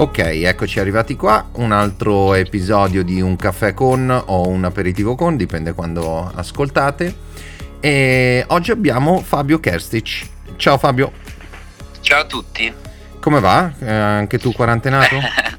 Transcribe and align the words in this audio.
Ok, 0.00 0.16
eccoci 0.16 0.80
arrivati 0.80 1.14
qua, 1.14 1.50
un 1.56 1.72
altro 1.72 2.32
episodio 2.32 3.04
di 3.04 3.20
un 3.20 3.36
caffè 3.36 3.74
con 3.74 4.10
o 4.10 4.48
un 4.48 4.64
aperitivo 4.64 5.14
con, 5.14 5.36
dipende 5.36 5.74
quando 5.74 6.32
ascoltate. 6.34 7.14
E 7.80 8.42
oggi 8.48 8.70
abbiamo 8.70 9.20
Fabio 9.20 9.60
Kerstic. 9.60 10.26
Ciao 10.56 10.78
Fabio. 10.78 11.12
Ciao 12.00 12.22
a 12.22 12.24
tutti. 12.24 12.72
Come 13.20 13.40
va? 13.40 13.70
Eh, 13.78 13.92
anche 13.92 14.38
tu 14.38 14.52
quarantenato? 14.52 15.16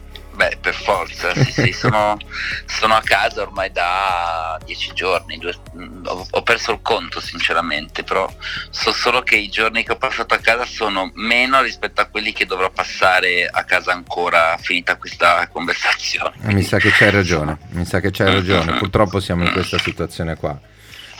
Per 0.61 0.75
forza, 0.75 1.33
sì, 1.33 1.51
sì, 1.51 1.71
sono, 1.71 2.15
sono, 2.67 2.93
a 2.93 3.01
casa 3.01 3.41
ormai 3.41 3.71
da 3.71 4.59
dieci 4.63 4.93
giorni, 4.93 5.39
due, 5.39 5.57
ho, 6.05 6.27
ho, 6.29 6.43
perso 6.43 6.73
il 6.73 6.81
conto 6.83 7.19
sinceramente, 7.19 8.03
però 8.03 8.31
so 8.69 8.91
solo 8.93 9.23
che 9.23 9.37
i 9.37 9.49
giorni 9.49 9.83
che 9.83 9.93
ho 9.93 9.97
passato 9.97 10.35
a 10.35 10.37
casa 10.37 10.63
sono 10.65 11.09
meno 11.15 11.63
rispetto 11.63 12.01
a 12.01 12.05
quelli 12.05 12.31
che 12.31 12.45
dovrò 12.45 12.69
passare 12.69 13.47
a 13.47 13.63
casa 13.63 13.91
ancora 13.91 14.55
finita 14.61 14.97
questa 14.97 15.47
conversazione. 15.51 16.35
Eh, 16.43 16.53
mi 16.53 16.61
sa 16.61 16.77
che 16.77 16.91
c'hai 16.91 17.09
ragione, 17.09 17.57
mi 17.73 17.85
sa 17.85 17.99
che 17.99 18.11
c'hai 18.11 18.31
ragione, 18.31 18.77
purtroppo 18.77 19.19
siamo 19.19 19.43
in 19.43 19.51
questa 19.51 19.79
situazione 19.79 20.35
qua. 20.35 20.59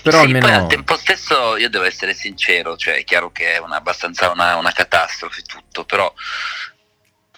Però 0.03 0.19
sì, 0.19 0.25
almeno... 0.25 0.45
poi 0.45 0.55
al 0.55 0.67
tempo 0.67 0.95
stesso 0.97 1.57
io 1.57 1.69
devo 1.69 1.85
essere 1.85 2.13
sincero, 2.13 2.75
cioè 2.75 2.95
è 2.95 3.03
chiaro 3.03 3.31
che 3.31 3.53
è 3.53 3.57
una, 3.57 3.77
abbastanza 3.77 4.29
una, 4.29 4.55
una 4.55 4.71
catastrofe 4.71 5.41
tutto, 5.41 5.83
però 5.83 6.13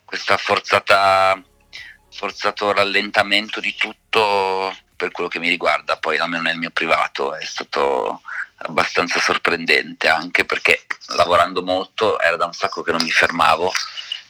questa 0.03 0.37
forzata 0.37 1.41
forzato 2.13 2.71
rallentamento 2.71 3.59
di 3.59 3.75
tutto 3.75 4.75
per 4.95 5.11
quello 5.11 5.29
che 5.29 5.39
mi 5.39 5.49
riguarda, 5.49 5.97
poi 5.97 6.17
almeno 6.17 6.43
nel 6.43 6.57
mio 6.57 6.69
privato 6.69 7.35
è 7.35 7.43
stato 7.43 8.21
abbastanza 8.57 9.19
sorprendente 9.19 10.07
anche 10.07 10.45
perché 10.45 10.85
lavorando 11.15 11.63
molto 11.63 12.19
era 12.19 12.37
da 12.37 12.45
un 12.45 12.53
sacco 12.53 12.81
che 12.81 12.91
non 12.91 13.01
mi 13.03 13.11
fermavo 13.11 13.71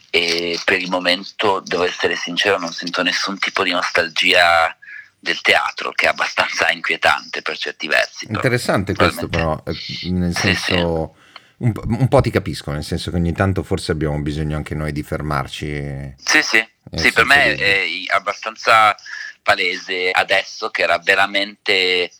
e 0.09 0.59
per 0.63 0.81
il 0.81 0.89
momento 0.89 1.61
devo 1.63 1.83
essere 1.83 2.15
sincero 2.15 2.57
non 2.57 2.71
sento 2.71 3.03
nessun 3.03 3.37
tipo 3.37 3.63
di 3.63 3.71
nostalgia 3.71 4.75
del 5.19 5.41
teatro 5.41 5.91
che 5.91 6.05
è 6.05 6.09
abbastanza 6.09 6.69
inquietante 6.71 7.41
per 7.41 7.57
certi 7.57 7.87
versi. 7.87 8.25
Interessante 8.27 8.93
questo 8.93 9.27
però, 9.27 9.61
eh, 9.65 10.09
nel 10.09 10.35
senso... 10.35 10.55
Sì, 10.55 10.55
sì. 10.55 11.21
Un, 11.55 11.71
un, 11.75 12.07
po' 12.09 12.19
ti 12.19 12.29
capisco, 12.29 12.71
nel 12.71 12.83
senso 12.83 13.09
che 13.09 13.15
ogni 13.15 13.31
tanto 13.31 13.63
forse 13.63 13.93
abbiamo 13.93 14.19
bisogno 14.19 14.57
anche 14.57 14.75
noi 14.75 14.91
di 14.91 15.01
fermarci. 15.01 16.13
Sì, 16.17 16.41
sì, 16.41 16.67
sì 16.95 17.11
per 17.11 17.25
me 17.25 17.55
è 17.55 17.85
abbastanza 18.07 18.95
palese 19.41 20.11
adesso 20.11 20.69
che 20.69 20.83
era 20.83 20.97
veramente 20.99 22.11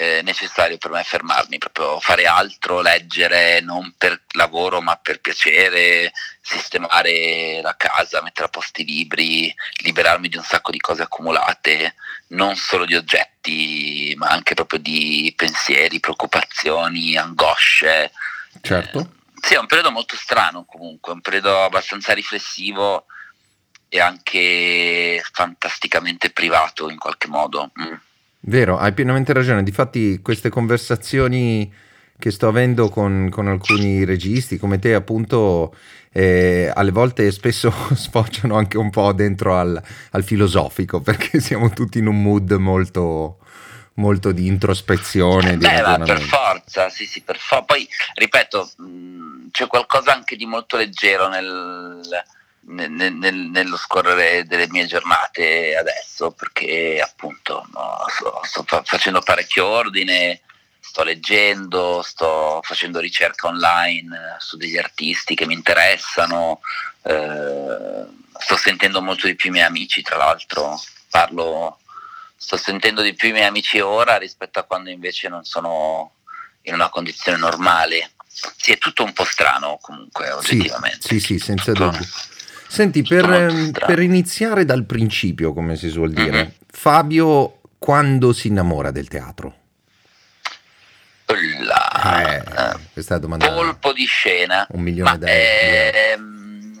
eh, 0.00 0.22
necessario 0.22 0.78
per 0.78 0.92
me 0.92 1.02
fermarmi, 1.02 1.58
proprio 1.58 1.98
fare 1.98 2.24
altro, 2.26 2.80
leggere, 2.80 3.60
non 3.60 3.94
per 3.98 4.22
lavoro 4.34 4.80
ma 4.80 4.94
per 4.94 5.20
piacere, 5.20 6.12
sistemare 6.40 7.60
la 7.60 7.74
casa, 7.76 8.22
mettere 8.22 8.46
a 8.46 8.50
posto 8.50 8.80
i 8.80 8.84
libri, 8.84 9.52
liberarmi 9.82 10.28
di 10.28 10.36
un 10.36 10.44
sacco 10.44 10.70
di 10.70 10.78
cose 10.78 11.02
accumulate, 11.02 11.96
non 12.28 12.54
solo 12.54 12.84
di 12.84 12.94
oggetti 12.94 14.14
ma 14.16 14.28
anche 14.28 14.54
proprio 14.54 14.78
di 14.78 15.32
pensieri, 15.36 15.98
preoccupazioni, 15.98 17.16
angosce. 17.16 18.12
Certo. 18.60 19.00
Eh, 19.00 19.06
sì, 19.40 19.54
è 19.54 19.58
un 19.58 19.66
periodo 19.66 19.90
molto 19.90 20.14
strano 20.14 20.64
comunque, 20.64 21.12
un 21.12 21.20
periodo 21.20 21.64
abbastanza 21.64 22.12
riflessivo 22.12 23.06
e 23.88 24.00
anche 24.00 25.22
fantasticamente 25.32 26.30
privato 26.30 26.90
in 26.90 26.98
qualche 26.98 27.28
modo. 27.28 27.70
Mm. 27.80 27.94
Vero, 28.40 28.78
hai 28.78 28.92
pienamente 28.92 29.32
ragione. 29.32 29.62
Difatti 29.62 30.20
queste 30.22 30.48
conversazioni 30.48 31.72
che 32.18 32.30
sto 32.30 32.48
avendo 32.48 32.88
con, 32.88 33.28
con 33.30 33.46
alcuni 33.46 34.04
registi 34.04 34.58
come 34.58 34.80
te 34.80 34.92
appunto 34.92 35.72
eh, 36.10 36.68
alle 36.74 36.90
volte 36.90 37.30
spesso 37.30 37.72
sfociano 37.94 38.56
anche 38.56 38.76
un 38.76 38.90
po' 38.90 39.12
dentro 39.12 39.56
al, 39.56 39.80
al, 40.10 40.24
filosofico 40.24 41.00
perché 41.02 41.40
siamo 41.40 41.70
tutti 41.70 41.98
in 41.98 42.08
un 42.08 42.20
mood 42.20 42.50
molto, 42.52 43.38
molto 43.94 44.32
di 44.32 44.46
introspezione. 44.46 45.56
Di 45.56 45.66
Beh, 45.66 46.02
per 46.04 46.20
forza, 46.20 46.88
sì, 46.88 47.06
sì, 47.06 47.22
per 47.22 47.38
forza. 47.38 47.64
Poi, 47.64 47.88
ripeto, 48.14 48.70
mh, 48.78 48.84
mm, 48.84 49.46
c'è 49.52 49.66
qualcosa 49.66 50.12
anche 50.12 50.34
di 50.34 50.46
molto 50.46 50.76
leggero 50.76 51.28
nel, 51.28 52.00
nel, 52.68 52.90
nel, 52.90 53.34
nello 53.34 53.76
scorrere 53.76 54.46
delle 54.46 54.68
mie 54.68 54.86
giornate 54.86 55.76
adesso, 55.76 56.30
perché 56.32 57.00
appunto 57.02 57.66
no, 57.72 58.04
sto, 58.08 58.40
sto 58.44 58.82
facendo 58.84 59.20
parecchio 59.20 59.66
ordine, 59.66 60.40
sto 60.80 61.02
leggendo, 61.02 62.02
sto 62.02 62.60
facendo 62.62 63.00
ricerca 63.00 63.48
online 63.48 64.36
su 64.38 64.56
degli 64.56 64.76
artisti 64.76 65.34
che 65.34 65.46
mi 65.46 65.54
interessano, 65.54 66.60
eh, 67.02 68.06
sto 68.38 68.56
sentendo 68.56 69.00
molto 69.00 69.26
di 69.26 69.34
più 69.34 69.48
i 69.48 69.52
miei 69.52 69.66
amici, 69.66 70.02
tra 70.02 70.16
l'altro 70.16 70.80
parlo 71.10 71.78
sto 72.36 72.56
sentendo 72.56 73.02
di 73.02 73.14
più 73.14 73.28
i 73.28 73.32
miei 73.32 73.46
amici 73.46 73.80
ora 73.80 74.16
rispetto 74.16 74.58
a 74.58 74.62
quando 74.62 74.90
invece 74.90 75.28
non 75.28 75.44
sono 75.44 76.12
in 76.62 76.74
una 76.74 76.88
condizione 76.88 77.38
normale. 77.38 78.12
Sì, 78.28 78.72
è 78.72 78.78
tutto 78.78 79.02
un 79.02 79.12
po' 79.12 79.24
strano 79.24 79.78
comunque, 79.80 80.30
oggettivamente. 80.30 81.08
Sì, 81.08 81.18
sì, 81.18 81.38
sì 81.38 81.38
senza 81.38 81.72
dubbio. 81.72 82.06
Senti, 82.68 83.02
per, 83.02 83.24
ehm, 83.30 83.70
per, 83.72 83.98
iniziare 83.98 84.64
dal 84.64 84.84
principio, 84.84 85.52
come 85.52 85.76
si 85.76 85.88
suol 85.88 86.12
dire, 86.12 86.30
mm-hmm. 86.30 86.48
Fabio 86.66 87.60
quando 87.78 88.32
si 88.32 88.48
innamora 88.48 88.90
del 88.90 89.08
teatro? 89.08 89.54
La, 91.60 92.36
eh, 92.36 92.78
questa 92.92 93.14
è 93.14 93.16
la 93.16 93.22
domanda. 93.22 93.52
Colpo 93.52 93.92
di 93.92 94.04
scena. 94.06 94.66
Un 94.70 94.80
milione 94.80 95.18
d'euro. 95.18 95.32
Ehm, 95.32 96.80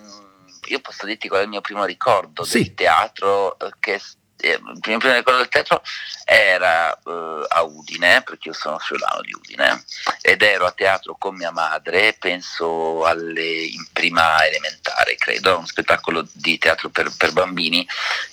io 0.68 0.80
posso 0.80 1.06
dirti 1.06 1.28
qual 1.28 1.40
è 1.40 1.44
il 1.44 1.50
mio 1.50 1.60
primo 1.60 1.84
ricordo 1.84 2.44
sì. 2.44 2.62
del 2.62 2.74
teatro 2.74 3.58
eh, 3.58 3.70
che 3.78 4.00
eh, 4.40 4.52
il 4.52 4.78
primo, 4.80 4.98
primo 4.98 5.14
ricordo 5.14 5.40
del 5.40 5.48
teatro 5.48 5.82
era 6.24 6.98
uh, 7.04 7.44
a 7.48 7.62
Udine, 7.62 8.22
perché 8.22 8.48
io 8.48 8.54
sono 8.54 8.78
friulano 8.78 9.20
di 9.22 9.32
Udine, 9.32 9.84
ed 10.20 10.42
ero 10.42 10.66
a 10.66 10.72
teatro 10.72 11.16
con 11.18 11.34
mia 11.36 11.50
madre, 11.50 12.14
penso 12.18 13.04
alle, 13.04 13.64
in 13.64 13.84
prima 13.92 14.46
elementare, 14.46 15.16
credo, 15.16 15.58
un 15.58 15.66
spettacolo 15.66 16.26
di 16.32 16.58
teatro 16.58 16.88
per, 16.90 17.12
per 17.16 17.32
bambini, 17.32 17.86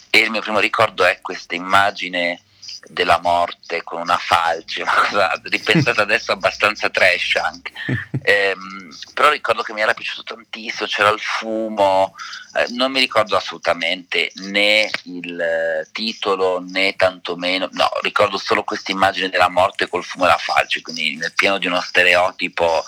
e 0.09 0.19
il 0.19 0.31
mio 0.31 0.41
primo 0.41 0.59
ricordo 0.59 1.03
è 1.03 1.19
questa 1.21 1.55
immagine 1.55 2.41
della 2.88 3.19
morte 3.22 3.84
con 3.84 4.01
una 4.01 4.18
falce, 4.18 4.81
una 4.81 4.94
cosa 4.94 5.41
ripensata 5.46 6.01
adesso 6.01 6.31
abbastanza 6.31 6.90
trash 6.90 7.35
anche. 7.35 7.72
Ehm, 8.28 8.90
però 9.13 9.29
ricordo 9.29 9.62
che 9.62 9.72
mi 9.72 9.81
era 9.81 9.94
piaciuto 9.94 10.34
tantissimo, 10.34 10.88
c'era 10.88 11.09
il 11.09 11.19
fumo, 11.19 12.16
eh, 12.56 12.66
non 12.69 12.91
mi 12.91 13.00
ricordo 13.00 13.35
assolutamente 13.35 14.31
né 14.47 14.90
il 15.03 15.40
eh, 15.40 15.88
titolo 15.91 16.59
né 16.59 16.95
tantomeno, 16.95 17.69
no, 17.74 17.88
ricordo 18.01 18.40
solo 18.40 18.63
questa 18.63 18.91
immagine 18.91 19.29
della 19.29 19.50
morte 19.50 19.88
col 19.88 20.03
fumo 20.03 20.25
e 20.25 20.29
la 20.29 20.38
falce, 20.38 20.81
quindi 20.81 21.18
nel 21.18 21.34
pieno 21.35 21.59
di 21.59 21.68
uno 21.68 21.81
stereotipo 21.81 22.84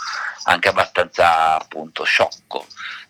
anche 0.46 0.70
abbastanza 0.70 1.56
appunto 1.56 2.04
sciocco. 2.04 2.66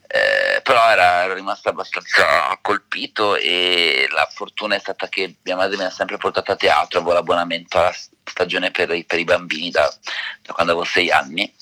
Eh, 0.10 0.62
però 0.62 0.90
era, 0.90 1.24
ero 1.24 1.34
rimasto 1.34 1.68
abbastanza 1.68 2.58
colpito 2.62 3.36
e 3.36 4.08
la 4.10 4.26
fortuna 4.32 4.76
è 4.76 4.80
stata 4.80 5.10
che 5.10 5.36
mia 5.44 5.58
madre 5.58 5.76
mi 5.76 5.84
ha 5.84 5.90
sempre 5.90 6.16
portato 6.16 6.54
a 6.54 6.56
teatro, 6.56 7.00
avevo 7.00 7.14
l'abbonamento 7.14 7.78
alla 7.78 7.94
stagione 8.24 8.72
per 8.72 8.94
i, 8.94 9.04
per 9.04 9.20
i 9.20 9.26
bambini 9.26 9.70
da, 9.70 9.94
da, 10.42 10.54
quando 10.54 10.72
avevo 10.72 10.88
sei 10.88 11.12
anni. 11.12 11.54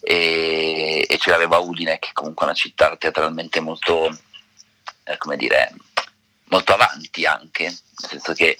E, 0.00 1.06
e 1.08 1.18
ce 1.18 1.30
l'avevo 1.30 1.56
a 1.56 1.58
Udine 1.58 1.98
che 1.98 2.10
comunque 2.12 2.46
è 2.46 2.48
una 2.48 2.56
città 2.56 2.96
teatralmente 2.96 3.58
molto, 3.60 4.16
eh, 5.04 5.16
come 5.16 5.36
dire, 5.36 5.74
molto 6.48 6.72
avanti 6.72 7.26
anche, 7.26 7.64
nel 7.64 8.10
senso 8.10 8.32
che 8.32 8.56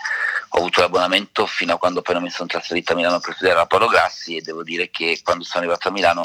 ho 0.51 0.59
avuto 0.59 0.81
l'abbonamento 0.81 1.47
fino 1.47 1.75
a 1.75 1.79
quando 1.79 2.03
poi 2.03 2.15
non 2.15 2.25
mi 2.25 2.31
sono 2.31 2.49
trasferito 2.49 2.93
a 2.93 2.97
Milano 2.97 3.21
per 3.21 3.35
studiare 3.35 3.59
la 3.59 3.67
Paolo 3.67 3.87
Grassi 3.87 4.37
e 4.37 4.43
devo 4.43 4.63
dire 4.63 4.91
che 4.91 5.21
quando 5.23 5.45
sono 5.45 5.65
arrivato 5.65 5.89
a 5.89 5.93
Milano 5.93 6.23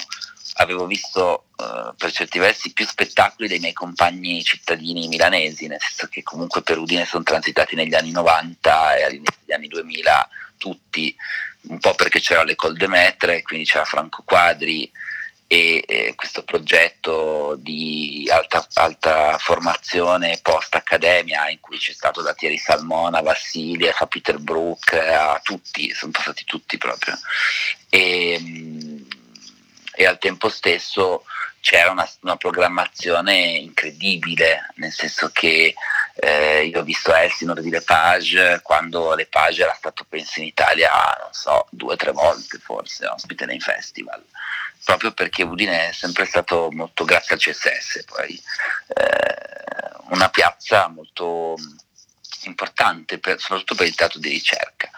avevo 0.55 0.85
visto 0.85 1.45
uh, 1.55 1.95
per 1.95 2.11
certi 2.11 2.39
versi 2.39 2.73
più 2.73 2.85
spettacoli 2.85 3.47
dei 3.47 3.59
miei 3.59 3.73
compagni 3.73 4.43
cittadini 4.43 5.07
milanesi, 5.07 5.67
nel 5.67 5.81
senso 5.81 6.07
che 6.07 6.23
comunque 6.23 6.61
per 6.61 6.77
Udine 6.77 7.05
sono 7.05 7.23
transitati 7.23 7.75
negli 7.75 7.95
anni 7.95 8.11
90 8.11 8.95
e 8.95 9.03
all'inizio 9.03 9.39
degli 9.39 9.55
anni 9.55 9.67
2000 9.67 10.29
tutti, 10.57 11.15
un 11.63 11.79
po' 11.79 11.93
perché 11.95 12.19
c'era 12.19 12.43
l'École 12.43 12.77
de 12.77 12.87
Maître, 12.87 13.41
quindi 13.41 13.65
c'era 13.65 13.85
Franco 13.85 14.23
Quadri 14.23 14.89
e 15.53 15.83
eh, 15.85 16.13
questo 16.15 16.43
progetto 16.43 17.55
di 17.59 18.27
alta, 18.31 18.65
alta 18.73 19.37
formazione 19.37 20.39
post 20.41 20.73
accademia 20.73 21.47
in 21.49 21.59
cui 21.59 21.77
c'è 21.77 21.93
stato 21.93 22.21
da 22.23 22.33
Thierry 22.33 22.57
Salmona, 22.57 23.21
Vassilia, 23.21 23.93
Peter 24.09 24.39
Brook, 24.39 24.93
a 24.93 25.39
tutti, 25.43 25.93
sono 25.93 26.11
passati 26.11 26.43
tutti 26.45 26.77
proprio. 26.77 27.19
E, 27.89 28.72
e 29.93 30.05
al 30.05 30.17
tempo 30.17 30.49
stesso 30.49 31.23
c'era 31.59 31.91
una, 31.91 32.09
una, 32.21 32.35
programmazione 32.35 33.35
incredibile, 33.35 34.73
nel 34.75 34.91
senso 34.91 35.29
che 35.31 35.73
eh, 36.15 36.65
io 36.65 36.81
ho 36.81 36.83
visto 36.83 37.13
Elsinore 37.13 37.61
di 37.61 37.69
Lepage 37.69 38.59
quando 38.61 39.15
Lepage 39.15 39.63
era 39.63 39.73
stato 39.73 40.05
penso 40.07 40.41
in 40.41 40.47
Italia, 40.47 40.91
non 41.21 41.31
so, 41.31 41.67
due 41.69 41.93
o 41.93 41.95
tre 41.95 42.11
volte 42.11 42.57
forse, 42.57 43.07
ospite 43.07 43.45
nei 43.45 43.61
festival, 43.61 44.21
proprio 44.83 45.13
perché 45.13 45.43
Udine 45.43 45.89
è 45.89 45.91
sempre 45.93 46.25
stato 46.25 46.69
molto, 46.71 47.05
grazie 47.05 47.35
al 47.35 47.41
CSS 47.41 48.03
poi, 48.07 48.37
eh, 48.87 50.03
una 50.09 50.29
piazza 50.29 50.89
molto 50.89 51.55
importante, 52.43 53.19
per, 53.19 53.39
soprattutto 53.39 53.75
per 53.75 53.87
il 53.87 53.95
teatro 53.95 54.19
di 54.19 54.29
ricerca. 54.29 54.89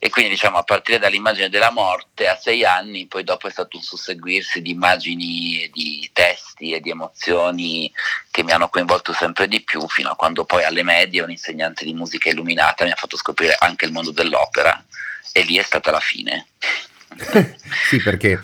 E 0.00 0.10
quindi 0.10 0.30
diciamo 0.30 0.58
a 0.58 0.62
partire 0.62 0.98
dall'immagine 0.98 1.48
della 1.48 1.72
morte 1.72 2.28
a 2.28 2.36
sei 2.36 2.64
anni, 2.64 3.06
poi 3.06 3.24
dopo 3.24 3.48
è 3.48 3.50
stato 3.50 3.76
un 3.76 3.82
susseguirsi 3.82 4.62
di 4.62 4.70
immagini, 4.70 5.68
di 5.72 6.08
testi 6.12 6.72
e 6.72 6.80
di 6.80 6.90
emozioni 6.90 7.92
che 8.30 8.44
mi 8.44 8.52
hanno 8.52 8.68
coinvolto 8.68 9.12
sempre 9.12 9.48
di 9.48 9.60
più, 9.62 9.88
fino 9.88 10.10
a 10.10 10.14
quando 10.14 10.44
poi 10.44 10.62
alle 10.62 10.84
medie 10.84 11.22
un 11.22 11.32
insegnante 11.32 11.84
di 11.84 11.94
musica 11.94 12.28
illuminata 12.28 12.84
mi 12.84 12.92
ha 12.92 12.96
fatto 12.96 13.16
scoprire 13.16 13.56
anche 13.58 13.86
il 13.86 13.92
mondo 13.92 14.12
dell'opera 14.12 14.84
e 15.32 15.42
lì 15.42 15.56
è 15.56 15.62
stata 15.62 15.90
la 15.90 16.00
fine. 16.00 16.46
sì, 17.88 18.00
perché 18.00 18.40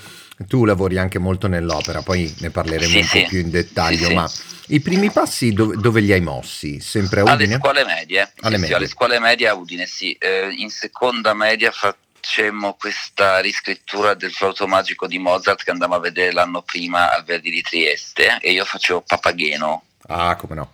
tu 0.49 0.65
lavori 0.65 0.99
anche 0.99 1.19
molto 1.19 1.47
nell'opera, 1.47 2.03
poi 2.03 2.35
ne 2.41 2.51
parleremo 2.51 2.91
sì, 2.91 2.99
un 2.99 3.05
sì. 3.05 3.23
po' 3.23 3.29
più 3.29 3.39
in 3.39 3.51
dettaglio, 3.51 4.09
sì, 4.09 4.15
ma 4.15 4.31
i 4.69 4.81
primi 4.81 5.11
passi 5.11 5.53
dove, 5.53 5.77
dove, 5.77 6.01
li 6.01 6.13
hai 6.13 6.21
mossi? 6.21 6.81
Sempre 6.81 7.21
a 7.21 7.23
Udine? 7.25 7.55
Alle 7.55 7.57
scuole 7.57 7.85
medie. 7.85 8.33
Alle, 8.41 8.59
medie. 8.59 8.75
alle 8.75 8.87
scuole 8.87 9.19
medie 9.19 9.49
a 9.49 9.55
Udine, 9.55 9.87
sì. 9.87 10.13
Eh, 10.13 10.55
in 10.57 10.71
seconda 10.71 11.35
media 11.35 11.71
facemmo 11.71 12.75
questa 12.75 13.41
riscrittura 13.41 14.15
del 14.15 14.33
flauto 14.33 14.67
magico 14.67 15.07
di 15.07 15.19
Mozart 15.19 15.63
che 15.63 15.71
andavamo 15.71 15.99
a 15.99 16.03
vedere 16.03 16.33
l'anno 16.33 16.63
prima 16.63 17.13
al 17.13 17.25
Verdi 17.25 17.51
di 17.51 17.63
Trieste 17.63 18.39
e 18.41 18.53
io 18.53 18.65
facevo 18.65 19.03
Papageno. 19.07 19.85
Ah, 20.09 20.37
come 20.37 20.55
no. 20.55 20.73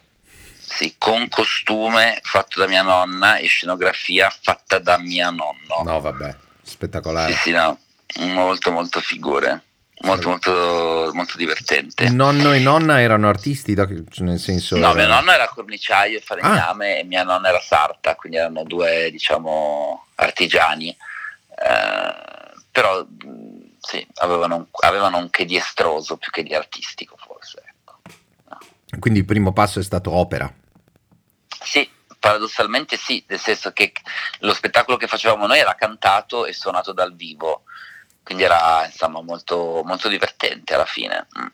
Sì, 0.58 0.94
con 0.98 1.28
costume 1.28 2.20
fatto 2.22 2.60
da 2.60 2.69
mia 2.69 2.82
nonna 2.82 3.37
e 3.37 3.46
scenografia 3.46 4.31
fatta 4.31 4.78
da 4.78 4.98
mia 4.98 5.31
nonno. 5.31 5.82
No, 5.84 6.00
vabbè, 6.00 6.37
spettacolare. 6.62 7.32
Sì, 7.32 7.38
sì, 7.38 7.50
no 7.50 7.78
molto 8.19 8.72
molto 8.72 9.00
figure 9.00 9.62
molto 10.02 10.29
molto 10.31 11.11
molto 11.12 11.37
divertente 11.37 12.08
nonno 12.08 12.52
e 12.52 12.58
nonna 12.58 13.00
erano 13.00 13.29
artisti 13.29 13.75
nel 13.75 14.38
senso 14.38 14.76
no 14.79 14.94
mio 14.94 15.06
nonno 15.06 15.31
era 15.31 15.49
corniciaio 15.49 16.19
e 16.19 16.20
falegname 16.20 16.94
ah. 16.94 16.99
e 16.99 17.05
mia 17.05 17.23
nonna 17.23 17.49
era 17.49 17.61
sarta 17.61 18.14
quindi 18.14 18.38
erano 18.38 18.62
due 18.64 19.11
diciamo 19.11 20.06
artigiani 20.14 20.88
eh, 20.88 22.55
però 22.70 23.06
sì 23.79 24.06
avevano 24.17 24.56
un, 24.56 24.67
avevano 24.81 25.19
un 25.19 25.29
che 25.29 25.44
di 25.44 25.56
estroso 25.56 26.17
più 26.17 26.31
che 26.31 26.43
di 26.43 26.55
artistico 26.55 27.17
forse 27.19 27.62
ecco. 27.67 27.99
no. 28.49 28.58
quindi 28.99 29.19
il 29.19 29.26
primo 29.26 29.52
passo 29.52 29.81
è 29.81 29.82
stato 29.82 30.12
opera 30.12 30.50
sì 31.62 31.88
paradossalmente 32.19 32.97
sì 32.97 33.23
nel 33.29 33.38
senso 33.38 33.73
che 33.73 33.93
lo 34.41 34.55
spettacolo 34.55 34.97
che 34.97 35.06
facevamo 35.06 35.47
noi 35.47 35.58
era 35.58 35.75
cantato 35.75 36.47
e 36.47 36.55
suonato 36.55 36.93
dal 36.93 37.14
vivo 37.14 37.64
quindi 38.22 38.44
era 38.44 38.84
insomma 38.87 39.20
molto, 39.20 39.82
molto 39.84 40.08
divertente 40.08 40.75
alla 40.75 40.84
fine. 40.84 41.26
Mm. 41.38 41.46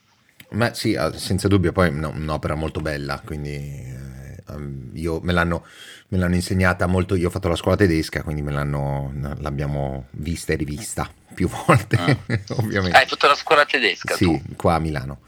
Ma 0.51 0.73
sì, 0.75 0.95
ah, 0.95 1.17
senza 1.17 1.49
dubbio, 1.49 1.73
poi 1.73 1.93
no, 1.93 2.11
un'opera 2.11 2.55
molto 2.55 2.81
bella, 2.81 3.21
quindi 3.25 3.55
eh, 3.55 4.53
io 4.93 5.21
me 5.21 5.33
l'hanno, 5.33 5.67
me 6.09 6.19
l'hanno, 6.19 6.35
insegnata 6.37 6.87
molto, 6.87 7.17
io 7.17 7.29
ho 7.29 7.31
fatto 7.31 7.49
la 7.49 7.57
scuola 7.57 7.77
tedesca, 7.77 8.23
quindi 8.23 8.43
me 8.43 8.53
l'hanno, 8.53 9.13
l'abbiamo 9.39 10.07
vista 10.13 10.53
e 10.53 10.57
rivista 10.57 11.11
più 11.35 11.49
volte, 11.49 11.97
ah. 11.97 12.17
ovviamente. 12.57 12.97
hai 12.97 13.07
fatto 13.07 13.27
la 13.27 13.35
scuola 13.35 13.65
tedesca? 13.65 14.15
Sì, 14.15 14.25
tu? 14.25 14.41
qua 14.57 14.75
a 14.75 14.79
Milano. 14.79 15.19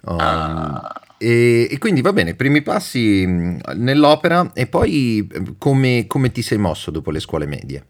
Um, 0.00 0.16
ah. 0.20 1.02
e, 1.16 1.68
e, 1.70 1.78
quindi 1.78 2.02
va 2.02 2.12
bene, 2.12 2.34
primi 2.34 2.62
passi 2.62 3.24
mm, 3.26 3.58
nell'opera 3.74 4.52
e 4.54 4.66
poi 4.66 5.26
eh, 5.32 5.54
come, 5.58 6.06
come 6.06 6.30
ti 6.30 6.42
sei 6.42 6.58
mosso 6.58 6.90
dopo 6.90 7.10
le 7.10 7.20
scuole 7.20 7.46
medie? 7.46 7.84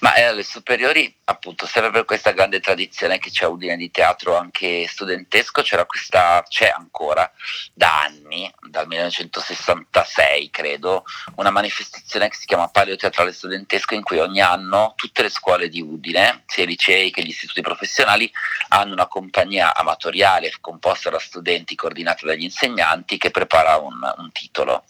Ma 0.00 0.14
eh, 0.14 0.22
alle 0.22 0.42
superiori, 0.42 1.12
appunto, 1.24 1.66
sempre 1.66 1.90
per 1.90 2.04
questa 2.04 2.30
grande 2.32 2.60
tradizione 2.60 3.18
che 3.18 3.30
c'è 3.30 3.46
a 3.46 3.48
Udine 3.48 3.76
di 3.76 3.90
teatro 3.90 4.36
anche 4.36 4.86
studentesco, 4.86 5.62
c'era 5.62 5.84
questa, 5.84 6.44
c'è 6.48 6.72
ancora 6.74 7.30
da 7.72 8.02
anni, 8.02 8.52
dal 8.68 8.86
1966 8.86 10.50
credo, 10.50 11.04
una 11.36 11.50
manifestazione 11.50 12.28
che 12.28 12.36
si 12.36 12.46
chiama 12.46 12.68
Palio 12.68 12.96
Teatrale 12.96 13.32
Studentesco 13.32 13.94
in 13.94 14.02
cui 14.02 14.18
ogni 14.18 14.40
anno 14.40 14.92
tutte 14.96 15.22
le 15.22 15.28
scuole 15.28 15.68
di 15.68 15.80
Udine, 15.80 16.44
sia 16.46 16.64
i 16.64 16.66
licei 16.66 17.10
che 17.10 17.22
gli 17.22 17.28
istituti 17.28 17.60
professionali, 17.60 18.30
hanno 18.68 18.92
una 18.92 19.06
compagnia 19.06 19.74
amatoriale 19.74 20.52
composta 20.60 21.10
da 21.10 21.18
studenti 21.18 21.74
coordinata 21.74 22.26
dagli 22.26 22.44
insegnanti 22.44 23.18
che 23.18 23.30
prepara 23.30 23.76
un, 23.76 23.98
un 24.18 24.32
titolo. 24.32 24.84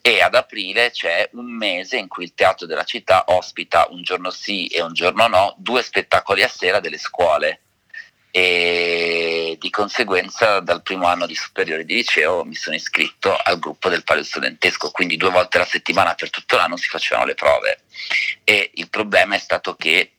E 0.00 0.20
ad 0.20 0.34
aprile 0.34 0.90
c'è 0.90 1.28
un 1.32 1.54
mese 1.56 1.96
in 1.96 2.08
cui 2.08 2.24
il 2.24 2.34
teatro 2.34 2.66
della 2.66 2.84
città 2.84 3.24
ospita 3.28 3.86
un 3.90 4.02
giorno 4.02 4.21
giorno 4.22 4.30
sì 4.30 4.66
e 4.68 4.80
un 4.80 4.92
giorno 4.92 5.26
no, 5.26 5.54
due 5.58 5.82
spettacoli 5.82 6.42
a 6.42 6.48
sera 6.48 6.78
delle 6.78 6.98
scuole. 6.98 7.60
E 8.34 9.58
di 9.60 9.68
conseguenza 9.68 10.60
dal 10.60 10.82
primo 10.82 11.06
anno 11.06 11.26
di 11.26 11.34
superiore 11.34 11.84
di 11.84 11.96
liceo 11.96 12.44
mi 12.44 12.54
sono 12.54 12.74
iscritto 12.74 13.36
al 13.36 13.58
gruppo 13.58 13.90
del 13.90 14.04
palio 14.04 14.22
studentesco, 14.22 14.90
quindi 14.90 15.18
due 15.18 15.28
volte 15.28 15.58
alla 15.58 15.66
settimana 15.66 16.14
per 16.14 16.30
tutto 16.30 16.56
l'anno 16.56 16.76
si 16.76 16.88
facevano 16.88 17.26
le 17.26 17.34
prove. 17.34 17.80
E 18.44 18.70
il 18.74 18.88
problema 18.88 19.34
è 19.34 19.38
stato 19.38 19.74
che 19.74 20.12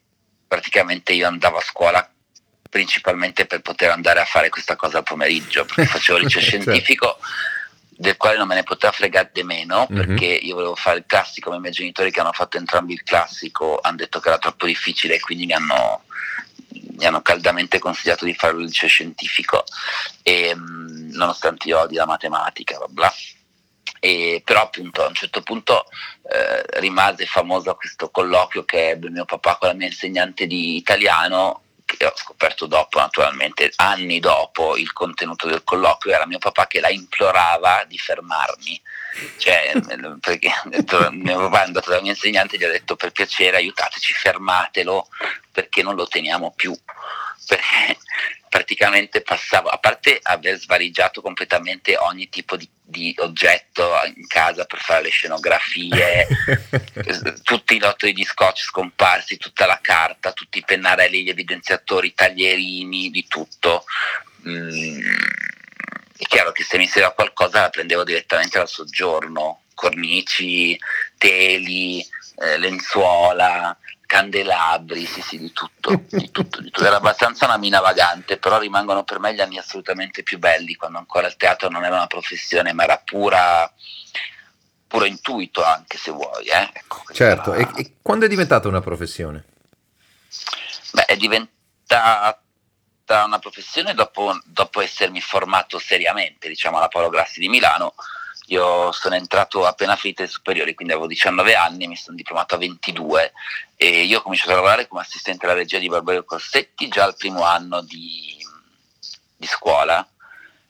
praticamente 0.47 1.13
io 1.13 1.25
andavo 1.25 1.57
a 1.57 1.61
scuola 1.61 2.07
principalmente 2.69 3.45
per 3.45 3.61
poter 3.61 3.91
andare 3.91 4.19
a 4.19 4.25
fare 4.25 4.49
questa 4.49 4.75
cosa 4.75 4.99
al 4.99 5.03
pomeriggio, 5.03 5.65
perché 5.65 5.85
facevo 5.85 6.17
liceo 6.19 6.41
certo. 6.41 6.59
scientifico 6.59 7.17
del 8.03 8.17
quale 8.17 8.37
non 8.37 8.47
me 8.47 8.55
ne 8.55 8.63
poteva 8.63 8.91
fregare 8.91 9.29
di 9.31 9.43
meno 9.43 9.87
mm-hmm. 9.89 10.05
perché 10.05 10.25
io 10.25 10.55
volevo 10.55 10.75
fare 10.75 10.97
il 10.97 11.05
classico 11.07 11.49
ma 11.49 11.55
i 11.55 11.59
miei 11.61 11.71
genitori 11.71 12.11
che 12.11 12.19
hanno 12.19 12.33
fatto 12.33 12.57
entrambi 12.57 12.91
il 12.91 13.03
classico 13.03 13.79
hanno 13.81 13.95
detto 13.95 14.19
che 14.19 14.27
era 14.27 14.37
troppo 14.37 14.65
difficile 14.65 15.15
e 15.15 15.19
quindi 15.21 15.45
mi 15.45 15.53
hanno, 15.53 16.03
mi 16.97 17.05
hanno 17.05 17.21
caldamente 17.21 17.79
consigliato 17.79 18.25
di 18.25 18.33
fare 18.33 18.57
il 18.57 18.65
liceo 18.65 18.89
scientifico 18.89 19.63
e, 20.21 20.53
mh, 20.53 21.11
nonostante 21.13 21.69
io 21.69 21.79
odi 21.79 21.95
la 21.95 22.05
matematica 22.05 22.75
bla 22.77 22.87
bla 22.89 23.13
e, 24.01 24.41
però 24.43 24.63
appunto 24.63 25.01
a 25.01 25.07
un 25.07 25.13
certo 25.13 25.41
punto 25.41 25.85
eh, 26.29 26.79
rimase 26.81 27.25
famoso 27.25 27.73
questo 27.75 28.09
colloquio 28.09 28.65
che 28.65 28.89
ebbe 28.89 29.09
mio 29.09 29.23
papà 29.23 29.55
con 29.57 29.69
la 29.69 29.75
mia 29.75 29.87
insegnante 29.87 30.45
di 30.45 30.75
italiano 30.75 31.62
che 31.97 32.05
ho 32.05 32.13
scoperto 32.15 32.65
dopo, 32.65 32.99
naturalmente, 32.99 33.71
anni 33.75 34.19
dopo 34.19 34.77
il 34.77 34.91
contenuto 34.93 35.47
del 35.47 35.63
colloquio, 35.63 36.13
era 36.13 36.25
mio 36.25 36.39
papà 36.39 36.67
che 36.67 36.79
la 36.79 36.89
implorava 36.89 37.83
di 37.87 37.97
fermarmi. 37.97 38.81
Cioè, 39.37 39.73
perché 40.19 40.51
mio 41.11 41.37
papà 41.37 41.61
è 41.61 41.65
andato 41.65 41.89
dal 41.89 42.01
mio 42.01 42.11
insegnante 42.11 42.55
e 42.55 42.59
gli 42.59 42.63
ha 42.63 42.69
detto 42.69 42.95
per 42.95 43.11
piacere 43.11 43.57
aiutateci, 43.57 44.13
fermatelo 44.13 45.07
perché 45.51 45.83
non 45.83 45.95
lo 45.95 46.07
teniamo 46.07 46.51
più. 46.55 46.75
Perché 47.45 47.97
praticamente 48.53 49.21
passavo, 49.21 49.67
a 49.69 49.79
parte 49.79 50.19
aver 50.21 50.59
svaligiato 50.59 51.21
completamente 51.21 51.97
ogni 51.97 52.29
tipo 52.29 52.55
di, 52.55 52.69
di 52.83 53.15
oggetto 53.17 53.89
in 54.15 54.27
casa 54.27 54.65
per 54.65 54.79
fare 54.79 55.01
le 55.01 55.09
scenografie, 55.09 56.27
tutti 57.41 57.75
i 57.75 57.79
lottoli 57.79 58.13
di 58.13 58.23
scotch 58.23 58.61
scomparsi, 58.61 59.37
tutta 59.37 59.65
la 59.65 59.79
carta, 59.81 60.33
tutti 60.33 60.59
i 60.59 60.63
pennarelli, 60.63 61.23
gli 61.23 61.29
evidenziatori, 61.29 62.09
i 62.09 62.13
taglierini, 62.13 63.09
di 63.09 63.25
tutto. 63.27 63.85
Mm, 64.47 65.01
è 66.15 66.23
chiaro 66.25 66.51
che 66.51 66.63
se 66.63 66.77
mi 66.77 66.85
serviva 66.85 67.13
qualcosa 67.13 67.61
la 67.61 67.69
prendevo 67.69 68.03
direttamente 68.03 68.59
dal 68.59 68.69
soggiorno, 68.69 69.63
cornici, 69.73 70.79
teli, 71.17 72.05
eh, 72.37 72.57
lenzuola, 72.59 73.75
candelabri, 74.13 75.07
sì 75.07 75.23
sì, 75.23 75.39
di 75.39 75.51
tutto, 75.51 75.89
di 76.07 76.29
tutto, 76.29 76.61
di 76.61 76.69
tutto. 76.69 76.85
Era 76.85 76.97
abbastanza 76.97 77.45
una 77.45 77.57
mina 77.57 77.79
vagante, 77.79 78.37
però 78.37 78.59
rimangono 78.59 79.03
per 79.03 79.19
me 79.19 79.33
gli 79.33 79.41
anni 79.41 79.57
assolutamente 79.57 80.21
più 80.21 80.37
belli, 80.37 80.75
quando 80.75 80.99
ancora 80.99 81.25
il 81.25 81.35
teatro 81.35 81.67
non 81.67 81.83
era 81.83 81.95
una 81.95 82.05
professione, 82.05 82.73
ma 82.73 82.83
era 82.83 83.01
pura, 83.03 83.73
puro 84.87 85.05
intuito 85.05 85.63
anche 85.63 85.97
se 85.97 86.11
vuoi. 86.11 86.45
Eh? 86.45 86.69
Ecco, 86.73 87.01
certo, 87.11 87.55
era... 87.55 87.71
e, 87.71 87.81
e 87.81 87.93
quando 88.03 88.25
è 88.25 88.27
diventata 88.27 88.67
una 88.67 88.81
professione? 88.81 89.45
Beh, 90.91 91.05
è 91.05 91.17
diventata 91.17 92.39
una 93.07 93.39
professione 93.39 93.95
dopo, 93.95 94.39
dopo 94.45 94.79
essermi 94.79 95.21
formato 95.21 95.79
seriamente, 95.79 96.49
diciamo, 96.49 96.77
alla 96.77 96.87
Paolo 96.87 97.09
Grassi 97.09 97.39
di 97.39 97.49
Milano, 97.49 97.95
io 98.53 98.91
sono 98.91 99.15
entrato 99.15 99.65
appena 99.65 99.95
finite 99.95 100.23
le 100.23 100.29
superiori, 100.29 100.75
quindi 100.75 100.93
avevo 100.93 101.07
19 101.07 101.55
anni, 101.55 101.87
mi 101.87 101.95
sono 101.95 102.15
diplomato 102.15 102.55
a 102.55 102.59
22 102.59 103.33
e 103.75 104.03
io 104.03 104.19
ho 104.19 104.21
cominciato 104.21 104.51
a 104.51 104.55
lavorare 104.55 104.87
come 104.87 105.01
assistente 105.01 105.45
alla 105.45 105.55
regia 105.55 105.79
di 105.79 105.89
Barbario 105.89 106.23
Corsetti 106.23 106.87
già 106.87 107.03
al 107.03 107.17
primo 107.17 107.43
anno 107.43 107.81
di, 107.81 108.37
di 109.35 109.47
scuola, 109.47 110.07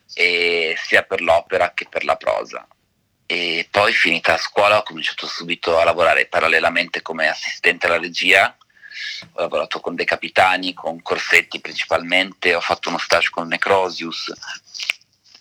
sia 0.05 1.03
per 1.03 1.21
l'opera 1.21 1.73
che 1.73 1.87
per 1.89 2.05
la 2.05 2.15
prosa. 2.15 2.65
E 3.25 3.67
poi 3.69 3.93
finita 3.93 4.33
la 4.33 4.37
scuola 4.37 4.77
ho 4.77 4.83
cominciato 4.83 5.27
subito 5.27 5.77
a 5.77 5.83
lavorare 5.83 6.27
parallelamente 6.27 7.01
come 7.01 7.27
assistente 7.27 7.87
alla 7.87 7.99
regia 7.99 8.55
ho 9.33 9.41
lavorato 9.41 9.79
con 9.79 9.95
dei 9.95 10.05
capitani, 10.05 10.73
con 10.73 11.01
Corsetti 11.01 11.59
principalmente, 11.59 12.53
ho 12.53 12.61
fatto 12.61 12.89
uno 12.89 12.99
stage 12.99 13.29
con 13.31 13.47
Necrosius 13.47 14.31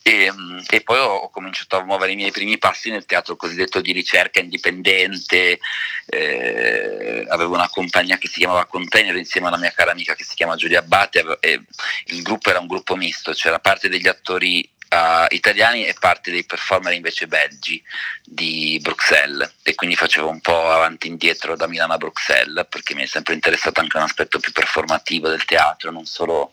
e, 0.03 0.33
e, 0.69 0.81
poi 0.81 0.99
ho 0.99 1.31
cominciato 1.31 1.77
a 1.77 1.85
muovere 1.85 2.13
i 2.13 2.17
miei 2.17 2.31
primi 2.31 2.59
passi 2.59 2.91
nel 2.91 3.07
teatro 3.07 3.37
cosiddetto 3.37 3.81
di 3.81 3.93
ricerca 3.93 4.41
indipendente, 4.41 5.61
eh, 6.07 7.25
avevo 7.29 7.55
una 7.55 7.69
compagnia 7.69 8.19
che 8.19 8.29
si 8.29 8.39
chiamava 8.39 8.67
Container 8.67 9.17
insieme 9.17 9.47
a 9.47 9.51
una 9.51 9.61
mia 9.61 9.73
cara 9.73 9.93
amica 9.93 10.15
che 10.15 10.25
si 10.25 10.35
chiama 10.35 10.57
Giulia 10.57 10.81
Abbate 10.81 11.39
e 11.41 11.63
il 12.07 12.23
gruppo 12.23 12.51
era 12.51 12.59
un 12.59 12.67
gruppo 12.67 12.97
misto, 12.97 13.33
c'era 13.33 13.61
parte 13.61 13.89
degli 13.89 14.09
attori 14.09 14.69
uh, 14.93 15.27
italiani 15.31 15.87
e 15.87 15.95
parte 15.99 16.31
dei 16.31 16.45
performer 16.45 16.93
invece 16.93 17.27
belgi 17.27 17.83
di 18.25 18.79
Bruxelles. 18.83 19.55
E 19.63 19.75
quindi 19.75 19.97
facevo 19.97 20.29
un 20.29 20.41
po' 20.41 20.71
avanti 20.71 21.07
e 21.07 21.11
indietro 21.11 21.57
da 21.57 21.67
Milano 21.67 21.95
a 21.95 21.99
Bruxelles 21.99 22.67
perché 22.69 22.95
mi 22.95 23.03
è 23.03 23.07
sempre 23.07 23.35
interessato 23.35 23.81
anche 23.81 23.97
un 23.97 24.03
aspetto 24.03 24.39
più 24.39 24.53
performativo 24.53 25.29
del 25.29 25.45
teatro, 25.45 25.91
non 25.91 26.05
solo 26.05 26.53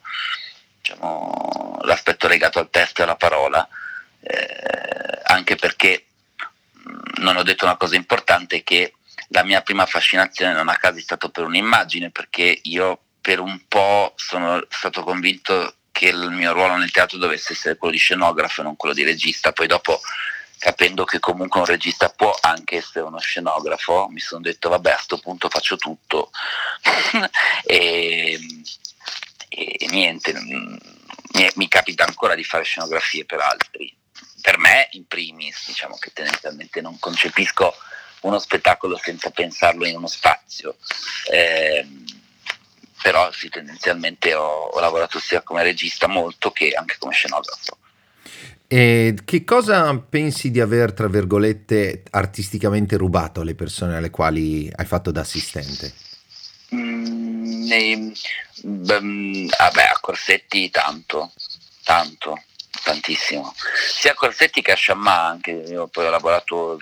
diciamo, 0.81 1.79
l'aspetto 1.81 2.27
legato 2.27 2.59
al 2.59 2.69
testo 2.69 3.01
e 3.01 3.03
alla 3.03 3.15
parola, 3.15 3.67
eh, 4.21 5.21
anche 5.23 5.55
perché 5.55 6.05
mh, 6.73 7.21
non 7.21 7.37
ho 7.37 7.43
detto 7.43 7.65
una 7.65 7.77
cosa 7.77 7.95
importante 7.95 8.63
che 8.63 8.93
la 9.29 9.43
mia 9.43 9.61
prima 9.61 9.85
fascinazione 9.85 10.53
non 10.53 10.69
a 10.69 10.75
caso 10.77 10.97
è 10.97 11.01
stato 11.01 11.29
per 11.29 11.43
un'immagine 11.43 12.09
perché 12.09 12.59
io 12.63 12.99
per 13.21 13.39
un 13.39 13.61
po' 13.67 14.13
sono 14.15 14.65
stato 14.69 15.03
convinto 15.03 15.75
che 15.91 16.07
il 16.07 16.31
mio 16.31 16.53
ruolo 16.53 16.77
nel 16.77 16.91
teatro 16.91 17.17
dovesse 17.17 17.53
essere 17.53 17.75
quello 17.75 17.93
di 17.93 17.99
scenografo 17.99 18.61
e 18.61 18.63
non 18.63 18.75
quello 18.75 18.95
di 18.95 19.03
regista. 19.03 19.51
Poi 19.51 19.67
dopo, 19.67 19.99
capendo 20.57 21.03
che 21.03 21.19
comunque 21.19 21.59
un 21.59 21.65
regista 21.65 22.09
può 22.09 22.33
anche 22.39 22.77
essere 22.77 23.05
uno 23.05 23.19
scenografo, 23.19 24.07
mi 24.09 24.21
sono 24.21 24.41
detto 24.41 24.69
vabbè 24.69 24.91
a 24.91 24.93
questo 24.93 25.19
punto 25.19 25.49
faccio 25.49 25.75
tutto. 25.75 26.31
e, 27.65 28.39
e, 29.49 29.87
niente, 29.89 30.33
mi, 30.33 30.77
mi 31.55 31.67
capita 31.67 32.05
ancora 32.05 32.35
di 32.35 32.43
fare 32.43 32.63
scenografie 32.63 33.25
per 33.25 33.39
altri. 33.39 33.93
Per 34.41 34.57
me, 34.57 34.87
in 34.91 35.05
primis, 35.05 35.65
diciamo 35.67 35.97
che 35.97 36.11
tendenzialmente 36.13 36.79
non 36.81 36.97
concepisco 36.97 37.73
uno 38.21 38.39
spettacolo 38.39 38.97
senza 38.97 39.29
pensarlo 39.31 39.85
in 39.85 39.97
uno 39.97 40.07
spazio. 40.07 40.77
Eh, 41.31 41.85
però 43.01 43.31
sì, 43.31 43.49
tendenzialmente 43.49 44.33
ho, 44.33 44.67
ho, 44.67 44.79
lavorato 44.79 45.19
sia 45.19 45.41
come 45.41 45.63
regista 45.63 46.07
molto 46.07 46.51
che 46.51 46.71
anche 46.71 46.95
come 46.99 47.13
scenografo. 47.13 47.77
E 48.67 49.17
che 49.25 49.43
cosa 49.43 49.97
pensi 49.97 50.51
di 50.51 50.59
aver, 50.59 50.93
tra 50.93 51.07
virgolette, 51.07 52.03
artisticamente 52.11 52.97
rubato 52.97 53.41
alle 53.41 53.55
persone 53.55 53.95
alle 53.95 54.11
quali 54.11 54.71
hai 54.73 54.85
fatto 54.85 55.11
da 55.11 55.21
assistente? 55.21 55.91
Mm, 56.75 57.18
e, 57.71 58.11
beh, 58.61 59.47
vabbè, 59.57 59.83
a 59.83 59.97
Corsetti 59.99 60.69
tanto, 60.69 61.31
tanto, 61.83 62.43
tantissimo. 62.83 63.53
Sia 63.93 64.11
a 64.11 64.15
Corsetti 64.15 64.61
che 64.61 64.71
a 64.71 64.75
Sciamma, 64.75 65.25
anche 65.25 65.51
io 65.51 65.87
poi 65.87 66.05
ho 66.05 66.09
lavorato 66.09 66.81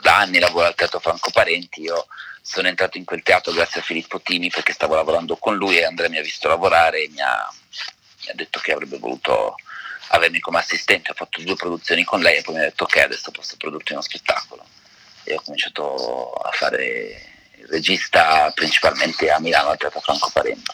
da 0.00 0.18
anni, 0.18 0.38
lavoro 0.38 0.66
al 0.66 0.74
Teatro 0.74 1.00
Franco 1.00 1.30
Parenti, 1.30 1.82
io 1.82 2.06
sono 2.42 2.68
entrato 2.68 2.98
in 2.98 3.04
quel 3.04 3.22
teatro 3.22 3.52
grazie 3.52 3.80
a 3.80 3.84
Filippo 3.84 4.20
Tini 4.20 4.50
perché 4.50 4.72
stavo 4.72 4.96
lavorando 4.96 5.36
con 5.36 5.54
lui 5.56 5.78
e 5.78 5.84
Andrea 5.84 6.08
mi 6.08 6.18
ha 6.18 6.22
visto 6.22 6.48
lavorare 6.48 7.04
e 7.04 7.08
mi 7.08 7.20
ha, 7.20 7.48
mi 8.24 8.30
ha 8.30 8.34
detto 8.34 8.58
che 8.58 8.72
avrebbe 8.72 8.98
voluto 8.98 9.54
avermi 10.08 10.40
come 10.40 10.58
assistente, 10.58 11.12
ho 11.12 11.14
fatto 11.14 11.40
due 11.40 11.54
produzioni 11.54 12.02
con 12.04 12.20
lei 12.20 12.38
e 12.38 12.42
poi 12.42 12.54
mi 12.54 12.60
ha 12.60 12.64
detto 12.64 12.84
ok 12.84 12.96
adesso 12.96 13.30
posso 13.30 13.56
produrti 13.56 13.92
uno 13.92 14.02
spettacolo 14.02 14.66
e 15.22 15.34
ho 15.34 15.40
cominciato 15.42 16.32
a 16.32 16.50
fare 16.50 17.31
regista 17.68 18.50
principalmente 18.54 19.30
a 19.30 19.38
Milano 19.40 19.70
al 19.70 19.78
Teatro 19.78 20.00
Franco 20.00 20.30
Parenti. 20.32 20.70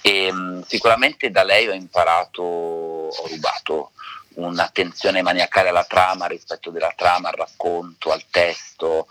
E 0.00 0.30
um, 0.30 0.62
sicuramente 0.64 1.30
da 1.30 1.42
lei 1.42 1.68
ho 1.68 1.72
imparato, 1.72 2.42
ho 2.42 3.26
rubato 3.28 3.92
un'attenzione 4.34 5.22
maniacale 5.22 5.68
alla 5.68 5.84
trama 5.84 6.26
rispetto 6.26 6.70
della 6.70 6.92
trama, 6.96 7.28
al 7.28 7.34
racconto, 7.34 8.12
al 8.12 8.24
testo, 8.30 9.08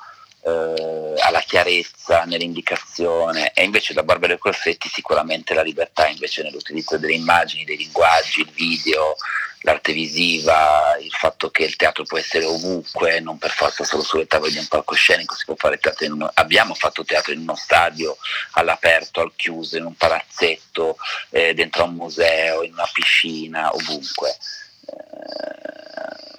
eh, 0.48 1.14
alla 1.20 1.42
chiarezza 1.42 2.24
nell'indicazione 2.24 3.52
e 3.54 3.66
invece 3.66 3.94
da 3.94 4.04
Barbero 4.04 4.34
e 4.34 4.38
Corsetti 4.38 4.88
sicuramente 4.88 5.54
la 5.54 5.62
libertà 5.62 6.08
invece 6.08 6.42
nell'utilizzo 6.44 6.98
delle 6.98 7.16
immagini, 7.16 7.66
dei 7.66 7.76
linguaggi, 7.76 8.42
il 8.42 8.52
video, 8.52 9.18
l'arte 9.62 9.92
visiva, 9.92 10.96
il 11.02 11.12
fatto 11.12 11.50
che 11.50 11.64
il 11.64 11.76
teatro 11.76 12.06
può 12.06 12.18
essere 12.18 12.46
ovunque, 12.46 13.20
non 13.20 13.38
per 13.38 13.52
forza 13.52 13.84
solo 13.84 14.04
sulle 14.04 14.28
tavole 14.28 14.52
di 14.52 14.58
un 14.58 14.68
palcoscenico, 14.68 15.36
si 15.36 15.44
può 15.44 15.56
fare 15.58 15.80
teatro 15.80 16.06
in 16.06 16.14
uno, 16.14 16.32
abbiamo 16.34 16.74
fatto 16.74 17.04
teatro 17.04 17.34
in 17.34 17.40
uno 17.40 17.56
stadio, 17.56 18.18
all'aperto, 18.52 19.20
al 19.20 19.34
chiuso, 19.36 19.78
in 19.78 19.86
un 19.86 19.96
palazzetto, 19.96 20.98
eh, 21.32 21.54
dentro 21.54 21.84
a 21.84 21.88
un 21.88 21.96
museo, 21.96 22.64
in 22.64 22.72
una 22.72 22.90
piscina, 22.94 23.74
ovunque. 23.74 24.38
Eh, 24.86 26.37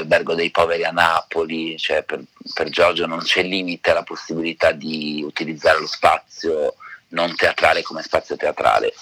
all'albergo 0.00 0.34
dei 0.34 0.50
poveri 0.50 0.84
a 0.84 0.90
Napoli, 0.90 1.76
cioè 1.78 2.02
per, 2.02 2.20
per, 2.54 2.68
Giorgio 2.70 3.06
non 3.06 3.20
c'è 3.20 3.42
limite 3.42 3.90
alla 3.90 4.02
possibilità 4.02 4.72
di 4.72 5.22
utilizzare 5.24 5.80
lo 5.80 5.86
spazio 5.86 6.74
non 7.08 7.34
teatrale 7.34 7.82
come 7.82 8.02
spazio 8.02 8.36
teatrale. 8.36 8.92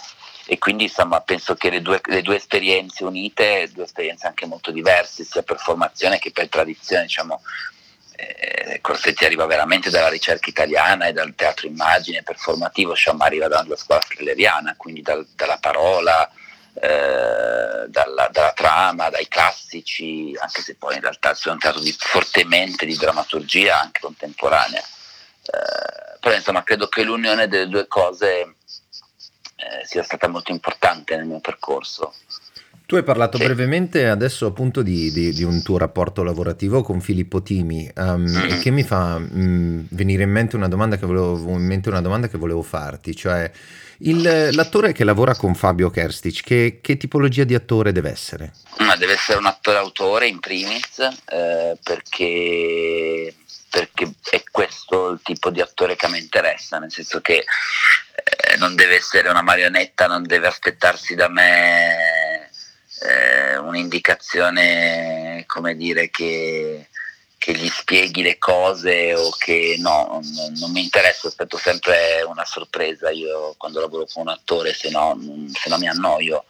E 0.46 0.58
quindi 0.58 0.84
insomma 0.84 1.20
penso 1.20 1.54
che 1.56 1.68
le 1.68 1.82
due, 1.82 2.00
le 2.04 2.22
due 2.22 2.36
esperienze 2.36 3.04
unite, 3.04 3.70
due 3.72 3.84
esperienze 3.84 4.26
anche 4.26 4.46
molto 4.46 4.70
diverse, 4.70 5.24
sia 5.24 5.42
per 5.42 5.58
formazione 5.58 6.18
che 6.18 6.30
per 6.30 6.48
tradizione, 6.48 7.02
diciamo, 7.02 7.42
eh, 8.16 8.80
Corsetti 8.80 9.24
arriva 9.24 9.44
veramente 9.46 9.90
dalla 9.90 10.08
ricerca 10.08 10.48
italiana 10.48 11.06
e 11.06 11.12
dal 11.12 11.34
teatro 11.34 11.68
immagine 11.68 12.22
performativo, 12.22 12.94
Sciamma 12.94 13.26
arriva 13.26 13.46
dalla 13.46 13.76
scuola 13.76 14.00
strelleriana, 14.00 14.74
quindi 14.76 15.02
dal, 15.02 15.26
dalla 15.36 15.58
parola, 15.58 16.28
eh, 16.80 17.86
dalla, 17.88 18.28
dalla, 18.30 18.52
trama, 18.54 19.10
dai 19.10 19.28
classici, 19.28 20.36
anche 20.38 20.62
se 20.62 20.76
poi 20.76 20.94
in 20.94 21.00
realtà 21.00 21.32
è 21.32 21.48
un 21.48 21.58
teatro 21.58 21.80
di, 21.80 21.94
fortemente 21.98 22.86
di 22.86 22.96
drammaturgia 22.96 23.80
anche 23.80 24.00
contemporanea. 24.00 24.80
Eh, 24.80 26.18
però 26.20 26.34
insomma 26.34 26.62
credo 26.62 26.88
che 26.88 27.02
l'unione 27.02 27.48
delle 27.48 27.68
due 27.68 27.86
cose 27.86 28.54
eh, 29.56 29.84
sia 29.84 30.02
stata 30.02 30.28
molto 30.28 30.52
importante 30.52 31.16
nel 31.16 31.26
mio 31.26 31.40
percorso. 31.40 32.14
Tu 32.88 32.96
hai 32.96 33.02
parlato 33.02 33.36
sì. 33.36 33.44
brevemente 33.44 34.08
adesso 34.08 34.46
appunto 34.46 34.80
di, 34.80 35.12
di, 35.12 35.34
di, 35.34 35.42
un 35.42 35.62
tuo 35.62 35.76
rapporto 35.76 36.22
lavorativo 36.22 36.80
con 36.80 37.02
Filippo 37.02 37.42
Timi 37.42 37.86
um, 37.96 38.22
mm-hmm. 38.22 38.60
che 38.62 38.70
mi 38.70 38.82
fa 38.82 39.16
um, 39.16 39.84
venire 39.90 40.22
in 40.22 40.30
mente 40.30 40.56
una 40.56 40.68
domanda 40.68 40.96
che 40.96 41.04
volevo, 41.04 41.36
in 41.50 41.66
mente 41.66 41.90
una 41.90 42.00
domanda 42.00 42.28
che 42.28 42.38
volevo 42.38 42.62
farti, 42.62 43.14
cioè 43.14 43.50
il, 43.98 44.48
l'attore 44.52 44.92
che 44.92 45.04
lavora 45.04 45.34
con 45.34 45.54
Fabio 45.54 45.90
Kerstic, 45.90 46.42
che, 46.42 46.78
che, 46.80 46.96
tipologia 46.96 47.44
di 47.44 47.54
attore 47.54 47.92
deve 47.92 48.08
essere? 48.10 48.54
Ma 48.78 48.96
deve 48.96 49.12
essere 49.12 49.36
un 49.36 49.44
attore 49.44 49.76
autore 49.76 50.26
in 50.26 50.40
primis, 50.40 50.98
eh, 51.26 51.76
perché, 51.82 53.34
perché, 53.68 54.12
è 54.30 54.42
questo 54.50 55.10
il 55.10 55.20
tipo 55.22 55.50
di 55.50 55.60
attore 55.60 55.94
che 55.94 56.08
mi 56.08 56.20
interessa, 56.20 56.78
nel 56.78 56.90
senso 56.90 57.20
che 57.20 57.34
eh, 57.34 58.56
non 58.56 58.74
deve 58.74 58.96
essere 58.96 59.28
una 59.28 59.42
marionetta, 59.42 60.06
non 60.06 60.22
deve 60.22 60.46
aspettarsi 60.46 61.14
da 61.14 61.28
me 61.28 62.17
eh, 63.02 63.56
un'indicazione, 63.58 65.44
come 65.46 65.76
dire, 65.76 66.10
che 66.10 66.88
che 67.38 67.54
gli 67.54 67.68
spieghi 67.68 68.22
le 68.22 68.36
cose 68.36 69.14
o 69.14 69.30
che 69.30 69.76
no, 69.78 70.20
non, 70.20 70.52
non, 70.58 70.72
mi 70.72 70.82
interessa, 70.82 71.28
aspetto 71.28 71.56
sempre 71.56 72.22
una 72.26 72.44
sorpresa 72.44 73.10
io 73.10 73.54
quando 73.56 73.80
lavoro 73.80 74.06
con 74.12 74.22
un 74.22 74.28
attore, 74.28 74.74
se 74.74 74.90
no, 74.90 75.16
se 75.52 75.70
no 75.70 75.78
mi 75.78 75.88
annoio. 75.88 76.44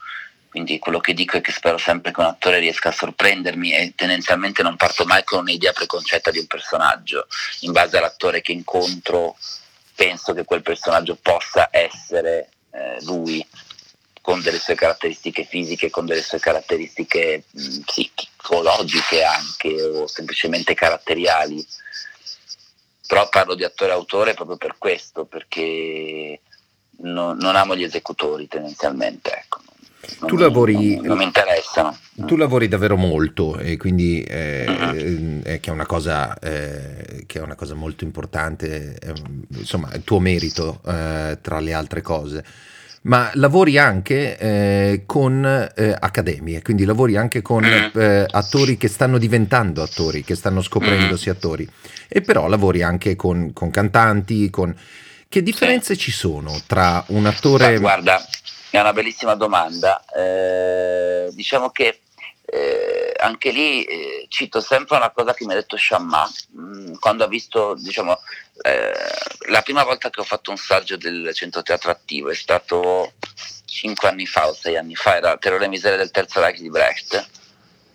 Quindi 0.49 0.79
quello 0.79 0.99
che 0.99 1.13
dico 1.13 1.37
è 1.37 1.43
che 1.43 1.53
spero 1.53 1.77
sempre 1.77 2.11
che 2.11 2.21
un 2.21 2.27
attore 2.27 2.59
riesca 2.59 2.89
a 2.89 2.93
sorprendermi 2.93 3.71
e 3.71 3.93
tendenzialmente 3.95 4.63
non 4.63 4.77
parto 4.77 5.05
mai 5.05 5.23
con 5.23 5.41
un'idea 5.41 5.73
preconcetta 5.73 6.31
di 6.31 6.39
un 6.39 6.47
personaggio. 6.47 7.27
In 7.61 7.73
base 7.73 7.99
all'attore 7.99 8.41
che 8.41 8.53
incontro 8.53 9.37
penso 9.95 10.33
che 10.33 10.45
quel 10.45 10.63
personaggio 10.63 11.19
possa 11.21 11.69
essere 11.71 12.49
eh, 12.71 12.97
lui 13.03 13.47
con 14.29 14.43
delle 14.43 14.59
sue 14.59 14.75
caratteristiche 14.75 15.45
fisiche, 15.45 15.89
con 15.89 16.05
delle 16.05 16.21
sue 16.21 16.39
caratteristiche 16.39 17.45
mh, 17.51 17.79
psicologiche 17.87 19.23
anche 19.23 19.83
o 19.83 20.07
semplicemente 20.07 20.75
caratteriali. 20.75 21.67
Però 23.07 23.27
parlo 23.31 23.55
di 23.55 23.65
attore-autore 23.65 24.35
proprio 24.35 24.59
per 24.59 24.75
questo, 24.77 25.25
perché 25.25 26.43
no, 26.99 27.33
non 27.33 27.57
amo 27.57 27.75
gli 27.75 27.85
esecutori 27.85 28.47
tendenzialmente. 28.49 29.33
Ecco. 29.33 29.61
Non, 30.21 30.29
tu 30.29 30.37
lavori, 30.37 30.97
non, 30.97 31.07
non, 31.07 31.17
mi 31.17 31.25
interessano. 31.25 31.97
Tu 32.15 32.37
lavori 32.37 32.69
davvero 32.69 32.97
molto 32.97 33.57
e 33.57 33.79
quindi 33.79 34.23
eh, 34.25 34.67
mm-hmm. 34.69 35.41
eh, 35.43 35.61
che, 35.61 35.71
è 35.71 35.73
una 35.73 35.87
cosa, 35.87 36.39
eh, 36.39 37.25
che 37.25 37.39
è 37.39 37.43
una 37.43 37.55
cosa 37.55 37.73
molto 37.73 38.05
importante, 38.05 38.99
insomma, 39.57 39.89
è 39.89 39.97
il 39.97 40.05
tuo 40.05 40.21
merito 40.21 40.83
eh, 40.85 41.39
tra 41.41 41.61
le 41.61 41.73
altre 41.73 42.03
cose 42.03 42.45
ma 43.03 43.31
lavori 43.35 43.79
anche 43.79 44.37
eh, 44.39 45.03
con 45.07 45.45
eh, 45.45 45.97
accademie, 45.99 46.63
quindi 46.63 46.85
lavori 46.85 47.17
anche 47.17 47.43
con 47.43 47.65
mm. 47.65 47.99
eh, 48.01 48.27
attori 48.29 48.77
che 48.77 48.89
stanno 48.89 49.19
diventando 49.19 49.83
attori, 49.83 50.25
che 50.25 50.35
stanno 50.35 50.63
scoprendosi 50.63 51.29
mm. 51.29 51.33
attori, 51.33 51.69
e 52.09 52.21
però 52.21 52.49
lavori 52.49 52.83
anche 52.83 53.17
con, 53.17 53.53
con 53.53 53.71
cantanti, 53.71 54.51
con... 54.51 54.75
Che 55.31 55.43
differenze 55.43 55.97
ci 55.97 56.11
sono 56.11 56.59
tra 56.67 57.05
un 57.09 57.27
attore... 57.27 57.73
Ma 57.75 57.79
guarda, 57.79 58.27
è 58.71 58.81
una 58.81 58.95
bellissima 58.95 59.35
domanda. 59.35 60.03
Eh, 60.17 61.29
diciamo 61.35 61.69
che 61.69 62.01
eh, 62.51 63.13
anche 63.19 63.51
lì 63.51 63.85
eh, 63.85 64.27
cito 64.29 64.61
sempre 64.61 64.97
una 64.97 65.11
cosa 65.11 65.35
che 65.35 65.45
mi 65.45 65.53
ha 65.53 65.57
detto 65.57 65.77
Shamma 65.77 66.27
mh, 66.51 66.61
mm, 66.61 66.95
quando 66.99 67.25
ha 67.25 67.29
visto 67.29 67.75
diciamo, 67.75 68.19
eh, 68.63 68.93
la 69.49 69.61
prima 69.61 69.85
volta 69.85 70.09
che 70.09 70.21
ho 70.21 70.25
fatto 70.25 70.51
un 70.51 70.57
saggio 70.57 70.97
del 70.97 71.33
centro 71.35 71.63
teatro 71.63 71.91
attivo 71.91 72.31
è 72.31 72.35
stato 72.35 73.13
cinque 73.67 74.09
anni 74.09 74.25
fa 74.25 74.49
o 74.49 74.55
sei 74.55 74.79
anni 74.79 74.95
fa 74.95 75.17
era 75.17 75.37
Terrore 75.37 75.67
e 75.67 75.69
miseria 75.69 75.99
del 75.99 76.11
terzo 76.11 76.41
Reich 76.41 76.61
di 76.61 76.71
Brecht 76.71 77.29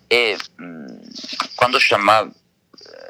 e 0.06 0.38
mh, 0.56 0.98
quando 1.56 1.80
Sciamma 1.80 2.22
eh, 2.22 2.32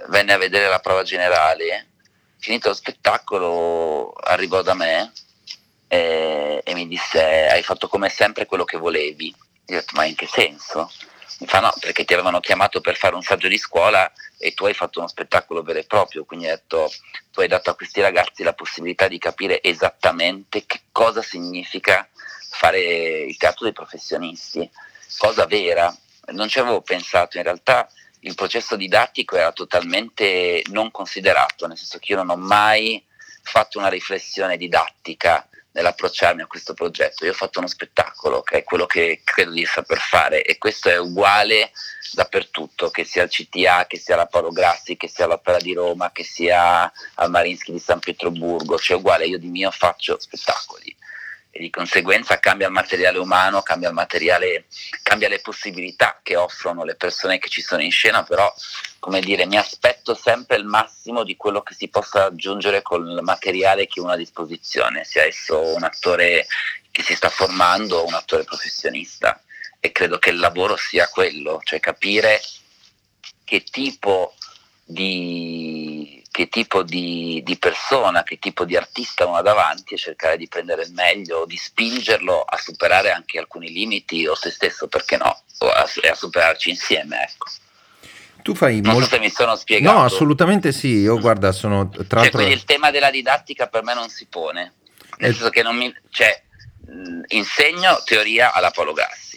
venne 0.08 0.32
a 0.32 0.38
vedere 0.38 0.70
la 0.70 0.80
prova 0.80 1.04
generale, 1.04 1.90
finito 2.38 2.70
lo 2.70 2.74
spettacolo 2.74 4.14
arrivò 4.14 4.62
da 4.62 4.76
me 4.76 5.12
e, 5.90 6.62
e 6.64 6.74
mi 6.74 6.88
disse 6.88 7.50
hai 7.50 7.64
fatto 7.64 7.90
come 7.90 8.08
sempre 8.08 8.46
quello 8.46 8.64
che 8.64 8.78
volevi. 8.78 9.36
Io 9.68 9.78
ho 9.78 9.80
detto 9.80 9.96
ma 9.96 10.06
in 10.06 10.16
che 10.16 10.28
senso? 10.28 10.90
Fa 11.46 11.60
no, 11.60 11.74
perché 11.80 12.06
ti 12.06 12.14
avevano 12.14 12.40
chiamato 12.40 12.80
per 12.80 12.96
fare 12.96 13.16
un 13.16 13.22
saggio 13.22 13.48
di 13.48 13.58
scuola 13.58 14.12
e 14.38 14.54
tu 14.54 14.66
hai 14.66 14.74
fatto 14.74 15.00
uno 15.00 15.08
spettacolo 15.08 15.64
vero 15.64 15.80
e 15.80 15.86
proprio, 15.86 16.26
quindi 16.26 16.48
hai 16.48 16.56
detto, 16.56 16.92
tu 17.32 17.42
hai 17.42 17.48
dato 17.48 17.70
a 17.70 17.76
questi 17.76 18.02
ragazzi 18.02 18.44
la 18.44 18.54
possibilità 18.54 19.08
di 19.08 19.18
capire 19.18 19.62
esattamente 19.62 20.66
che 20.66 20.82
cosa 20.92 21.22
significa 21.22 22.08
fare 22.50 22.80
il 23.24 23.36
teatro 23.38 23.66
dei 23.66 23.74
professionisti, 23.74 24.70
cosa 25.18 25.46
vera. 25.46 25.96
Non 26.28 26.48
ci 26.48 26.60
avevo 26.60 26.82
pensato, 26.82 27.38
in 27.38 27.44
realtà 27.44 27.90
il 28.22 28.36
processo 28.36 28.76
didattico 28.76 29.36
era 29.36 29.52
totalmente 29.52 30.62
non 30.68 30.92
considerato, 30.92 31.68
nel 31.68 31.78
senso 31.78 32.00
che 32.00 32.14
io 32.14 32.18
non 32.18 32.30
ho 32.30 32.38
mai 32.38 33.04
fatto 33.42 33.80
una 33.80 33.90
riflessione 33.90 34.56
didattica 34.56 35.48
nell'approcciarmi 35.74 36.42
a 36.42 36.48
questo 36.48 36.74
progetto. 36.74 37.26
Io 37.26 37.32
ho 37.32 37.36
fatto 37.36 37.60
uno 37.60 37.68
spettacolo, 37.68 38.42
che 38.42 38.60
è 38.60 38.64
quello 38.64 38.86
che 38.86 39.22
credo 39.24 39.52
di 39.52 39.66
saper 39.66 40.00
fare 40.00 40.44
e 40.44 40.58
questo 40.58 40.90
è 40.90 40.98
uguale 40.98 41.72
dappertutto, 42.14 42.90
che 42.90 43.04
sia 43.04 43.24
al 43.24 43.30
CTA, 43.30 43.86
che 43.88 43.98
sia 43.98 44.14
alla 44.14 44.28
Paolo 44.28 44.52
Grassi, 44.52 44.98
che 44.98 45.08
sia 45.08 45.26
all'Opera 45.26 45.58
di 45.58 45.74
Roma, 45.74 46.12
che 46.12 46.24
sia 46.24 46.92
al 47.16 47.30
Marinsky 47.30 47.72
di 47.72 47.80
San 47.80 48.00
Pietroburgo, 48.00 48.78
cioè 48.78 48.98
uguale, 48.98 49.26
io 49.26 49.40
di 49.40 49.48
mio 49.48 49.72
faccio 49.72 50.20
spettacoli 50.20 50.96
e 51.56 51.60
di 51.60 51.70
conseguenza 51.70 52.40
cambia 52.40 52.66
il 52.66 52.74
materiale 52.74 53.20
umano, 53.20 53.62
cambia 53.62 53.90
il 53.90 53.94
materiale, 53.94 54.66
cambia 55.04 55.30
le 55.30 55.40
possibilità 55.40 56.20
che 56.24 56.36
offrono 56.36 56.84
le 56.84 56.96
persone 56.96 57.38
che 57.38 57.48
ci 57.48 57.62
sono 57.62 57.84
in 57.84 57.92
scena, 57.92 58.24
però 58.24 58.52
come 58.98 59.20
dire, 59.20 59.46
mi 59.46 59.58
aspetto 59.58 60.16
sempre 60.16 60.58
il 60.58 60.66
massimo 60.66 61.24
di 61.24 61.36
quello 61.36 61.62
che 61.62 61.76
si 61.76 61.90
possa 61.90 62.26
aggiungere 62.26 62.82
con 62.82 63.08
il 63.08 63.22
materiale 63.22 63.86
che 63.86 64.00
uno 64.00 64.10
ha 64.10 64.14
a 64.16 64.18
disposizione, 64.18 65.04
sia 65.04 65.26
esso 65.26 65.76
un 65.76 65.84
attore 65.84 66.48
che 66.90 67.04
si 67.04 67.14
sta 67.14 67.30
formando 67.30 68.00
o 68.00 68.08
un 68.08 68.16
attore 68.16 68.46
professionista. 68.46 69.40
E 69.80 69.92
credo 69.92 70.18
che 70.18 70.32
il 70.32 70.40
lavoro 70.40 70.76
sia 70.76 71.08
quello, 71.08 71.62
cioè 71.64 71.80
capire 71.80 72.42
che 73.44 73.62
tipo 73.62 74.34
di 74.86 76.22
che 76.30 76.50
tipo 76.50 76.82
di, 76.82 77.42
di, 77.46 77.58
persona, 77.58 78.24
che 78.24 78.40
tipo 78.40 78.66
di 78.66 78.76
artista 78.76 79.28
uno 79.28 79.36
ha 79.36 79.44
davanti 79.44 79.94
e 79.94 79.98
cercare 79.98 80.36
di 80.36 80.48
prendere 80.48 80.82
il 80.82 80.92
meglio, 80.92 81.46
di 81.46 81.56
spingerlo 81.56 82.42
a 82.42 82.58
superare 82.58 83.12
anche 83.12 83.38
alcuni 83.38 83.72
limiti 83.72 84.26
o 84.26 84.34
se 84.34 84.50
stesso, 84.50 84.88
perché 84.88 85.16
no, 85.16 85.44
a, 85.60 85.84
a 86.10 86.16
superarci 86.16 86.72
insieme. 86.72 87.22
Ecco. 87.22 87.52
Tu 88.42 88.56
fai 88.56 88.82
non 88.82 88.94
molto... 88.94 89.10
so 89.10 89.16
se 89.16 89.22
mi 89.22 89.30
sono 89.30 89.56
spiegato. 89.56 89.96
No, 89.96 90.06
assolutamente 90.06 90.72
sì. 90.72 91.02
Io 91.02 91.20
guarda, 91.20 91.52
sono 91.52 91.90
tra 91.90 92.22
cioè. 92.22 92.32
Quindi 92.32 92.54
il 92.54 92.66
tema 92.66 92.90
della 92.90 93.12
didattica 93.12 93.68
per 93.68 93.84
me 93.84 93.94
non 93.94 94.10
si 94.10 94.26
pone. 94.26 94.74
Nel 95.18 95.30
eh... 95.30 95.34
senso 95.34 95.50
che 95.50 95.62
non 95.62 95.76
mi. 95.76 95.94
Cioè, 96.10 96.44
insegno 97.28 98.02
teoria 98.04 98.54
alla 98.54 98.72
Polo 98.72 98.94
Grassi 98.94 99.33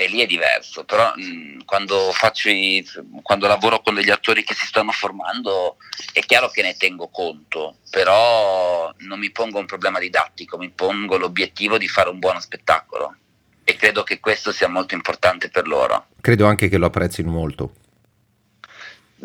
e 0.00 0.08
lì 0.08 0.20
è 0.20 0.26
diverso, 0.26 0.84
però 0.84 1.12
mh, 1.14 1.64
quando, 1.66 2.10
i, 2.44 2.86
quando, 3.20 3.46
lavoro 3.46 3.82
con 3.82 3.92
degli 3.92 4.08
attori 4.08 4.42
che 4.42 4.54
si 4.54 4.64
stanno 4.64 4.92
formando 4.92 5.76
è 6.14 6.20
chiaro 6.20 6.48
che 6.48 6.62
ne 6.62 6.74
tengo 6.74 7.08
conto, 7.08 7.76
però 7.90 8.90
non 9.00 9.18
mi 9.18 9.30
pongo 9.30 9.58
un 9.58 9.66
problema 9.66 9.98
didattico, 9.98 10.56
mi 10.56 10.70
pongo 10.70 11.18
l'obiettivo 11.18 11.76
di 11.76 11.86
fare 11.86 12.08
un 12.08 12.18
buono 12.18 12.40
spettacolo 12.40 13.14
e 13.62 13.76
credo 13.76 14.02
che 14.02 14.20
questo 14.20 14.52
sia 14.52 14.68
molto 14.68 14.94
importante 14.94 15.50
per 15.50 15.68
loro. 15.68 16.06
Credo 16.22 16.46
anche 16.46 16.68
che 16.70 16.78
lo 16.78 16.86
apprezzino 16.86 17.30
molto. 17.30 17.74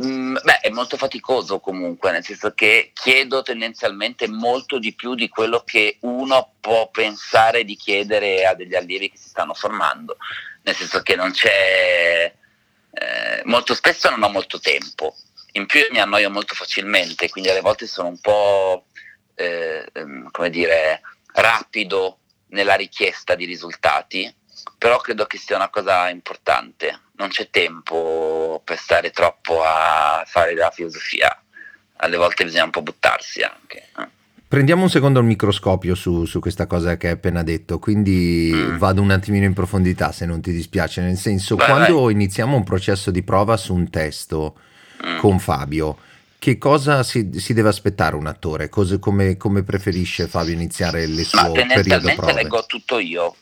Mm, 0.03 0.35
beh, 0.43 0.59
è 0.59 0.69
molto 0.71 0.97
faticoso 0.97 1.61
comunque, 1.61 2.11
nel 2.11 2.25
senso 2.25 2.51
che 2.53 2.91
chiedo 2.93 3.43
tendenzialmente 3.43 4.27
molto 4.27 4.77
di 4.77 4.93
più 4.93 5.15
di 5.15 5.29
quello 5.29 5.61
che 5.65 5.99
uno 6.01 6.55
può 6.59 6.89
pensare 6.89 7.63
di 7.63 7.77
chiedere 7.77 8.45
a 8.45 8.53
degli 8.55 8.75
allievi 8.75 9.09
che 9.09 9.17
si 9.17 9.29
stanno 9.29 9.53
formando 9.53 10.17
nel 10.65 10.75
senso 10.75 11.01
che 11.01 11.15
non 11.15 11.31
c'è, 11.31 12.33
eh, 12.91 13.41
molto 13.45 13.75
spesso 13.75 14.09
non 14.09 14.23
ho 14.23 14.29
molto 14.29 14.59
tempo, 14.59 15.15
in 15.53 15.67
più 15.67 15.81
mi 15.91 15.99
annoio 15.99 16.29
molto 16.31 16.55
facilmente, 16.55 17.29
quindi 17.29 17.49
alle 17.49 17.61
volte 17.61 17.85
sono 17.85 18.07
un 18.07 18.19
po', 18.19 18.87
eh, 19.35 19.87
ehm, 19.93 20.31
come 20.31 20.49
dire, 20.49 21.01
rapido 21.33 22.19
nella 22.47 22.75
richiesta 22.75 23.35
di 23.35 23.45
risultati, 23.45 24.33
però 24.77 24.97
credo 24.97 25.27
che 25.27 25.37
sia 25.37 25.55
una 25.55 25.69
cosa 25.69 26.09
importante, 26.09 27.01
non 27.13 27.29
c'è 27.29 27.49
tempo 27.49 28.61
per 28.65 28.79
stare 28.79 29.11
troppo 29.11 29.63
a 29.63 30.23
fare 30.25 30.55
la 30.55 30.71
filosofia, 30.71 31.43
alle 31.97 32.17
volte 32.17 32.43
bisogna 32.43 32.63
un 32.63 32.71
po' 32.71 32.81
buttarsi 32.81 33.41
anche. 33.41 33.89
Eh. 33.97 34.07
Prendiamo 34.55 34.83
un 34.83 34.89
secondo 34.89 35.19
il 35.19 35.25
microscopio 35.25 35.95
su, 35.95 36.23
su, 36.23 36.39
questa 36.39 36.65
cosa 36.65 36.95
che 36.95 37.07
hai 37.07 37.13
appena 37.15 37.43
detto, 37.43 37.77
quindi 37.77 38.51
mm. 38.53 38.77
vado 38.77 39.01
un 39.01 39.11
attimino 39.11 39.43
in 39.43 39.51
profondità 39.51 40.13
se 40.13 40.25
non 40.25 40.39
ti 40.39 40.53
dispiace, 40.53 41.01
nel 41.01 41.17
senso 41.17 41.57
vai, 41.57 41.67
quando 41.67 42.03
vai. 42.03 42.13
iniziamo 42.13 42.55
un 42.55 42.63
processo 42.63 43.11
di 43.11 43.21
prova 43.21 43.57
su 43.57 43.73
un 43.73 43.89
testo 43.89 44.57
mm. 45.05 45.17
con 45.17 45.39
Fabio, 45.39 45.97
che 46.39 46.57
cosa 46.57 47.03
si, 47.03 47.31
si, 47.35 47.53
deve 47.53 47.67
aspettare 47.67 48.15
un 48.15 48.27
attore? 48.27 48.69
Cose, 48.69 48.97
come, 48.97 49.35
come, 49.35 49.63
preferisce 49.63 50.29
Fabio 50.29 50.53
iniziare 50.53 51.05
suo 51.05 51.51
periodo 51.51 52.13
prove? 52.15 52.31
leggo 52.31 52.65
tutto 52.65 52.97
io, 52.97 53.35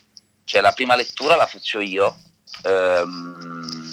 cioè 0.45 0.61
la 0.61 0.71
prima 0.71 0.95
lettura 0.95 1.35
la 1.35 1.45
faccio 1.45 1.79
io 1.79 2.17
ehm, 2.63 3.91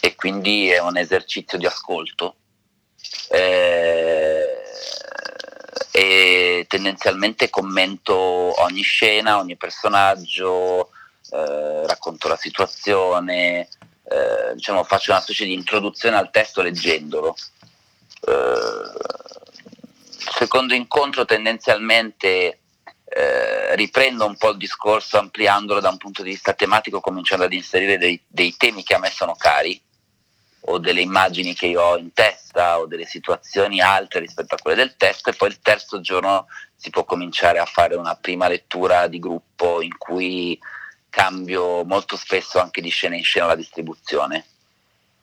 e 0.00 0.14
quindi 0.14 0.68
è 0.68 0.80
un 0.80 0.96
esercizio 0.96 1.58
di 1.58 1.66
ascolto. 1.66 2.36
Eh, 3.30 3.77
e 5.98 6.64
tendenzialmente 6.68 7.50
commento 7.50 8.14
ogni 8.14 8.82
scena, 8.82 9.38
ogni 9.38 9.56
personaggio, 9.56 10.90
eh, 11.32 11.86
racconto 11.88 12.28
la 12.28 12.36
situazione, 12.36 13.68
eh, 14.04 14.54
diciamo 14.54 14.84
faccio 14.84 15.10
una 15.10 15.20
specie 15.20 15.44
di 15.44 15.54
introduzione 15.54 16.14
al 16.14 16.30
testo 16.30 16.62
leggendolo. 16.62 17.34
Eh, 18.20 18.92
secondo 20.38 20.72
incontro 20.72 21.24
tendenzialmente 21.24 22.60
eh, 23.04 23.74
riprendo 23.74 24.24
un 24.24 24.36
po' 24.36 24.50
il 24.50 24.56
discorso 24.56 25.18
ampliandolo 25.18 25.80
da 25.80 25.88
un 25.88 25.96
punto 25.96 26.22
di 26.22 26.30
vista 26.30 26.52
tematico, 26.52 27.00
cominciando 27.00 27.44
ad 27.44 27.52
inserire 27.52 27.98
dei, 27.98 28.22
dei 28.24 28.54
temi 28.56 28.84
che 28.84 28.94
a 28.94 29.00
me 29.00 29.10
sono 29.10 29.34
cari 29.34 29.82
o 30.70 30.78
delle 30.78 31.00
immagini 31.00 31.54
che 31.54 31.66
io 31.66 31.82
ho 31.82 31.96
in 31.96 32.12
testa 32.12 32.78
o 32.78 32.86
delle 32.86 33.06
situazioni 33.06 33.80
altre 33.80 34.20
rispetto 34.20 34.54
a 34.54 34.58
quelle 34.60 34.76
del 34.76 34.96
testo 34.96 35.30
e 35.30 35.34
poi 35.34 35.48
il 35.48 35.60
terzo 35.60 36.00
giorno 36.00 36.46
si 36.76 36.90
può 36.90 37.04
cominciare 37.04 37.58
a 37.58 37.64
fare 37.64 37.96
una 37.96 38.14
prima 38.14 38.48
lettura 38.48 39.06
di 39.06 39.18
gruppo 39.18 39.80
in 39.80 39.96
cui 39.96 40.58
cambio 41.08 41.84
molto 41.84 42.16
spesso 42.16 42.60
anche 42.60 42.80
di 42.80 42.90
scena 42.90 43.16
in 43.16 43.24
scena 43.24 43.46
la 43.46 43.54
distribuzione. 43.54 44.44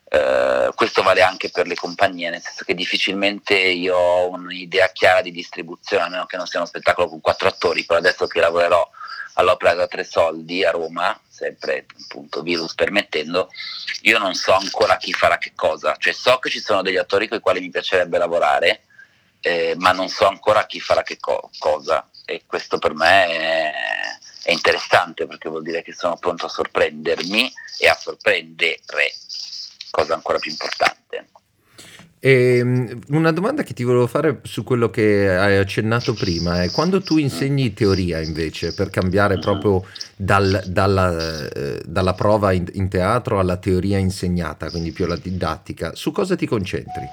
Uh, 0.05 0.73
questo 0.75 1.01
vale 1.01 1.21
anche 1.21 1.49
per 1.49 1.67
le 1.67 1.75
compagnie, 1.75 2.29
nel 2.29 2.41
senso 2.41 2.63
che 2.63 2.73
difficilmente 2.73 3.57
io 3.57 3.97
ho 3.97 4.29
un'idea 4.29 4.87
chiara 4.89 5.21
di 5.21 5.31
distribuzione, 5.31 6.03
a 6.03 6.09
meno 6.09 6.25
che 6.25 6.37
non 6.37 6.47
sia 6.47 6.59
uno 6.59 6.67
spettacolo 6.67 7.09
con 7.09 7.21
quattro 7.21 7.47
attori, 7.47 7.85
però 7.85 7.99
adesso 7.99 8.25
che 8.27 8.39
lavorerò 8.39 8.87
all'Opera 9.33 9.73
da 9.73 9.87
Tre 9.87 10.03
Soldi 10.03 10.63
a 10.63 10.71
Roma, 10.71 11.19
sempre 11.35 11.85
appunto 12.05 12.41
virus 12.41 12.73
permettendo, 12.73 13.49
io 14.03 14.17
non 14.17 14.33
so 14.33 14.53
ancora 14.53 14.95
chi 14.95 15.11
farà 15.11 15.37
che 15.37 15.51
cosa, 15.53 15.95
cioè 15.97 16.13
so 16.13 16.39
che 16.39 16.49
ci 16.49 16.61
sono 16.61 16.81
degli 16.81 16.95
attori 16.95 17.27
con 17.27 17.37
i 17.37 17.41
quali 17.41 17.59
mi 17.59 17.69
piacerebbe 17.69 18.17
lavorare, 18.17 18.83
eh, 19.41 19.75
ma 19.77 19.91
non 19.91 20.07
so 20.07 20.27
ancora 20.27 20.65
chi 20.65 20.79
farà 20.79 21.03
che 21.03 21.17
co- 21.19 21.49
cosa. 21.59 22.09
E 22.23 22.43
questo 22.47 22.79
per 22.79 22.93
me 22.93 23.27
è, 23.27 23.73
è 24.43 24.51
interessante 24.51 25.27
perché 25.27 25.49
vuol 25.49 25.63
dire 25.63 25.83
che 25.83 25.93
sono 25.93 26.15
pronto 26.17 26.45
a 26.45 26.49
sorprendermi 26.49 27.51
e 27.79 27.87
a 27.87 27.95
sorprendere, 27.95 28.79
cosa 29.91 30.13
ancora 30.13 30.39
più 30.39 30.51
importante. 30.51 31.27
E 32.25 32.57
ehm, 32.57 33.01
una 33.09 33.31
domanda 33.31 33.61
che 33.61 33.75
ti 33.75 33.83
volevo 33.83 34.07
fare 34.07 34.39
su 34.41 34.63
quello 34.63 34.89
che 34.89 35.29
hai 35.29 35.57
accennato 35.57 36.15
prima 36.15 36.63
è 36.63 36.71
quando 36.71 36.99
tu 37.03 37.17
insegni 37.17 37.71
teoria 37.71 38.19
invece 38.19 38.73
per 38.73 38.89
cambiare 38.89 39.37
proprio 39.37 39.85
dal, 40.15 40.63
dalla, 40.65 41.47
eh, 41.49 41.83
dalla, 41.85 42.13
prova 42.15 42.51
in, 42.51 42.65
in, 42.73 42.89
teatro 42.89 43.37
alla 43.37 43.57
teoria 43.57 43.99
insegnata, 43.99 44.71
quindi 44.71 44.91
più 44.91 45.05
alla 45.05 45.17
didattica, 45.17 45.93
su 45.93 46.11
cosa 46.11 46.35
ti 46.35 46.47
concentri? 46.47 47.07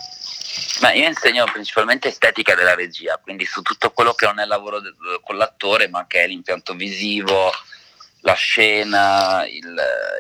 Ma 0.81 0.95
io 0.95 1.07
insegno 1.07 1.45
principalmente 1.45 2.09
estetica 2.09 2.55
della 2.55 2.75
regia, 2.75 3.21
quindi 3.23 3.45
su 3.45 3.61
tutto 3.61 3.91
quello 3.91 4.15
che 4.15 4.25
non 4.25 4.39
è 4.39 4.45
il 4.45 4.49
lavoro 4.49 4.81
de- 4.81 4.95
con 5.23 5.37
l'attore, 5.37 5.89
ma 5.89 6.07
che 6.07 6.23
è 6.23 6.27
l'impianto 6.27 6.73
visivo, 6.73 7.51
la 8.23 8.35
scena, 8.35 9.45
il, 9.47 9.75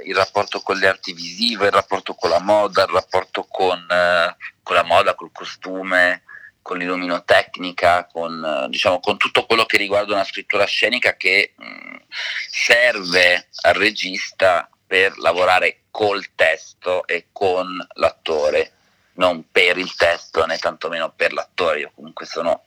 il, 0.04 0.14
rapporto 0.14 0.60
con 0.60 0.76
le 0.76 0.88
arti 0.88 1.12
visive, 1.12 1.66
il 1.66 1.72
rapporto 1.72 2.14
con 2.14 2.30
la 2.30 2.40
moda, 2.40 2.82
il 2.82 2.90
rapporto 2.90 3.44
con, 3.44 3.86
eh, 3.90 4.36
con 4.62 4.76
la 4.76 4.82
moda, 4.82 5.14
col 5.14 5.30
costume, 5.32 6.22
con 6.62 6.78
l'illuminotecnica, 6.78 8.06
con, 8.06 8.44
eh, 8.44 8.68
diciamo, 8.68 9.00
con 9.00 9.16
tutto 9.18 9.46
quello 9.46 9.64
che 9.64 9.76
riguarda 9.76 10.14
una 10.14 10.24
scrittura 10.24 10.64
scenica 10.64 11.16
che 11.16 11.54
mh, 11.56 11.64
mm, 11.64 11.94
serve 12.50 13.48
al 13.62 13.74
regista 13.74 14.68
per 14.86 15.18
lavorare 15.18 15.82
col 15.90 16.34
testo 16.34 17.06
e 17.06 17.28
con 17.32 17.84
l'attore, 17.94 18.72
non 19.14 19.50
per 19.50 19.78
il 19.78 19.94
testo 19.94 20.44
né 20.44 20.58
tantomeno 20.58 21.12
per 21.14 21.32
l'attore. 21.32 21.80
Io 21.80 21.92
comunque 21.94 22.26
sono 22.26 22.64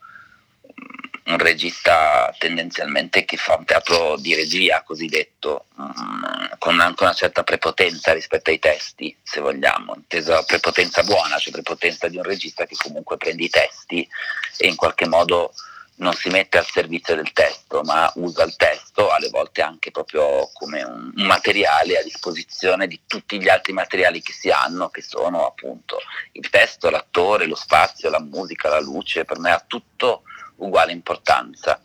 un 1.26 1.38
regista 1.38 2.32
tendenzialmente 2.38 3.24
che 3.24 3.36
fa 3.36 3.56
un 3.56 3.64
teatro 3.64 4.16
di 4.16 4.34
regia 4.34 4.82
cosiddetto, 4.82 5.66
um, 5.76 6.48
con 6.58 6.78
anche 6.80 7.02
una 7.02 7.14
certa 7.14 7.42
prepotenza 7.42 8.12
rispetto 8.12 8.50
ai 8.50 8.58
testi, 8.58 9.16
se 9.22 9.40
vogliamo, 9.40 9.94
intesa 9.96 10.42
prepotenza 10.44 11.02
buona, 11.02 11.38
cioè 11.38 11.52
prepotenza 11.52 12.08
di 12.08 12.16
un 12.16 12.22
regista 12.22 12.64
che 12.64 12.76
comunque 12.76 13.16
prende 13.16 13.44
i 13.44 13.50
testi 13.50 14.08
e 14.56 14.68
in 14.68 14.76
qualche 14.76 15.06
modo 15.06 15.52
non 15.98 16.12
si 16.12 16.28
mette 16.28 16.58
al 16.58 16.66
servizio 16.66 17.14
del 17.14 17.32
testo, 17.32 17.82
ma 17.82 18.10
usa 18.16 18.44
il 18.44 18.54
testo 18.56 19.10
alle 19.10 19.30
volte 19.30 19.62
anche 19.62 19.90
proprio 19.90 20.50
come 20.52 20.82
un, 20.82 21.10
un 21.16 21.24
materiale 21.24 21.98
a 21.98 22.02
disposizione 22.02 22.86
di 22.86 23.00
tutti 23.06 23.40
gli 23.40 23.48
altri 23.48 23.72
materiali 23.72 24.20
che 24.20 24.32
si 24.32 24.50
hanno, 24.50 24.90
che 24.90 25.02
sono 25.02 25.46
appunto 25.46 25.98
il 26.32 26.48
testo, 26.50 26.90
l'attore, 26.90 27.46
lo 27.46 27.54
spazio, 27.54 28.10
la 28.10 28.20
musica, 28.20 28.68
la 28.68 28.80
luce, 28.80 29.24
per 29.24 29.38
me 29.38 29.50
ha 29.50 29.64
tutto 29.66 30.22
uguale 30.56 30.92
importanza. 30.92 31.80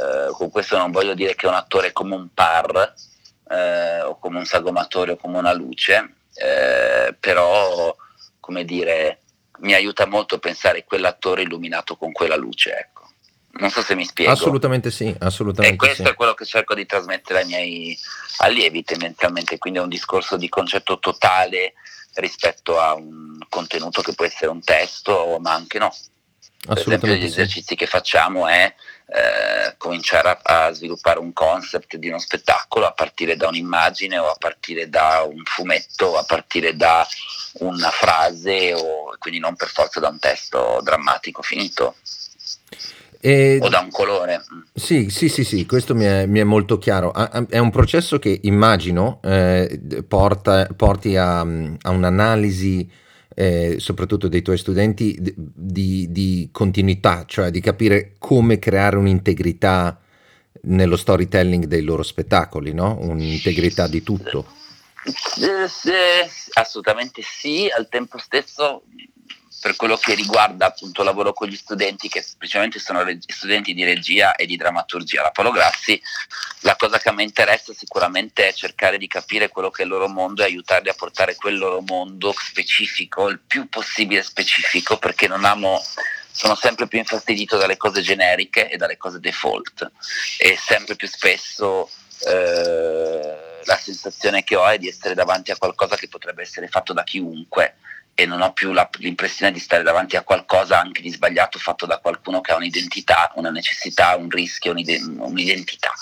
Eh, 0.00 0.30
con 0.32 0.50
questo 0.50 0.76
non 0.76 0.90
voglio 0.90 1.14
dire 1.14 1.34
che 1.34 1.46
un 1.46 1.54
attore 1.54 1.88
è 1.88 1.92
come 1.92 2.14
un 2.14 2.28
par 2.32 2.94
eh, 3.48 4.00
o 4.02 4.18
come 4.18 4.38
un 4.38 4.46
sagomatore 4.46 5.12
o 5.12 5.16
come 5.16 5.38
una 5.38 5.52
luce, 5.52 6.14
eh, 6.34 7.14
però 7.18 7.94
come 8.40 8.64
dire, 8.64 9.20
mi 9.60 9.72
aiuta 9.72 10.06
molto 10.06 10.38
pensare 10.38 10.84
quell'attore 10.84 11.42
illuminato 11.42 11.96
con 11.96 12.12
quella 12.12 12.36
luce. 12.36 12.76
Ecco. 12.76 13.08
Non 13.52 13.70
so 13.70 13.82
se 13.82 13.94
mi 13.94 14.04
spiego. 14.04 14.32
Assolutamente 14.32 14.90
sì, 14.90 15.14
assolutamente 15.20 15.74
E 15.74 15.78
questo 15.78 16.02
sì. 16.02 16.10
è 16.10 16.14
quello 16.14 16.34
che 16.34 16.44
cerco 16.44 16.74
di 16.74 16.86
trasmettere 16.86 17.40
ai 17.40 17.46
miei 17.46 17.98
allievi 18.38 18.82
tendenzialmente, 18.82 19.58
quindi 19.58 19.78
è 19.78 19.82
un 19.82 19.88
discorso 19.88 20.36
di 20.36 20.48
concetto 20.48 20.98
totale 20.98 21.74
rispetto 22.14 22.80
a 22.80 22.94
un 22.94 23.38
contenuto 23.48 24.02
che 24.02 24.14
può 24.14 24.24
essere 24.24 24.50
un 24.50 24.62
testo, 24.62 25.38
ma 25.40 25.52
anche 25.52 25.78
no. 25.78 25.94
Per 26.66 26.78
esempio 26.78 27.14
gli 27.14 27.24
esercizi 27.24 27.74
che 27.74 27.86
facciamo 27.86 28.48
è 28.48 28.74
eh, 29.06 29.74
cominciare 29.76 30.30
a, 30.42 30.64
a, 30.66 30.72
sviluppare 30.72 31.18
un 31.18 31.34
concept 31.34 31.96
di 31.96 32.08
uno 32.08 32.18
spettacolo 32.18 32.86
a 32.86 32.92
partire 32.92 33.36
da 33.36 33.48
un'immagine 33.48 34.16
o 34.16 34.30
a 34.30 34.36
partire 34.38 34.88
da 34.88 35.26
un 35.28 35.42
fumetto 35.44 36.06
o 36.06 36.16
a 36.16 36.24
partire 36.24 36.74
da 36.74 37.06
una 37.58 37.90
frase 37.90 38.72
o 38.72 39.14
quindi 39.18 39.40
non 39.40 39.56
per 39.56 39.68
forza 39.68 40.00
da 40.00 40.08
un 40.08 40.18
testo 40.18 40.80
drammatico 40.82 41.42
finito. 41.42 41.96
E, 43.20 43.58
o 43.60 43.68
da 43.68 43.80
un 43.80 43.90
colore. 43.90 44.44
Sì, 44.74 45.08
sì, 45.08 45.28
sì, 45.28 45.44
sì, 45.44 45.66
questo 45.66 45.94
mi 45.94 46.04
è, 46.04 46.26
mi 46.26 46.40
è 46.40 46.44
molto 46.44 46.78
chiaro. 46.78 47.12
È 47.14 47.58
un 47.58 47.70
processo 47.70 48.18
che 48.18 48.40
immagino 48.42 49.20
eh, 49.22 50.04
porta, 50.06 50.66
porti 50.76 51.16
a, 51.16 51.40
a 51.40 51.90
un'analisi 51.90 53.02
eh, 53.34 53.76
soprattutto 53.78 54.28
dei 54.28 54.42
tuoi 54.42 54.58
studenti, 54.58 55.16
di, 55.36 56.06
di, 56.10 56.48
continuità, 56.52 57.24
cioè 57.26 57.50
di 57.50 57.60
capire 57.60 58.14
come 58.18 58.58
creare 58.58 58.96
un'integrità 58.96 59.98
nello 60.62 60.96
storytelling 60.96 61.66
dei 61.66 61.82
loro 61.82 62.02
spettacoli, 62.02 62.72
no? 62.72 62.96
Un'integrità 63.00 63.88
di 63.88 64.02
tutto. 64.02 64.46
Assolutamente 66.54 67.20
sì, 67.22 67.68
al 67.76 67.88
tempo 67.88 68.18
stesso 68.18 68.84
per 69.64 69.76
quello 69.76 69.96
che 69.96 70.12
riguarda 70.12 70.66
appunto 70.66 71.00
il 71.00 71.06
lavoro 71.06 71.32
con 71.32 71.48
gli 71.48 71.56
studenti 71.56 72.10
che 72.10 72.20
semplicemente 72.20 72.78
sono 72.78 73.02
reg- 73.02 73.24
studenti 73.32 73.72
di 73.72 73.82
regia 73.82 74.34
e 74.34 74.44
di 74.44 74.58
drammaturgia. 74.58 75.20
Alla 75.20 75.30
Polo 75.30 75.52
Grassi, 75.52 75.98
la 76.60 76.76
cosa 76.76 76.98
che 76.98 77.08
a 77.08 77.12
me 77.12 77.22
interessa 77.22 77.72
sicuramente 77.72 78.46
è 78.46 78.52
cercare 78.52 78.98
di 78.98 79.06
capire 79.06 79.48
quello 79.48 79.70
che 79.70 79.80
è 79.80 79.84
il 79.86 79.90
loro 79.90 80.06
mondo 80.06 80.42
e 80.42 80.44
aiutarli 80.44 80.90
a 80.90 80.94
portare 80.94 81.34
quel 81.36 81.56
loro 81.56 81.80
mondo 81.80 82.34
specifico, 82.38 83.30
il 83.30 83.40
più 83.40 83.66
possibile 83.70 84.22
specifico, 84.22 84.98
perché 84.98 85.28
non 85.28 85.46
amo 85.46 85.82
sono 86.30 86.56
sempre 86.56 86.86
più 86.86 86.98
infastidito 86.98 87.56
dalle 87.56 87.78
cose 87.78 88.02
generiche 88.02 88.68
e 88.68 88.76
dalle 88.76 88.98
cose 88.98 89.18
default. 89.18 89.90
E 90.36 90.58
sempre 90.60 90.94
più 90.94 91.08
spesso 91.08 91.88
eh, 92.26 93.62
la 93.64 93.78
sensazione 93.78 94.44
che 94.44 94.56
ho 94.56 94.68
è 94.68 94.76
di 94.76 94.88
essere 94.88 95.14
davanti 95.14 95.52
a 95.52 95.56
qualcosa 95.56 95.96
che 95.96 96.08
potrebbe 96.08 96.42
essere 96.42 96.68
fatto 96.68 96.92
da 96.92 97.02
chiunque 97.02 97.76
e 98.14 98.26
non 98.26 98.40
ho 98.40 98.52
più 98.52 98.72
la, 98.72 98.88
l'impressione 98.98 99.52
di 99.52 99.58
stare 99.58 99.82
davanti 99.82 100.16
a 100.16 100.22
qualcosa 100.22 100.78
anche 100.80 101.02
di 101.02 101.10
sbagliato 101.10 101.58
fatto 101.58 101.84
da 101.84 101.98
qualcuno 101.98 102.40
che 102.40 102.52
ha 102.52 102.56
un'identità, 102.56 103.32
una 103.34 103.50
necessità, 103.50 104.16
un 104.16 104.28
rischio, 104.28 104.72
un'identità. 104.72 105.92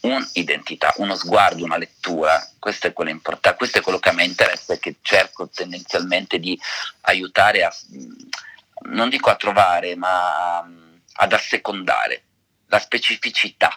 Un'identità, 0.00 0.94
uno 0.98 1.16
sguardo, 1.16 1.64
una 1.64 1.76
lettura, 1.76 2.48
questo 2.60 2.86
è 2.86 2.92
quello 2.92 3.10
importante, 3.10 3.58
questo 3.58 3.78
è 3.78 3.82
quello 3.82 3.98
che 3.98 4.10
a 4.10 4.12
me 4.12 4.24
interessa 4.24 4.74
e 4.74 4.78
che 4.78 4.96
cerco 5.02 5.48
tendenzialmente 5.48 6.38
di 6.38 6.58
aiutare 7.02 7.64
a, 7.64 7.74
non 8.90 9.08
dico 9.08 9.28
a 9.28 9.34
trovare, 9.34 9.96
ma 9.96 10.58
ad 10.60 11.32
assecondare 11.32 12.22
la 12.66 12.78
specificità. 12.78 13.76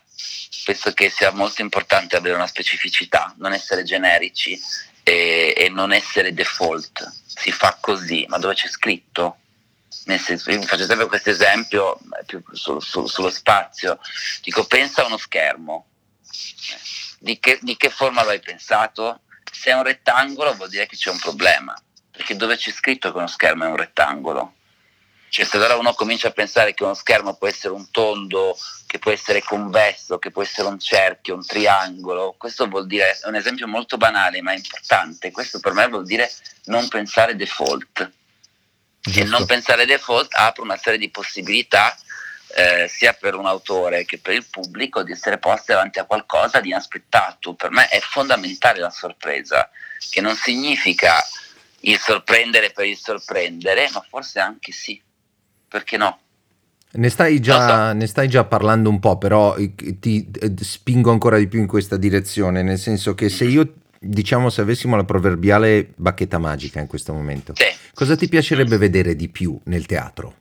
Penso 0.63 0.93
che 0.93 1.09
sia 1.09 1.31
molto 1.31 1.61
importante 1.61 2.15
avere 2.15 2.35
una 2.35 2.45
specificità, 2.45 3.33
non 3.39 3.53
essere 3.53 3.81
generici 3.83 4.59
e, 5.03 5.53
e 5.55 5.69
non 5.69 5.91
essere 5.91 6.33
default 6.33 7.19
si 7.25 7.51
fa 7.51 7.77
così, 7.79 8.25
ma 8.27 8.37
dove 8.37 8.53
c'è 8.53 8.67
scritto? 8.67 9.37
Nel 10.05 10.19
senso, 10.19 10.51
io 10.51 10.61
faccio 10.61 10.85
sempre 10.85 11.07
questo 11.07 11.29
esempio 11.29 11.99
su, 12.51 12.79
su, 12.79 13.05
sullo 13.07 13.29
spazio, 13.29 13.99
dico 14.41 14.65
pensa 14.65 15.01
a 15.03 15.05
uno 15.05 15.17
schermo, 15.17 15.87
di 17.19 17.39
che, 17.39 17.59
di 17.61 17.77
che 17.77 17.89
forma 17.89 18.23
l'hai 18.23 18.39
pensato? 18.39 19.21
Se 19.51 19.69
è 19.69 19.73
un 19.73 19.83
rettangolo 19.83 20.55
vuol 20.55 20.69
dire 20.69 20.87
che 20.87 20.95
c'è 20.95 21.11
un 21.11 21.19
problema, 21.19 21.75
perché 22.09 22.35
dove 22.35 22.57
c'è 22.57 22.71
scritto 22.71 23.11
che 23.11 23.17
uno 23.17 23.27
schermo 23.27 23.65
è 23.65 23.67
un 23.67 23.75
rettangolo? 23.75 24.55
Cioè 25.31 25.45
se 25.45 25.55
allora 25.55 25.77
uno 25.77 25.93
comincia 25.93 26.27
a 26.27 26.31
pensare 26.31 26.73
che 26.73 26.83
uno 26.83 26.93
schermo 26.93 27.35
può 27.35 27.47
essere 27.47 27.73
un 27.73 27.89
tondo, 27.89 28.53
che 28.85 28.99
può 28.99 29.11
essere 29.11 29.41
convesso, 29.41 30.19
che 30.19 30.29
può 30.29 30.41
essere 30.41 30.67
un 30.67 30.77
cerchio, 30.77 31.35
un 31.35 31.45
triangolo, 31.45 32.35
questo 32.37 32.67
vuol 32.67 32.85
dire, 32.85 33.17
è 33.17 33.27
un 33.29 33.35
esempio 33.35 33.65
molto 33.65 33.95
banale 33.95 34.41
ma 34.41 34.51
importante, 34.51 35.31
questo 35.31 35.61
per 35.61 35.71
me 35.71 35.87
vuol 35.87 36.03
dire 36.03 36.29
non 36.65 36.85
pensare 36.89 37.37
default. 37.37 38.11
Giusto. 38.99 39.19
E 39.21 39.23
non 39.23 39.45
pensare 39.45 39.85
default 39.85 40.35
apre 40.35 40.63
una 40.63 40.75
serie 40.75 40.99
di 40.99 41.09
possibilità 41.09 41.97
eh, 42.53 42.89
sia 42.89 43.13
per 43.13 43.35
un 43.35 43.45
autore 43.45 44.03
che 44.03 44.17
per 44.17 44.33
il 44.33 44.45
pubblico 44.45 45.01
di 45.01 45.13
essere 45.13 45.37
posti 45.37 45.71
davanti 45.71 45.99
a 45.99 46.03
qualcosa 46.03 46.59
di 46.59 46.67
inaspettato. 46.67 47.53
Per 47.53 47.71
me 47.71 47.87
è 47.87 48.01
fondamentale 48.01 48.81
la 48.81 48.89
sorpresa, 48.89 49.69
che 50.09 50.19
non 50.19 50.35
significa 50.35 51.25
il 51.83 51.97
sorprendere 51.97 52.71
per 52.71 52.85
il 52.85 52.97
sorprendere, 52.97 53.89
ma 53.93 54.05
forse 54.09 54.41
anche 54.41 54.73
sì 54.73 55.01
perché 55.71 55.95
no? 55.95 56.19
Ne 56.93 57.07
stai, 57.07 57.39
già, 57.39 57.87
so. 57.87 57.93
ne 57.93 58.05
stai, 58.05 58.27
già, 58.27 58.43
parlando 58.43 58.89
un 58.89 58.99
po', 58.99 59.17
però 59.17 59.55
ti 59.55 60.29
spingo 60.59 61.09
ancora 61.09 61.37
di 61.37 61.47
più 61.47 61.61
in 61.61 61.67
questa 61.67 61.95
direzione, 61.95 62.61
nel 62.61 62.77
senso 62.77 63.15
che 63.15 63.29
se 63.29 63.45
io, 63.45 63.75
diciamo, 63.97 64.49
se 64.49 64.59
avessimo 64.59 64.97
la 64.97 65.05
proverbiale 65.05 65.93
bacchetta 65.95 66.37
magica 66.37 66.81
in 66.81 66.87
questo 66.87 67.13
momento, 67.13 67.53
sì. 67.55 67.63
cosa 67.93 68.17
ti 68.17 68.27
piacerebbe 68.27 68.75
vedere 68.75 69.15
di 69.15 69.29
più 69.29 69.57
nel 69.65 69.85
teatro? 69.85 70.35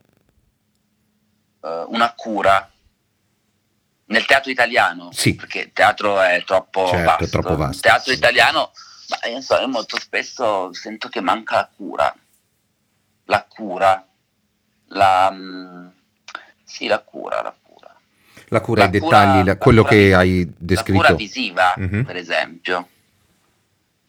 Uh, 1.60 1.92
una 1.92 2.12
cura. 2.16 2.68
Nel 4.06 4.26
teatro 4.26 4.50
italiano? 4.50 5.10
Sì. 5.12 5.36
Perché 5.36 5.60
il 5.60 5.70
teatro 5.72 6.20
è 6.20 6.42
troppo 6.44 6.88
certo, 6.88 7.04
vasto. 7.04 7.28
Troppo 7.28 7.56
vasto. 7.56 7.76
Il 7.76 7.80
teatro 7.80 8.10
sì. 8.10 8.18
italiano, 8.18 8.72
ma 9.08 9.30
io, 9.30 9.40
so, 9.40 9.56
io 9.56 9.68
molto 9.68 10.00
spesso 10.00 10.72
sento 10.72 11.08
che 11.08 11.20
manca 11.20 11.54
la 11.54 11.70
cura. 11.76 12.12
La 13.26 13.46
cura 13.48 14.04
la, 14.90 15.30
mm, 15.32 15.86
sì, 16.64 16.86
la 16.86 17.00
cura, 17.00 17.42
la 17.42 17.54
cura. 17.60 17.96
La 18.48 18.60
cura, 18.60 18.84
i 18.84 18.90
dettagli, 18.90 19.44
la, 19.44 19.56
quello 19.56 19.82
che 19.84 19.96
visiva, 19.96 20.18
hai 20.18 20.52
descritto. 20.56 21.02
La 21.02 21.08
cura 21.08 21.16
visiva, 21.16 21.74
mm-hmm. 21.78 22.02
per 22.02 22.16
esempio. 22.16 22.88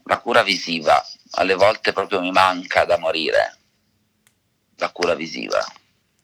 La 0.05 0.19
cura 0.19 0.43
visiva, 0.43 1.03
alle 1.31 1.53
volte 1.53 1.93
proprio 1.93 2.21
mi 2.21 2.31
manca 2.31 2.85
da 2.85 2.97
morire. 2.97 3.57
La 4.75 4.89
cura 4.89 5.13
visiva. 5.13 5.59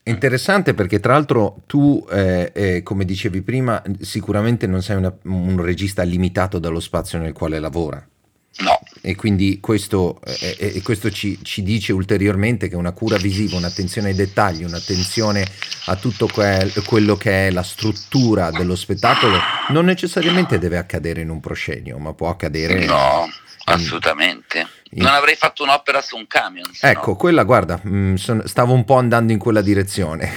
Interessante 0.03 0.73
perché 0.73 0.99
tra 0.99 1.13
l'altro 1.13 1.63
tu, 1.67 2.05
eh, 2.09 2.51
eh, 2.55 2.83
come 2.83 3.05
dicevi 3.05 3.41
prima, 3.41 3.81
sicuramente 3.99 4.65
non 4.65 4.81
sei 4.81 4.95
una, 4.95 5.13
un 5.23 5.61
regista 5.61 6.01
limitato 6.03 6.59
dallo 6.59 6.79
spazio 6.79 7.19
nel 7.19 7.33
quale 7.33 7.59
lavora. 7.59 8.05
No. 8.59 8.79
E 9.01 9.15
quindi 9.15 9.59
questo, 9.59 10.19
eh, 10.25 10.55
eh 10.59 10.81
questo 10.81 11.11
ci, 11.11 11.39
ci, 11.43 11.61
dice 11.61 11.93
ulteriormente 11.93 12.67
che 12.67 12.75
una 12.75 12.91
cura 12.91 13.17
visiva, 13.17 13.55
un'attenzione 13.55 14.09
ai 14.09 14.15
dettagli, 14.15 14.63
un'attenzione 14.63 15.45
a 15.85 15.95
tutto 15.95 16.27
quel, 16.27 16.73
quello 16.85 17.15
che 17.15 17.47
è 17.47 17.51
la 17.51 17.63
struttura 17.63 18.49
dello 18.49 18.75
spettacolo 18.75 19.37
non 19.69 19.85
necessariamente 19.85 20.57
deve 20.57 20.77
accadere 20.77 21.21
in 21.21 21.29
un 21.29 21.39
proscenio, 21.39 21.97
ma 21.99 22.13
può 22.13 22.29
accadere... 22.29 22.85
No, 22.85 23.29
assolutamente. 23.65 24.67
In... 24.91 25.03
Non 25.03 25.13
avrei 25.13 25.35
fatto 25.35 25.63
un'opera 25.63 26.01
su 26.01 26.15
un 26.15 26.25
camion. 26.27 26.69
Ecco, 26.81 27.11
no. 27.11 27.15
quella, 27.15 27.43
guarda, 27.43 27.79
mh, 27.81 27.95
mm, 27.95 28.13
son, 28.15 28.41
stavo 28.45 28.73
un 28.73 28.85
po' 28.85 28.95
andando 28.95 29.31
in 29.31 29.39
quella 29.39 29.61
direzione. 29.61 30.31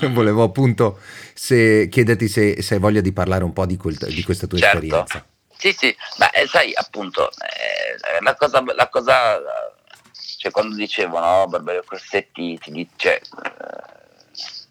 Volevo 0.10 0.42
appunto 0.42 0.98
se, 1.34 1.88
chiederti 1.88 2.26
se, 2.26 2.62
se, 2.62 2.74
hai 2.74 2.80
voglia 2.80 3.00
di 3.00 3.12
parlare 3.12 3.44
un 3.44 3.52
po' 3.52 3.64
di, 3.66 3.76
quel, 3.76 3.96
di 3.96 4.22
questa 4.24 4.46
tua 4.46 4.58
certo. 4.58 4.78
esperienza. 4.78 5.24
Sì, 5.60 5.72
sì, 5.76 5.94
ma 6.16 6.30
eh, 6.30 6.46
sai, 6.46 6.72
appunto, 6.74 7.30
eh, 7.30 8.18
la 8.22 8.34
cosa, 8.34 8.62
la 8.74 8.88
cosa 8.88 9.38
cioè 10.40 10.50
quando 10.52 10.74
dicevo, 10.74 11.18
no, 11.18 11.46
Barberio 11.48 11.84
Corsetti 11.84 12.56
ti 12.58 12.70
dice, 12.70 13.16
eh, 13.16 13.22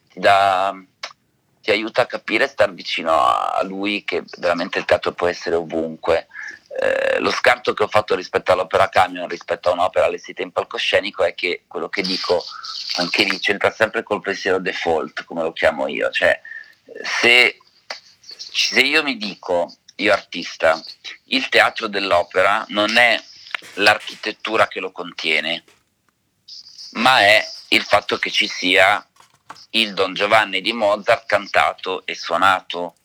ti 0.10 0.20
dà, 0.20 0.76
ti 1.62 1.70
aiuta 1.70 2.02
a 2.02 2.06
capire, 2.08 2.48
star 2.48 2.74
vicino 2.74 3.12
a 3.12 3.62
lui, 3.62 4.04
che 4.04 4.24
veramente 4.40 4.80
il 4.80 4.86
teatro 4.86 5.12
può 5.12 5.28
essere 5.28 5.56
ovunque. 5.56 6.26
Eh, 6.76 7.20
lo 7.20 7.30
scarto 7.30 7.74
che 7.76 7.84
ho 7.84 7.88
fatto 7.88 8.16
rispetto 8.16 8.52
all'opera 8.52 8.90
Camion, 8.90 9.28
rispetto 9.28 9.70
a 9.70 9.74
un'opera 9.74 10.06
allestita 10.06 10.42
in 10.42 10.52
palcoscenico, 10.52 11.24
è 11.24 11.36
che 11.36 11.66
quello 11.68 11.88
che 11.88 12.02
dico 12.02 12.44
anche 12.98 13.24
lì 13.26 13.38
c'entra 13.38 13.70
sempre 13.70 14.02
col 14.02 14.22
pensiero 14.22 14.58
default, 14.58 15.24
come 15.26 15.44
lo 15.44 15.54
chiamo 15.54 15.88
io. 15.88 16.10
Cioè, 16.10 16.42
se, 17.04 17.60
se 18.18 18.80
io 18.82 19.04
mi 19.04 19.18
dico 19.18 19.72
io 20.00 20.14
artista, 20.14 20.82
il 21.26 21.50
teatro 21.50 21.88
dell'opera 21.88 22.66
non 22.70 22.98
è 22.98 23.22
l'architettura 23.76 24.68
che 24.68 24.80
lo 24.80 24.92
contiene, 24.92 25.64
ma 26.92 27.20
è 27.22 27.46
il 27.70 27.84
fatto 27.84 28.18
che 28.18 28.32
ci 28.32 28.48
sia 28.48 29.06
il 29.72 29.94
Don 29.94 30.14
Giovanni 30.14 30.62
di 30.62 30.74
Mozart 30.74 31.26
cantato 31.26 32.06
e 32.06 32.16
suonato. 32.16 32.96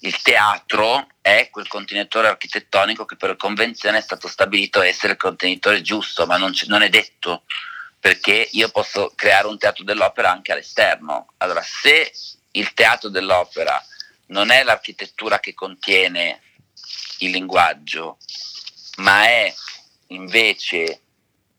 Il 0.00 0.20
teatro 0.20 1.06
è 1.20 1.48
quel 1.50 1.68
contenitore 1.68 2.28
architettonico 2.28 3.04
che 3.04 3.16
per 3.16 3.36
convenzione 3.36 3.98
è 3.98 4.02
stato 4.02 4.26
stabilito 4.26 4.80
essere 4.80 5.12
il 5.12 5.18
contenitore 5.18 5.80
giusto, 5.80 6.26
ma 6.26 6.36
non, 6.36 6.50
c- 6.52 6.66
non 6.66 6.82
è 6.82 6.88
detto, 6.88 7.44
perché 8.00 8.48
io 8.52 8.68
posso 8.70 9.12
creare 9.14 9.46
un 9.46 9.58
teatro 9.58 9.84
dell'opera 9.84 10.32
anche 10.32 10.50
all'esterno. 10.50 11.34
Allora, 11.36 11.62
se 11.62 12.12
il 12.52 12.74
teatro 12.74 13.08
dell'opera 13.10 13.80
non 14.32 14.50
è 14.50 14.64
l'architettura 14.64 15.38
che 15.38 15.54
contiene 15.54 16.40
il 17.18 17.30
linguaggio, 17.30 18.18
ma 18.96 19.24
è 19.24 19.54
invece 20.08 21.00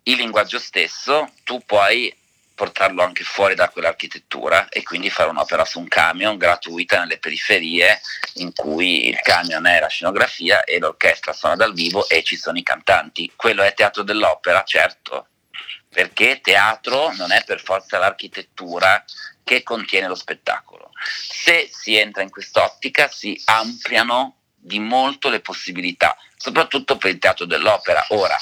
il 0.04 0.18
linguaggio 0.18 0.60
stesso, 0.60 1.32
tu 1.44 1.64
puoi 1.66 2.14
portarlo 2.56 3.02
anche 3.02 3.24
fuori 3.24 3.56
da 3.56 3.70
quell'architettura 3.70 4.70
e 4.70 4.84
quindi 4.84 5.10
fare 5.10 5.30
un'opera 5.30 5.66
su 5.66 5.80
un 5.80 5.88
camion 5.88 6.38
gratuita 6.38 7.00
nelle 7.00 7.18
periferie 7.18 8.00
in 8.36 8.54
cui 8.54 9.08
il 9.08 9.20
camion 9.22 9.66
è 9.66 9.80
la 9.80 9.88
scenografia 9.88 10.64
e 10.64 10.78
l'orchestra 10.78 11.34
suona 11.34 11.56
dal 11.56 11.74
vivo 11.74 12.08
e 12.10 12.22
ci 12.24 12.36
sono 12.36 12.58
i 12.58 12.64
cantanti. 12.64 13.32
Quello 13.36 13.64
è 13.64 13.74
teatro 13.74 14.04
dell'opera, 14.04 14.64
certo, 14.64 15.28
perché 15.90 16.42
teatro 16.42 17.12
non 17.14 17.32
è 17.32 17.44
per 17.44 17.62
forza 17.62 17.98
l'architettura 17.98 19.04
che 19.44 19.64
contiene 19.64 20.08
lo 20.08 20.16
spettacolo. 20.16 20.92
Se 21.04 21.70
si 21.72 21.98
entra 21.98 22.24
in 22.24 22.30
quest'ottica 22.30 23.08
si 23.10 23.40
ampliano 23.46 24.38
di 24.56 24.80
molto 24.80 25.30
le 25.30 25.42
possibilità, 25.42 26.16
soprattutto 26.38 26.98
per 26.98 27.12
il 27.12 27.20
teatro 27.20 27.46
dell'opera. 27.46 28.06
Ora, 28.10 28.38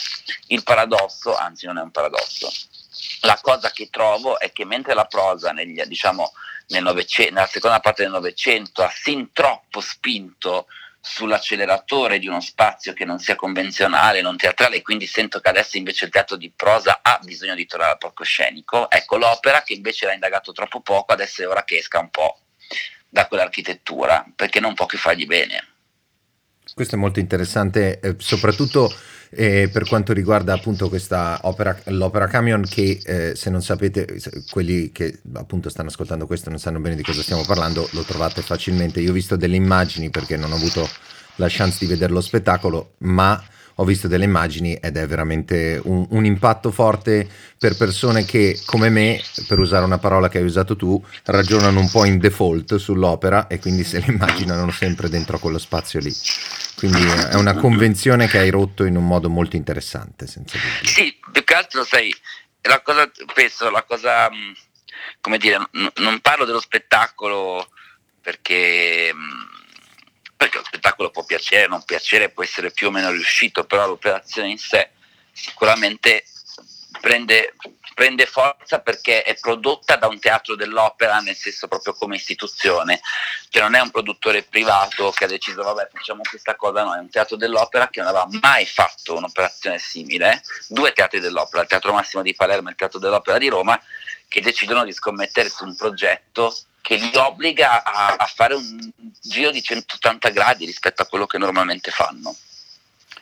il 0.48 0.64
paradosso, 0.64 1.36
anzi 1.36 1.66
non 1.66 1.80
è 1.80 1.82
un 1.82 1.92
paradosso, 1.92 2.52
la 3.22 3.40
cosa 3.42 3.72
che 3.72 3.90
trovo 3.90 4.40
è 4.40 4.52
che 4.52 4.66
mentre 4.66 4.94
la 4.94 5.06
prosa 5.06 5.52
negli, 5.52 5.82
diciamo, 5.84 6.32
nel 6.68 6.84
nella 6.84 7.48
seconda 7.48 7.80
parte 7.80 8.04
del 8.04 8.12
Novecento 8.12 8.84
ha 8.84 8.92
sin 8.94 9.32
troppo 9.34 9.82
spinto 9.82 10.68
sull'acceleratore 11.02 12.20
di 12.20 12.28
uno 12.28 12.40
spazio 12.40 12.94
che 12.94 13.06
non 13.06 13.18
sia 13.18 13.36
convenzionale, 13.36 14.22
non 14.22 14.38
teatrale, 14.38 14.78
e 14.78 14.82
quindi 14.84 15.08
sento 15.08 15.40
che 15.40 15.50
adesso 15.50 15.78
invece 15.78 16.06
il 16.06 16.12
teatro 16.12 16.38
di 16.38 16.52
prosa 16.56 17.00
ha 17.02 17.20
bisogno 17.24 17.56
di 17.56 17.66
tornare 17.66 17.94
al 17.94 17.98
palcoscenico. 17.98 18.90
Ecco, 18.90 19.18
l'opera 19.18 19.64
che 19.64 19.74
invece 19.74 20.06
l'ha 20.06 20.14
indagato 20.14 20.52
troppo 20.52 20.82
poco, 20.82 21.12
adesso 21.12 21.42
è 21.42 21.48
ora 21.48 21.64
che 21.64 21.78
esca 21.78 22.00
un 22.00 22.12
po' 22.12 22.40
da 23.10 23.28
quell'architettura, 23.28 24.26
perché 24.36 24.60
non 24.60 24.76
può 24.76 24.86
che 24.86 24.98
fargli 24.98 25.26
bene. 25.26 25.68
Questo 26.74 26.96
è 26.96 27.00
molto 27.00 27.20
interessante, 27.20 28.00
eh, 28.00 28.16
soprattutto 28.20 28.94
eh, 29.34 29.70
per 29.72 29.88
quanto 29.88 30.12
riguarda 30.12 30.54
appunto 30.54 30.90
questa 30.90 31.40
opera, 31.44 31.78
l'opera 31.86 32.28
Camion 32.28 32.64
che 32.68 33.00
eh, 33.04 33.36
se 33.36 33.50
non 33.50 33.62
sapete, 33.62 34.20
quelli 34.50 34.92
che 34.92 35.20
appunto 35.34 35.70
stanno 35.70 35.88
ascoltando 35.88 36.28
questo 36.28 36.50
non 36.50 36.60
sanno 36.60 36.80
bene 36.80 36.96
di 36.96 37.04
cosa 37.04 37.22
stiamo 37.22 37.44
parlando, 37.46 37.88
lo 37.92 38.04
trovate 38.04 38.42
facilmente. 38.42 39.00
Io 39.00 39.12
ho 39.12 39.14
visto 39.14 39.38
delle 39.38 39.56
immagini 39.56 40.10
perché 40.10 40.36
non 40.36 40.52
ho 40.52 40.56
avuto 40.56 40.88
la 41.36 41.48
chance 41.50 41.78
di 41.80 41.86
vedere 41.88 42.12
lo 42.12 42.22
spettacolo, 42.22 42.96
ma 43.00 43.42
ho 43.82 43.84
visto 43.84 44.08
delle 44.08 44.26
immagini 44.26 44.76
ed 44.76 44.96
è 44.96 45.08
veramente 45.08 45.82
un, 45.84 46.06
un, 46.10 46.24
impatto 46.24 46.70
forte 46.70 47.28
per 47.58 47.76
persone 47.76 48.26
che, 48.26 48.62
come 48.66 48.90
me, 48.90 49.20
per 49.48 49.58
usare 49.58 49.84
una 49.84 49.98
parola 49.98 50.30
che 50.30 50.38
hai 50.38 50.44
usato 50.44 50.76
tu, 50.76 51.04
ragionano 51.26 51.80
un 51.80 51.90
po' 51.90 52.06
in 52.06 52.20
default 52.20 52.76
sull'opera 52.76 53.48
e 53.48 53.58
quindi 53.58 53.84
se 53.84 54.00
le 54.00 54.14
immaginano 54.14 54.70
sempre 54.70 55.10
dentro 55.10 55.40
quello 55.40 55.58
spazio 55.58 56.00
lì. 56.00 56.14
Quindi 56.76 57.02
è 57.02 57.36
una 57.36 57.56
convenzione 57.56 58.28
che 58.28 58.38
hai 58.38 58.52
rotto 58.52 58.84
in 58.84 58.96
un 58.96 59.06
modo 59.06 59.30
molto 59.30 59.56
interessante, 59.56 60.28
senza 60.28 60.58
dubbio. 60.58 60.88
Sì, 60.88 61.18
più 61.32 61.44
che 61.44 61.54
altro, 61.56 61.84
sai, 61.84 62.14
la 62.62 62.82
cosa, 62.82 63.10
penso, 63.34 63.72
la 63.72 63.84
cosa, 63.84 64.30
mm, 64.32 64.52
come 65.22 65.40
dire, 65.40 65.58
n- 65.58 65.92
non 65.96 66.20
parlo 66.20 66.46
dello 66.46 66.62
spettacolo 66.62 67.68
perché 68.22 69.12
mm, 69.12 69.51
perché 70.42 70.58
lo 70.58 70.64
spettacolo 70.64 71.12
può 71.12 71.24
piacere, 71.24 71.68
non 71.68 71.84
piacere, 71.84 72.30
può 72.30 72.42
essere 72.42 72.72
più 72.72 72.88
o 72.88 72.90
meno 72.90 73.12
riuscito, 73.12 73.64
però 73.64 73.86
l'operazione 73.86 74.50
in 74.50 74.58
sé 74.58 74.90
sicuramente 75.32 76.24
prende, 77.00 77.54
prende 77.94 78.26
forza 78.26 78.80
perché 78.80 79.22
è 79.22 79.38
prodotta 79.40 79.98
da 79.98 80.08
un 80.08 80.20
teatro 80.20 80.56
dell'opera, 80.56 81.20
nel 81.20 81.36
senso 81.36 81.68
proprio 81.68 81.94
come 81.94 82.16
istituzione, 82.16 83.02
cioè 83.50 83.62
non 83.62 83.76
è 83.76 83.82
un 83.82 83.92
produttore 83.92 84.42
privato 84.42 85.12
che 85.12 85.26
ha 85.26 85.28
deciso 85.28 85.62
vabbè 85.62 85.90
facciamo 85.94 86.24
questa 86.28 86.56
cosa, 86.56 86.86
no, 86.86 86.96
è 86.96 87.00
un 87.00 87.12
teatro 87.12 87.36
dell'opera 87.36 87.90
che 87.90 88.00
non 88.00 88.10
aveva 88.10 88.28
mai 88.42 88.66
fatto 88.66 89.18
un'operazione 89.18 89.78
simile, 89.78 90.42
due 90.68 90.92
teatri 90.92 91.20
dell'opera, 91.20 91.62
il 91.62 91.68
Teatro 91.68 91.94
Massimo 91.94 92.24
di 92.24 92.34
Palermo 92.34 92.70
e 92.70 92.72
il 92.72 92.78
Teatro 92.78 92.98
dell'Opera 92.98 93.38
di 93.38 93.48
Roma, 93.48 93.80
che 94.28 94.42
decidono 94.42 94.86
di 94.86 94.92
scommettere 94.92 95.50
su 95.50 95.66
un 95.66 95.76
progetto 95.76 96.52
che 96.82 96.96
li 96.96 97.12
obbliga 97.16 97.84
a, 97.84 98.16
a, 98.16 98.26
fare 98.26 98.56
un 98.56 98.92
giro 99.22 99.52
di 99.52 99.62
180 99.62 100.30
gradi 100.30 100.66
rispetto 100.66 101.02
a 101.02 101.06
quello 101.06 101.26
che 101.26 101.38
normalmente 101.38 101.92
fanno. 101.92 102.36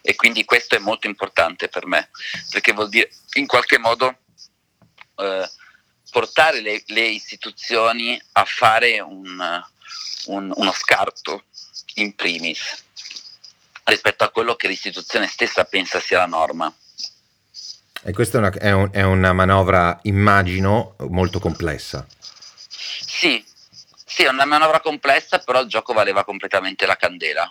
E 0.02 0.16
quindi 0.16 0.46
questo 0.46 0.76
è 0.76 0.80
molto 0.80 1.08
importante 1.08 1.68
per 1.68 1.86
me, 1.86 2.10
perché 2.50 2.72
vuol 2.72 2.90
dire 2.90 3.12
in 3.34 3.46
qualche 3.46 3.78
modo 3.78 4.18
eh, 5.18 5.50
portare 6.10 6.62
le, 6.62 6.84
le, 6.88 7.08
istituzioni 7.08 8.20
a 8.34 8.46
fare 8.46 9.00
un, 9.02 9.62
un, 10.26 10.54
uno 10.56 10.72
scarto 10.72 11.44
in 11.96 12.16
primis 12.16 12.84
rispetto 13.84 14.24
a 14.24 14.30
quello 14.30 14.56
che 14.56 14.68
l'istituzione 14.68 15.28
stessa 15.28 15.66
pensa 15.66 16.00
sia 16.00 16.20
la 16.20 16.26
norma. 16.26 16.74
E 18.02 18.14
questa 18.14 18.38
è 18.38 18.40
una, 18.40 18.52
è 18.52 18.72
un, 18.72 18.90
è 18.92 19.02
una 19.02 19.34
manovra, 19.34 20.00
immagino, 20.04 20.96
molto 21.10 21.40
complessa. 21.40 22.08
Sì, 22.70 23.44
sì, 24.20 24.26
è 24.26 24.30
una 24.30 24.44
manovra 24.44 24.82
complessa, 24.82 25.40
però 25.40 25.62
il 25.62 25.70
gioco 25.70 25.94
valeva 25.94 26.26
completamente 26.26 26.86
la 26.86 26.98
candela. 26.98 27.50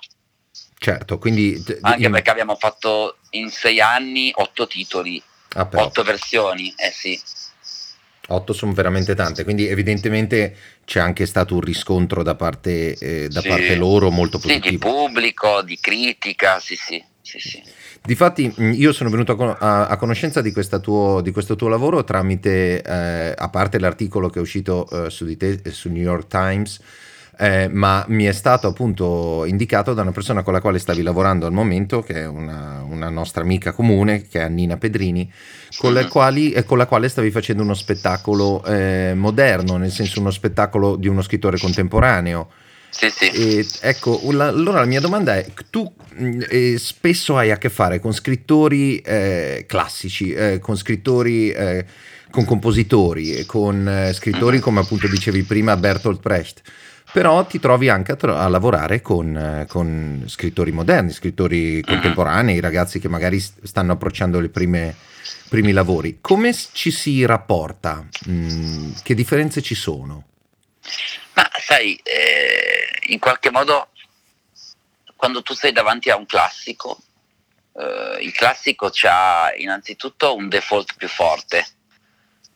Certo, 0.78 1.16
quindi... 1.18 1.64
Anche 1.81 2.11
perché 2.11 2.31
abbiamo 2.31 2.57
fatto 2.57 3.16
in 3.31 3.48
sei 3.48 3.81
anni 3.81 4.31
otto 4.35 4.66
titoli, 4.66 5.22
ah, 5.54 5.66
otto 5.72 6.02
versioni, 6.02 6.74
eh 6.76 6.90
sì. 6.90 7.18
Otto 8.31 8.52
sono 8.52 8.74
veramente 8.74 9.14
tante, 9.14 9.44
quindi 9.44 9.66
evidentemente 9.66 10.54
c'è 10.85 11.00
anche 11.00 11.24
stato 11.24 11.54
un 11.54 11.62
riscontro 11.62 12.22
da 12.22 12.35
parte, 12.35 12.92
eh, 12.98 13.28
da 13.28 13.40
sì. 13.40 13.48
parte 13.48 13.74
loro 13.74 14.11
molto 14.11 14.38
positivo. 14.38 14.64
Sì, 14.64 14.70
di 14.72 14.78
pubblico, 14.78 15.62
di 15.62 15.78
critica, 15.81 16.61
sì, 16.61 16.76
sì. 16.76 17.02
Sì, 17.28 17.38
sì. 17.40 17.62
Difatti 18.02 18.54
io 18.56 18.92
sono 18.92 19.10
venuto 19.10 19.36
a, 19.58 19.86
a 19.86 19.96
conoscenza 19.98 20.40
di, 20.40 20.54
tuo, 20.80 21.20
di, 21.20 21.30
questo 21.30 21.56
tuo 21.56 21.68
lavoro 21.68 22.02
tramite, 22.02 22.80
eh, 22.80 23.34
a 23.36 23.48
parte 23.50 23.78
l'articolo 23.78 24.30
che 24.30 24.38
è 24.38 24.42
uscito 24.42 24.88
eh, 24.88 25.10
su 25.10 25.26
di 25.26 25.36
te 25.36 25.60
sul 25.70 25.90
New 25.90 26.00
York 26.00 26.26
Times, 26.26 26.80
eh, 27.36 27.68
ma 27.68 28.02
mi 28.08 28.24
è 28.24 28.32
stato 28.32 28.66
appunto 28.66 29.44
indicato 29.44 29.92
da 29.92 30.00
una 30.00 30.12
persona 30.12 30.42
con 30.42 30.54
la 30.54 30.62
quale 30.62 30.78
stavi 30.78 31.02
lavorando 31.02 31.44
al 31.44 31.52
momento, 31.52 32.00
che 32.00 32.14
è 32.14 32.26
una, 32.26 32.82
una 32.88 33.10
nostra 33.10 33.42
amica 33.42 33.72
comune, 33.72 34.26
che 34.26 34.38
è 34.38 34.44
Annina 34.44 34.78
Pedrini, 34.78 35.30
con, 35.76 35.92
le 35.92 36.08
quali, 36.08 36.52
eh, 36.52 36.64
con 36.64 36.78
la 36.78 36.86
quale 36.86 37.10
stavi 37.10 37.30
facendo 37.30 37.62
uno 37.62 37.74
spettacolo 37.74 38.64
eh, 38.64 39.12
moderno, 39.14 39.76
nel 39.76 39.92
senso 39.92 40.20
uno 40.20 40.30
spettacolo 40.30 40.96
di 40.96 41.08
uno 41.08 41.20
scrittore 41.20 41.58
contemporaneo. 41.58 42.48
Sì, 42.90 43.11
sì. 43.11 43.31
E, 43.31 43.66
ecco, 43.81 44.20
la, 44.31 44.48
allora 44.48 44.81
la 44.81 44.87
mia 44.87 45.01
domanda 45.01 45.37
è, 45.37 45.46
tu 45.70 45.92
eh, 46.48 46.77
spesso 46.79 47.37
hai 47.37 47.51
a 47.51 47.59
che 47.59 47.68
fare 47.68 48.01
con 48.01 48.12
scrittori 48.12 48.98
eh, 48.98 49.64
classici, 49.68 50.33
eh, 50.33 50.59
con 50.59 50.77
scrittori, 50.77 51.51
eh, 51.51 51.85
con 52.31 52.44
compositori, 52.44 53.44
con 53.46 53.88
eh, 53.88 54.12
scrittori 54.12 54.57
mm-hmm. 54.57 54.62
come 54.62 54.81
appunto 54.81 55.07
dicevi 55.07 55.42
prima 55.42 55.77
Bertolt 55.77 56.20
Brecht, 56.20 56.62
però 57.12 57.44
ti 57.46 57.59
trovi 57.61 57.88
anche 57.88 58.12
a, 58.12 58.16
tro- 58.16 58.37
a 58.37 58.48
lavorare 58.48 59.01
con, 59.01 59.37
eh, 59.37 59.66
con, 59.68 60.24
scrittori 60.27 60.72
moderni, 60.72 61.12
scrittori 61.12 61.74
mm-hmm. 61.74 61.83
contemporanei, 61.83 62.61
ragazzi 62.61 62.98
che 62.98 63.09
magari 63.09 63.40
stanno 63.40 63.92
approcciando 63.92 64.40
i 64.40 64.48
primi 64.48 65.72
lavori. 65.72 66.18
Come 66.20 66.55
ci 66.72 66.90
si 66.90 67.24
rapporta? 67.24 68.07
Mm, 68.29 68.90
che 69.03 69.14
differenze 69.14 69.62
ci 69.62 69.74
sono? 69.74 70.24
Ma 71.38 71.48
sai, 71.61 71.94
eh, 72.03 73.12
in 73.12 73.20
qualche 73.20 73.53
modo 73.53 73.90
quando 75.14 75.40
tu 75.42 75.55
sei 75.55 75.70
davanti 75.70 76.11
a 76.11 76.16
un 76.16 76.27
classico, 76.27 76.98
eh, 77.77 78.18
il 78.22 78.33
classico 78.33 78.90
ha 79.03 79.53
innanzitutto 79.57 80.35
un 80.35 80.48
default 80.48 80.96
più 80.96 81.07
forte, 81.07 81.64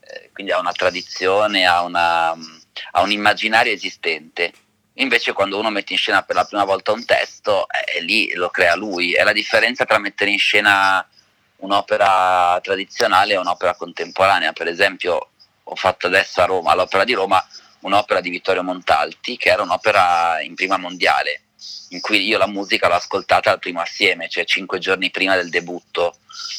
eh, 0.00 0.30
quindi 0.32 0.50
ha 0.50 0.58
una 0.58 0.72
tradizione, 0.72 1.64
ha, 1.64 1.84
una, 1.84 2.30
ha, 2.30 3.02
un 3.02 3.12
immaginario 3.12 3.72
esistente. 3.72 4.52
Invece 4.94 5.32
quando 5.32 5.60
uno 5.60 5.70
mette 5.70 5.92
in 5.92 5.98
scena 5.98 6.24
per 6.24 6.34
la 6.34 6.44
prima 6.44 6.64
volta 6.64 6.90
un 6.90 7.04
testo, 7.04 7.66
eh, 7.68 8.00
lì 8.00 8.32
lo 8.34 8.50
crea 8.50 8.74
lui. 8.74 9.12
È 9.12 9.22
la 9.22 9.32
differenza 9.32 9.84
tra 9.84 9.98
mettere 9.98 10.32
in 10.32 10.40
scena 10.40 11.06
un'opera 11.58 12.58
tradizionale 12.60 13.34
e 13.34 13.38
un'opera 13.38 13.76
contemporanea. 13.76 14.52
Per 14.52 14.66
esempio, 14.66 15.30
ho 15.62 15.76
fatto 15.76 16.08
adesso 16.08 16.40
a 16.42 16.46
Roma, 16.46 16.72
all'Opera 16.72 17.04
di 17.04 17.14
Roma, 17.14 17.46
un'opera 17.82 18.20
di 18.20 18.30
Vittorio 18.30 18.62
Montalti, 18.62 19.36
che 19.36 19.50
era 19.50 19.62
un'opera 19.62 20.40
in 20.40 20.54
prima 20.54 20.76
mondiale, 20.76 21.42
in 21.90 22.00
cui 22.00 22.26
io 22.26 22.38
la 22.38 22.46
musica 22.46 22.88
l'ho 22.88 22.94
ascoltata 22.94 23.50
al 23.50 23.58
primo 23.58 23.80
assieme, 23.80 24.28
cioè 24.28 24.44
cinque 24.44 24.78
giorni 24.78 25.10
prima 25.10 25.36
del 25.36 25.50
debutto, 25.50 26.16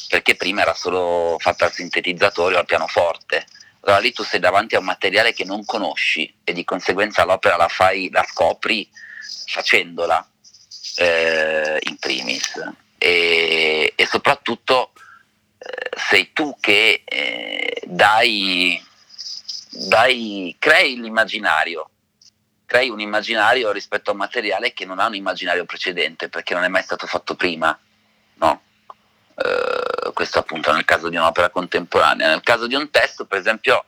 perché 0.08 0.36
prima 0.36 0.62
era 0.62 0.74
solo 0.74 1.36
fatta 1.38 1.66
al 1.66 1.72
sintetizzatore 1.72 2.54
o 2.54 2.58
al 2.58 2.66
pianoforte. 2.66 3.46
Allora 3.80 4.00
lì 4.00 4.12
tu 4.12 4.22
sei 4.22 4.40
davanti 4.40 4.76
a 4.76 4.78
un 4.78 4.86
materiale 4.86 5.34
che 5.34 5.44
non 5.44 5.64
conosci 5.64 6.32
e 6.42 6.52
di 6.52 6.64
conseguenza 6.64 7.24
l'opera 7.24 7.56
la 7.56 7.68
fai, 7.68 8.08
la 8.10 8.24
scopri 8.26 8.88
facendola 9.46 10.26
eh, 10.96 11.78
in 11.82 11.96
primis. 11.98 12.52
E, 12.96 13.92
e 13.94 14.06
soprattutto 14.06 14.92
eh, 15.58 15.90
sei 16.08 16.32
tu 16.32 16.56
che 16.58 17.02
eh, 17.04 17.82
dai, 17.84 18.82
dai, 19.88 20.56
crei 20.58 21.00
l'immaginario 21.00 21.88
crei 22.74 22.90
un 22.90 22.98
immaginario 22.98 23.70
rispetto 23.70 24.10
a 24.10 24.14
un 24.14 24.18
materiale 24.18 24.72
che 24.72 24.84
non 24.84 24.98
ha 24.98 25.06
un 25.06 25.14
immaginario 25.14 25.64
precedente 25.64 26.28
perché 26.28 26.54
non 26.54 26.64
è 26.64 26.68
mai 26.68 26.82
stato 26.82 27.06
fatto 27.06 27.36
prima. 27.36 27.78
No? 28.34 28.62
Uh, 29.34 30.12
questo 30.12 30.40
appunto 30.40 30.72
nel 30.72 30.84
caso 30.84 31.08
di 31.08 31.16
un'opera 31.16 31.50
contemporanea. 31.50 32.28
Nel 32.28 32.42
caso 32.42 32.66
di 32.66 32.74
un 32.74 32.90
testo, 32.90 33.26
per 33.26 33.38
esempio, 33.38 33.84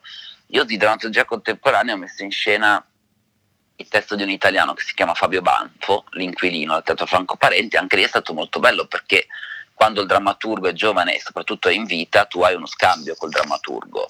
io 0.47 0.63
di 0.63 0.77
drammaturgia 0.77 1.25
contemporanea 1.25 1.95
ho 1.95 1.97
messo 1.97 2.23
in 2.23 2.31
scena 2.31 2.81
il 3.79 3.87
testo 3.89 4.15
di 4.15 4.23
un 4.23 4.29
italiano 4.29 4.73
che 4.73 4.83
si 4.83 4.93
chiama 4.93 5.13
Fabio 5.13 5.41
Banfo, 5.41 6.05
l'inquilino 6.11 6.73
al 6.73 6.83
Teatro 6.83 7.05
Franco 7.05 7.35
Parenti, 7.35 7.75
anche 7.77 7.97
lì 7.97 8.03
è 8.03 8.07
stato 8.07 8.33
molto 8.33 8.59
bello 8.59 8.87
perché 8.87 9.27
quando 9.73 9.99
il 9.99 10.07
drammaturgo 10.07 10.67
è 10.67 10.73
giovane 10.73 11.15
e 11.15 11.19
soprattutto 11.19 11.67
è 11.67 11.73
in 11.73 11.83
vita, 11.83 12.25
tu 12.25 12.41
hai 12.41 12.55
uno 12.55 12.65
scambio 12.65 13.15
col 13.15 13.29
drammaturgo. 13.29 14.07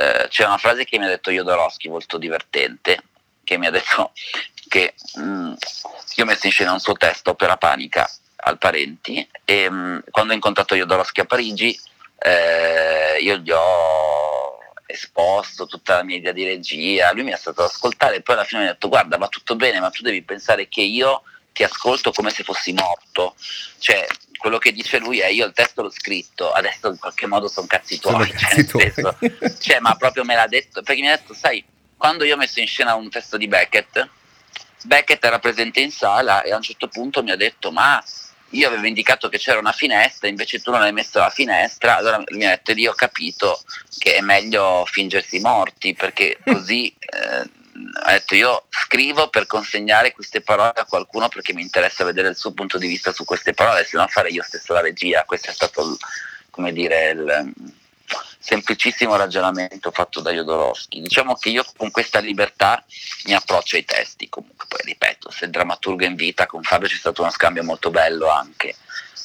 Eh, 0.00 0.28
c'è 0.28 0.46
una 0.46 0.56
frase 0.56 0.86
che 0.86 0.98
mi 0.98 1.04
ha 1.04 1.08
detto 1.08 1.30
Jodorowsky 1.30 1.90
molto 1.90 2.16
divertente, 2.16 3.02
che 3.44 3.58
mi 3.58 3.66
ha 3.66 3.70
detto 3.70 4.12
che 4.66 4.94
mh, 5.16 5.22
mm, 5.22 5.52
io 6.14 6.24
ho 6.24 6.26
messo 6.26 6.46
in 6.46 6.52
scena 6.52 6.72
un 6.72 6.80
suo 6.80 6.94
testo, 6.94 7.32
Opera 7.32 7.58
Panica, 7.58 8.10
al 8.36 8.56
Parenti 8.56 9.28
e 9.44 9.68
mh, 9.68 9.74
mm, 9.74 9.98
quando 10.10 10.32
ho 10.32 10.36
incontrato 10.36 10.74
Jodorowsky 10.74 11.20
a 11.20 11.26
Parigi 11.26 11.78
eh, 12.16 13.18
io 13.20 13.36
gli 13.36 13.50
ho 13.50 14.58
esposto 14.86 15.66
tutta 15.66 15.96
la 15.96 16.02
mia 16.02 16.16
idea 16.16 16.32
di 16.32 16.44
regia, 16.44 17.12
lui 17.12 17.24
mi 17.24 17.32
ha 17.32 17.36
stato 17.36 17.60
ad 17.60 17.68
ascoltare 17.68 18.16
e 18.16 18.22
poi 18.22 18.36
alla 18.36 18.44
fine 18.44 18.62
mi 18.62 18.68
ha 18.68 18.72
detto 18.72 18.88
guarda 18.88 19.18
va 19.18 19.28
tutto 19.28 19.54
bene 19.54 19.80
ma 19.80 19.90
tu 19.90 20.02
devi 20.02 20.22
pensare 20.22 20.66
che 20.68 20.80
io 20.80 21.24
ti 21.52 21.62
ascolto 21.62 22.10
come 22.10 22.30
se 22.30 22.42
fossi 22.42 22.72
morto, 22.72 23.34
cioè 23.76 24.06
quello 24.40 24.56
che 24.56 24.72
dice 24.72 24.98
lui 24.98 25.20
è 25.20 25.26
io 25.26 25.44
il 25.44 25.52
testo 25.52 25.82
l'ho 25.82 25.90
scritto, 25.90 26.50
adesso 26.50 26.88
in 26.88 26.98
qualche 26.98 27.26
modo 27.26 27.46
sono 27.46 27.66
cazzi 27.66 28.00
tuoi, 28.00 28.26
cioè, 28.32 28.36
cazzi 28.36 28.64
tuoi. 28.64 28.90
Senso, 28.90 29.16
cioè, 29.60 29.80
ma 29.80 29.94
proprio 29.96 30.24
me 30.24 30.34
l'ha 30.34 30.46
detto, 30.46 30.82
perché 30.82 31.02
mi 31.02 31.08
ha 31.08 31.16
detto 31.16 31.34
sai 31.34 31.62
quando 31.96 32.24
io 32.24 32.34
ho 32.34 32.38
messo 32.38 32.58
in 32.60 32.66
scena 32.66 32.94
un 32.94 33.10
testo 33.10 33.36
di 33.36 33.46
Beckett, 33.46 34.08
Beckett 34.84 35.22
era 35.22 35.38
presente 35.38 35.80
in 35.80 35.90
sala 35.90 36.40
e 36.40 36.52
a 36.52 36.56
un 36.56 36.62
certo 36.62 36.88
punto 36.88 37.22
mi 37.22 37.30
ha 37.30 37.36
detto 37.36 37.70
ma 37.70 38.02
io 38.52 38.66
avevo 38.66 38.86
indicato 38.86 39.28
che 39.28 39.36
c'era 39.36 39.58
una 39.58 39.72
finestra, 39.72 40.26
invece 40.26 40.60
tu 40.62 40.70
non 40.70 40.80
hai 40.80 40.92
messo 40.92 41.18
la 41.18 41.28
finestra, 41.28 41.98
allora 41.98 42.24
mi 42.30 42.46
ha 42.46 42.50
detto 42.50 42.72
lì 42.72 42.86
ho 42.86 42.94
capito 42.94 43.60
che 43.98 44.14
è 44.14 44.20
meglio 44.22 44.84
fingersi 44.86 45.38
morti 45.40 45.92
perché 45.92 46.38
così 46.42 46.88
eh, 46.98 47.50
ha 48.02 48.12
detto 48.12 48.34
io 48.34 48.66
scrivo 48.68 49.28
per 49.28 49.46
consegnare 49.46 50.12
queste 50.12 50.40
parole 50.40 50.72
a 50.76 50.84
qualcuno 50.84 51.28
perché 51.28 51.52
mi 51.52 51.62
interessa 51.62 52.04
vedere 52.04 52.28
il 52.28 52.36
suo 52.36 52.52
punto 52.52 52.78
di 52.78 52.86
vista 52.86 53.12
su 53.12 53.24
queste 53.24 53.52
parole, 53.52 53.84
se 53.84 53.96
no 53.96 54.06
fare 54.08 54.30
io 54.30 54.42
stesso 54.42 54.72
la 54.72 54.80
regia, 54.80 55.24
questo 55.24 55.50
è 55.50 55.52
stato 55.52 55.96
come 56.50 56.72
dire 56.72 57.10
il, 57.10 57.52
semplicissimo 58.40 59.16
ragionamento 59.16 59.90
fatto 59.90 60.20
da 60.20 60.32
Jodorowsky. 60.32 61.00
Diciamo 61.00 61.34
che 61.34 61.50
io 61.50 61.64
con 61.76 61.90
questa 61.90 62.18
libertà 62.18 62.82
mi 63.26 63.34
approccio 63.34 63.76
ai 63.76 63.84
testi, 63.84 64.28
comunque 64.28 64.66
poi 64.66 64.80
ripeto, 64.84 65.30
se 65.30 65.44
il 65.44 65.50
drammaturgo 65.50 66.04
in 66.04 66.14
vita 66.14 66.46
con 66.46 66.62
Fabio 66.62 66.88
c'è 66.88 66.96
stato 66.96 67.22
uno 67.22 67.30
scambio 67.30 67.62
molto 67.62 67.90
bello 67.90 68.28
anche, 68.28 68.74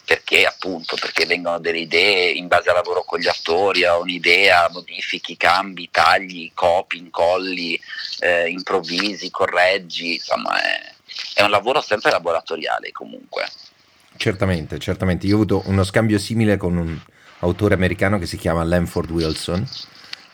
perché 0.05 0.45
appunto, 0.45 0.95
perché 0.95 1.25
vengono 1.25 1.59
delle 1.59 1.79
idee 1.79 2.31
in 2.31 2.47
base 2.47 2.69
al 2.69 2.75
lavoro 2.75 3.03
con 3.03 3.19
gli 3.19 3.27
attori, 3.27 3.83
a 3.83 3.97
un'idea, 3.97 4.69
modifichi, 4.71 5.35
cambi, 5.35 5.89
tagli, 5.91 6.51
copi, 6.53 6.97
incolli, 6.97 7.79
eh, 8.19 8.47
improvvisi, 8.49 9.29
correggi, 9.29 10.15
insomma 10.15 10.61
è, 10.61 10.93
è 11.33 11.41
un 11.41 11.49
lavoro 11.49 11.81
sempre 11.81 12.11
laboratoriale 12.11 12.91
comunque. 12.91 13.45
Certamente, 14.17 14.79
certamente. 14.79 15.27
Io 15.27 15.33
ho 15.33 15.37
avuto 15.37 15.63
uno 15.65 15.83
scambio 15.83 16.19
simile 16.19 16.57
con 16.57 16.77
un 16.77 16.97
autore 17.39 17.73
americano 17.73 18.17
che 18.17 18.25
si 18.25 18.37
chiama 18.37 18.63
Lanford 18.63 19.09
Wilson, 19.11 19.67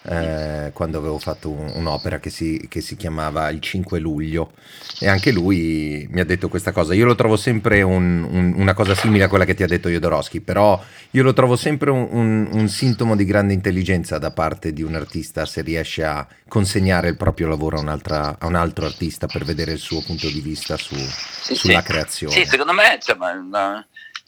eh, 0.04 0.72
quando 0.74 0.98
avevo 0.98 1.20
fatto 1.20 1.50
un, 1.50 1.72
un'opera 1.76 2.20
che 2.20 2.30
si, 2.30 2.66
che 2.68 2.82
si, 2.82 2.96
chiamava 2.96 3.50
Il 3.50 3.60
5 3.60 4.00
luglio 4.00 4.54
e 5.00 5.08
anche 5.08 5.32
lui 5.32 6.08
mi 6.10 6.20
ha 6.20 6.26
detto 6.26 6.50
questa 6.50 6.72
cosa. 6.72 6.94
Io 6.94 7.06
lo 7.06 7.16
trovo 7.16 7.38
sempre 7.38 7.82
un, 7.82 8.28
un, 8.30 8.54
una 8.56 8.74
cosa 8.74 8.96
simile 8.96 9.26
a 9.26 9.28
quella 9.28 9.46
che 9.46 9.54
ti 9.54 9.64
ha 9.64 9.68
detto 9.68 9.90
Jodorowsky, 9.90 10.40
però 10.40 10.82
io 11.12 11.24
lo 11.24 11.34
trovo 11.34 11.56
sempre 11.56 11.92
un, 11.92 12.68
sintomo 12.68 13.16
di 13.16 13.26
grande 13.26 13.54
intelligenza 13.54 14.18
da 14.18 14.32
parte 14.32 14.72
di 14.72 14.82
un 14.82 14.96
artista 14.96 15.46
se 15.46 15.62
riesce 15.62 16.04
a 16.04 16.26
consegnare 16.48 17.10
il 17.10 17.18
proprio 17.18 17.48
lavoro 17.48 17.80
a, 17.80 18.36
a 18.40 18.46
un 18.46 18.56
altro 18.56 18.86
artista 18.86 19.28
per 19.28 19.44
vedere 19.44 19.74
il 19.74 19.80
suo 19.80 20.02
punto 20.02 20.28
di 20.28 20.40
vista 20.40 20.78
su, 20.78 20.96
sì, 20.96 21.56
sulla 21.56 21.82
sì. 21.82 21.86
creazione. 21.86 22.34
Sì, 22.34 22.46
secondo 22.46 22.74
me 22.74 22.98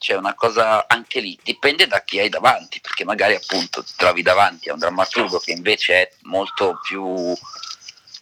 c'è 0.04 0.18
una 0.18 0.34
cosa 0.34 0.86
anche 0.86 1.22
lì, 1.22 1.40
dipende 1.42 1.88
da 1.88 2.02
chi 2.02 2.20
hai 2.20 2.28
davanti, 2.28 2.82
perché 2.82 3.06
magari 3.06 3.36
appunto 3.36 3.82
ti 3.86 3.94
trovi 3.96 4.22
davanti 4.22 4.68
a 4.68 4.74
un 4.74 4.80
drammaturgo 4.80 5.40
che 5.40 5.54
invece 5.54 5.94
è 5.94 6.12
molto 6.24 6.78
più, 6.84 7.34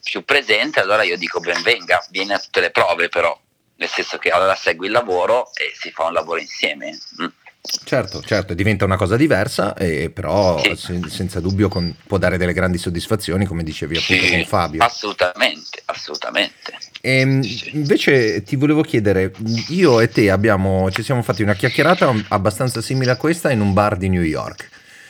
più 0.03 0.23
presente, 0.23 0.79
allora 0.79 1.01
io 1.01 1.17
dico 1.17 1.39
ben 1.39 1.59
venga, 1.63 2.05
vieni 2.11 2.33
a 2.33 2.39
tutte 2.39 2.59
le 2.59 2.69
prove 2.69 3.09
però, 3.09 3.35
nel 3.77 3.89
senso 3.89 4.19
che 4.19 4.29
allora 4.29 4.53
segui 4.53 4.85
il 4.85 4.91
lavoro 4.91 5.49
e 5.55 5.73
si 5.75 5.89
fa 5.89 6.03
un 6.03 6.13
lavoro 6.13 6.39
insieme. 6.39 6.95
Mm. 7.19 7.25
Certo, 7.63 8.21
certo, 8.21 8.55
diventa 8.55 8.85
una 8.85 8.97
cosa 8.97 9.15
diversa, 9.15 9.75
e 9.75 10.09
però 10.09 10.59
sì. 10.63 10.75
sen- 10.75 11.07
senza 11.09 11.39
dubbio 11.39 11.69
con- 11.69 11.93
può 12.07 12.17
dare 12.17 12.37
delle 12.37 12.53
grandi 12.53 12.79
soddisfazioni, 12.79 13.45
come 13.45 13.63
dicevi 13.63 13.97
appunto 13.97 14.23
sì, 14.23 14.31
con 14.31 14.45
Fabio. 14.45 14.83
Assolutamente, 14.83 15.81
assolutamente. 15.85 16.73
E, 17.01 17.19
ehm, 17.19 17.41
sì. 17.41 17.75
Invece 17.75 18.41
ti 18.41 18.55
volevo 18.55 18.81
chiedere, 18.81 19.31
io 19.69 19.99
e 19.99 20.09
te 20.09 20.31
abbiamo, 20.31 20.89
ci 20.89 21.03
siamo 21.03 21.21
fatti 21.21 21.43
una 21.43 21.53
chiacchierata 21.53 22.11
abbastanza 22.29 22.81
simile 22.81 23.11
a 23.11 23.15
questa 23.15 23.51
in 23.51 23.61
un 23.61 23.73
bar 23.73 23.95
di 23.95 24.09
New 24.09 24.23
York, 24.23 24.69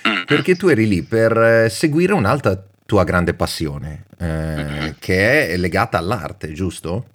mm. 0.10 0.24
perché 0.26 0.58
tu 0.58 0.68
eri 0.68 0.88
lì 0.88 1.04
per 1.04 1.38
eh, 1.38 1.70
seguire 1.70 2.12
un'altra 2.12 2.62
tua 2.86 3.06
grande 3.06 3.34
passione, 3.34 4.04
eh, 4.20 4.26
mm-hmm. 4.26 4.90
che 5.00 5.52
è 5.52 5.58
legata 5.58 5.98
all'arte, 5.98 6.52
giusto? 6.52 7.06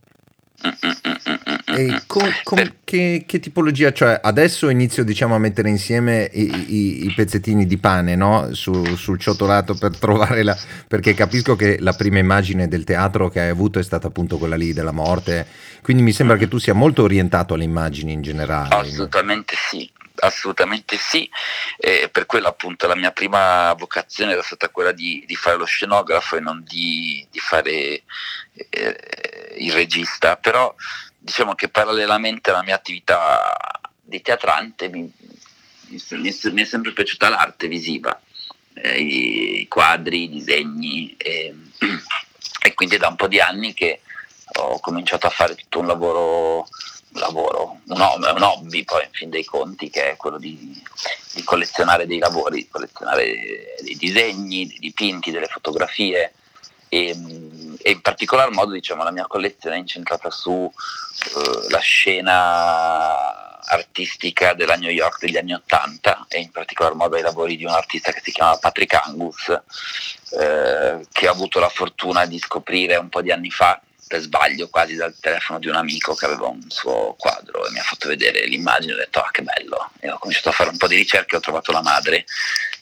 E 1.77 2.03
com, 2.07 2.29
com, 2.43 2.75
che, 2.85 3.25
che, 3.27 3.39
tipologia, 3.41 3.93
cioè 3.93 4.19
adesso 4.23 4.69
inizio 4.69 5.05
diciamo 5.05 5.35
a 5.35 5.39
mettere 5.39 5.69
insieme 5.69 6.31
i, 6.33 6.45
i, 6.45 7.07
i 7.07 7.13
pezzettini 7.15 7.67
di 7.67 7.77
pane 7.79 8.17
no? 8.17 8.55
Su, 8.55 8.97
sul 8.97 9.19
ciotolato 9.19 9.75
per 9.75 9.97
trovare 9.99 10.43
la, 10.43 10.57
perché 10.89 11.15
capisco 11.15 11.57
che 11.57 11.79
la 11.81 11.93
prima 11.93 12.19
immagine 12.19 12.69
del 12.69 12.85
teatro 12.85 13.29
che 13.29 13.41
hai 13.41 13.49
avuto 13.49 13.79
è 13.79 13.83
stata 13.83 14.07
appunto 14.07 14.39
quella 14.39 14.57
lì 14.57 14.73
della 14.73 14.93
morte, 14.93 15.47
quindi 15.83 16.03
mi 16.03 16.13
sembra 16.13 16.37
che 16.37 16.49
tu 16.49 16.59
sia 16.59 16.75
molto 16.75 17.03
orientato 17.03 17.55
alle 17.55 17.65
immagini 17.65 18.13
in 18.13 18.23
generale. 18.23 18.75
Assolutamente 18.75 19.55
sì, 19.57 19.91
assolutamente 20.21 20.97
sì, 20.97 21.29
e 21.77 22.09
per 22.11 22.27
quello 22.27 22.49
appunto 22.49 22.87
la 22.87 22.97
mia 22.97 23.11
prima 23.11 23.73
vocazione 23.75 24.33
era 24.33 24.43
stata 24.43 24.69
quella 24.69 24.93
di, 24.93 25.25
di 25.27 25.35
fare 25.35 25.57
lo 25.57 25.65
scenografo 25.65 26.37
e 26.37 26.41
non 26.41 26.63
di, 26.67 27.27
di 27.31 27.39
fare 27.39 28.03
eh, 28.71 28.99
il 29.59 29.73
regista, 29.73 30.37
però 30.37 30.75
diciamo 31.27 31.57
che 31.57 31.69
parallelamente 31.69 32.51
alla 32.51 32.63
mia 32.63 32.77
attività 32.77 33.53
di 34.01 34.23
teatrante 34.23 34.89
mi, 34.89 35.13
mi, 35.89 36.01
mi 36.21 36.63
è 36.63 36.65
sempre 36.65 36.93
piaciuta 36.93 37.29
l'arte 37.29 37.67
visiva, 37.67 38.19
eh, 38.75 39.01
i 39.01 39.67
quadri, 39.67 40.23
i 40.23 40.29
disegni 40.29 41.17
e, 41.17 41.53
e, 42.63 42.75
quindi 42.75 42.97
da 42.97 43.09
un 43.09 43.17
po' 43.17 43.27
di 43.27 43.41
anni 43.41 43.75
che 43.75 44.03
ho 44.59 44.79
cominciato 44.79 45.27
a 45.27 45.31
fare 45.31 45.57
tutto 45.57 45.81
un 45.81 45.89
lavoro, 45.89 46.69
lavoro, 47.15 47.81
un, 47.89 48.01
un 48.01 48.43
hobby 48.43 48.85
poi 48.85 49.03
in 49.03 49.11
fin 49.11 49.29
dei 49.29 49.45
conti 49.45 49.91
che 49.91 50.13
è 50.13 50.17
quello 50.17 50.39
di, 50.39 50.81
di 51.33 51.43
collezionare 51.43 52.07
dei 52.07 52.19
lavori, 52.19 52.59
di 52.59 52.69
collezionare 52.69 53.75
dei 53.83 53.97
disegni, 53.97 54.69
dei 54.69 54.79
dipinti, 54.79 55.33
delle 55.33 55.49
fotografie 55.49 56.35
e, 56.97 57.17
e 57.83 57.91
in 57.91 58.01
particolar 58.01 58.51
modo 58.51 58.73
diciamo, 58.73 59.03
la 59.03 59.11
mia 59.11 59.27
collezione 59.27 59.77
è 59.77 59.79
incentrata 59.79 60.31
sulla 60.31 60.71
eh, 60.71 61.81
scena 61.81 63.61
artistica 63.69 64.55
della 64.55 64.77
New 64.77 64.91
York 64.91 65.19
degli 65.21 65.37
anni 65.37 65.53
Ottanta 65.53 66.25
e 66.29 66.39
in 66.39 66.51
particolar 66.51 66.95
modo 66.95 67.17
ai 67.17 67.23
lavori 67.23 67.57
di 67.57 67.65
un 67.65 67.73
artista 67.73 68.13
che 68.13 68.21
si 68.23 68.31
chiama 68.31 68.57
Patrick 68.59 68.95
Angus 68.95 69.49
eh, 70.39 71.05
che 71.13 71.29
ho 71.29 71.33
avuto 71.33 71.59
la 71.59 71.69
fortuna 71.69 72.27
di 72.27 72.39
scoprire 72.39 72.97
un 72.97 73.09
po' 73.09 73.23
di 73.23 73.33
anni 73.33 73.51
fa 73.51 73.81
per 74.07 74.21
sbaglio 74.21 74.69
quasi 74.69 74.95
dal 74.95 75.17
telefono 75.19 75.59
di 75.59 75.67
un 75.67 75.75
amico 75.75 76.15
che 76.15 76.27
aveva 76.27 76.47
un 76.47 76.63
suo 76.69 77.17
quadro 77.19 77.67
e 77.67 77.73
mi 77.73 77.81
ha 77.81 77.83
fatto 77.83 78.07
vedere 78.07 78.47
l'immagine 78.47 78.93
e 78.93 78.95
ho 78.95 78.99
detto 78.99 79.19
ah 79.19 79.31
che 79.33 79.43
bello. 79.43 79.91
E 79.99 80.09
ho 80.09 80.19
cominciato 80.19 80.51
a 80.51 80.53
fare 80.53 80.71
un 80.71 80.77
po' 80.77 80.87
di 80.87 80.95
ricerche 80.95 81.35
e 81.35 81.39
ho 81.39 81.41
trovato 81.41 81.73
la 81.73 81.83
madre 81.83 82.25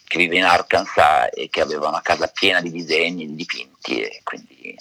che 0.07 0.18
vive 0.18 0.36
in 0.36 0.44
Arkansas 0.44 1.30
e 1.32 1.48
che 1.50 1.61
aveva 1.61 1.88
una 1.88 2.02
casa 2.02 2.26
piena 2.28 2.61
di 2.61 2.70
disegni, 2.70 3.26
di 3.26 3.34
dipinti 3.34 4.00
e 4.00 4.20
quindi 4.22 4.76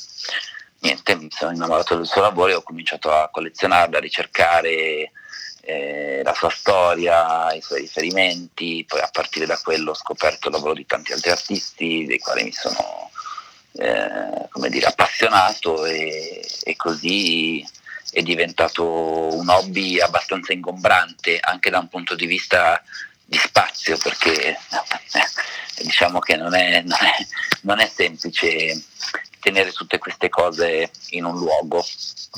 niente, 0.79 1.15
mi 1.15 1.29
sono 1.31 1.51
innamorato 1.51 1.95
del 1.95 2.05
suo 2.05 2.21
lavoro 2.21 2.51
e 2.51 2.55
ho 2.55 2.61
cominciato 2.61 3.11
a 3.11 3.29
collezionarla, 3.29 3.97
a 3.97 4.01
ricercare 4.01 5.11
eh, 5.61 6.21
la 6.23 6.33
sua 6.33 6.49
storia, 6.49 7.53
i 7.53 7.61
suoi 7.61 7.81
riferimenti, 7.81 8.83
poi 8.85 8.99
a 8.99 9.09
partire 9.11 9.45
da 9.45 9.59
quello 9.63 9.91
ho 9.91 9.95
scoperto 9.95 10.49
il 10.49 10.55
lavoro 10.55 10.73
di 10.73 10.85
tanti 10.85 11.13
altri 11.13 11.31
artisti 11.31 12.05
dei 12.05 12.19
quali 12.19 12.43
mi 12.43 12.51
sono 12.51 13.09
eh, 13.73 14.47
come 14.49 14.69
dire, 14.69 14.87
appassionato 14.87 15.85
e, 15.85 16.45
e 16.63 16.75
così 16.75 17.65
è 18.11 18.21
diventato 18.21 19.35
un 19.35 19.49
hobby 19.49 19.99
abbastanza 19.99 20.53
ingombrante 20.53 21.39
anche 21.39 21.69
da 21.71 21.79
un 21.79 21.87
punto 21.87 22.13
di 22.13 22.27
vista 22.27 22.83
di 23.25 23.37
spazio 23.37 23.97
perché 23.97 24.49
eh, 24.49 24.57
diciamo 25.83 26.19
che 26.19 26.35
non 26.35 26.53
è, 26.55 26.81
non, 26.81 26.97
è, 26.99 27.27
non 27.61 27.79
è, 27.79 27.87
semplice 27.87 28.83
tenere 29.39 29.71
tutte 29.71 29.97
queste 29.97 30.29
cose 30.29 30.91
in 31.09 31.25
un 31.25 31.37
luogo 31.37 31.83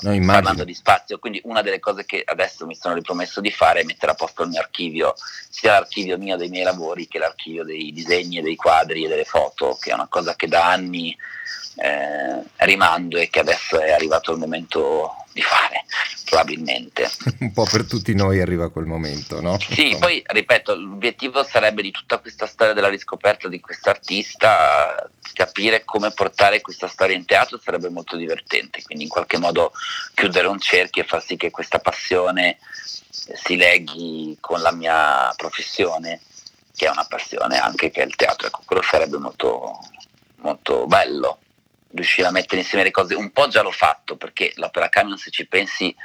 no, 0.01 0.25
parlando 0.25 0.63
di 0.63 0.73
spazio 0.73 1.19
quindi 1.19 1.41
una 1.43 1.61
delle 1.61 1.79
cose 1.79 2.05
che 2.05 2.23
adesso 2.25 2.65
mi 2.65 2.75
sono 2.75 2.95
ripromesso 2.95 3.41
di 3.41 3.51
fare 3.51 3.81
è 3.81 3.83
mettere 3.83 4.11
a 4.11 4.15
posto 4.15 4.43
il 4.43 4.49
mio 4.49 4.59
archivio 4.59 5.13
sia 5.49 5.71
l'archivio 5.71 6.17
mio 6.17 6.37
dei 6.37 6.49
miei 6.49 6.63
lavori 6.63 7.07
che 7.07 7.19
l'archivio 7.19 7.63
dei 7.63 7.91
disegni 7.91 8.41
dei 8.41 8.55
quadri 8.55 9.05
e 9.05 9.07
delle 9.07 9.25
foto 9.25 9.77
che 9.79 9.91
è 9.91 9.93
una 9.93 10.07
cosa 10.07 10.35
che 10.35 10.47
da 10.47 10.69
anni 10.69 11.15
eh, 11.75 12.43
rimando 12.65 13.17
e 13.17 13.29
che 13.29 13.39
adesso 13.39 13.79
è 13.79 13.91
arrivato 13.91 14.31
il 14.31 14.39
momento 14.39 15.25
di 15.33 15.41
fare, 15.41 15.83
probabilmente. 16.23 17.09
Un 17.39 17.51
po' 17.51 17.65
per 17.69 17.85
tutti 17.85 18.13
noi 18.15 18.39
arriva 18.39 18.71
quel 18.71 18.85
momento, 18.85 19.41
no? 19.41 19.59
Sì, 19.59 19.87
Insomma. 19.87 20.05
poi 20.05 20.23
ripeto, 20.25 20.75
l'obiettivo 20.75 21.43
sarebbe 21.43 21.81
di 21.81 21.91
tutta 21.91 22.19
questa 22.19 22.47
storia 22.47 22.73
della 22.73 22.87
riscoperta 22.87 23.49
di 23.49 23.59
quest'artista 23.59 25.09
capire 25.33 25.83
come 25.83 26.11
portare 26.11 26.61
questa 26.61 26.87
storia 26.87 27.17
in 27.17 27.25
teatro 27.25 27.59
sarebbe 27.61 27.89
molto 27.89 28.15
divertente, 28.15 28.81
quindi 28.83 29.03
in 29.03 29.09
qualche 29.09 29.37
modo 29.37 29.73
chiudere 30.13 30.47
un 30.47 30.59
cerchio 30.59 31.03
e 31.03 31.05
far 31.05 31.23
sì 31.23 31.35
che 31.35 31.51
questa 31.51 31.79
passione 31.79 32.57
si 33.09 33.55
leghi 33.55 34.37
con 34.39 34.61
la 34.61 34.71
mia 34.71 35.33
professione, 35.35 36.21
che 36.75 36.85
è 36.85 36.89
una 36.89 37.05
passione 37.05 37.57
anche 37.57 37.89
che 37.89 38.01
è 38.01 38.05
il 38.05 38.15
teatro, 38.15 38.47
ecco, 38.47 38.61
quello 38.65 38.81
sarebbe 38.81 39.17
molto, 39.17 39.79
molto 40.37 40.85
bello 40.85 41.39
riuscire 41.91 42.27
a 42.27 42.31
mettere 42.31 42.61
insieme 42.61 42.83
le 42.83 42.91
cose. 42.91 43.15
Un 43.15 43.31
po' 43.31 43.47
già 43.47 43.61
l'ho 43.61 43.71
fatto 43.71 44.17
perché 44.17 44.51
l'Opera 44.55 44.89
Camion, 44.89 45.17
se 45.17 45.31
ci 45.31 45.47
pensi, 45.47 45.95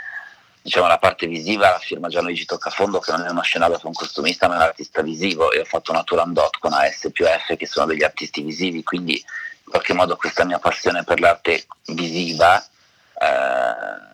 diciamo 0.62 0.86
la 0.86 0.98
parte 0.98 1.26
visiva 1.26 1.70
la 1.70 1.78
firma 1.78 2.08
Gianluigi 2.08 2.44
Toccafondo 2.44 3.00
che 3.00 3.12
non 3.12 3.26
è 3.26 3.30
uno 3.30 3.42
scenografo, 3.42 3.86
un 3.86 3.92
costumista 3.92 4.46
ma 4.46 4.54
è 4.54 4.56
un 4.56 4.62
artista 4.62 5.02
visivo 5.02 5.52
e 5.52 5.60
ho 5.60 5.64
fatto 5.64 5.90
una 5.90 6.04
Turandot 6.04 6.58
con 6.58 6.72
AS 6.72 7.08
più 7.12 7.24
F 7.24 7.56
che 7.56 7.66
sono 7.66 7.86
degli 7.86 8.02
artisti 8.02 8.42
visivi 8.42 8.82
quindi 8.82 9.14
in 9.14 9.70
qualche 9.70 9.94
modo 9.94 10.16
questa 10.16 10.44
mia 10.44 10.58
passione 10.58 11.02
per 11.02 11.20
l'arte 11.20 11.64
visiva 11.86 12.62
eh, 13.20 14.08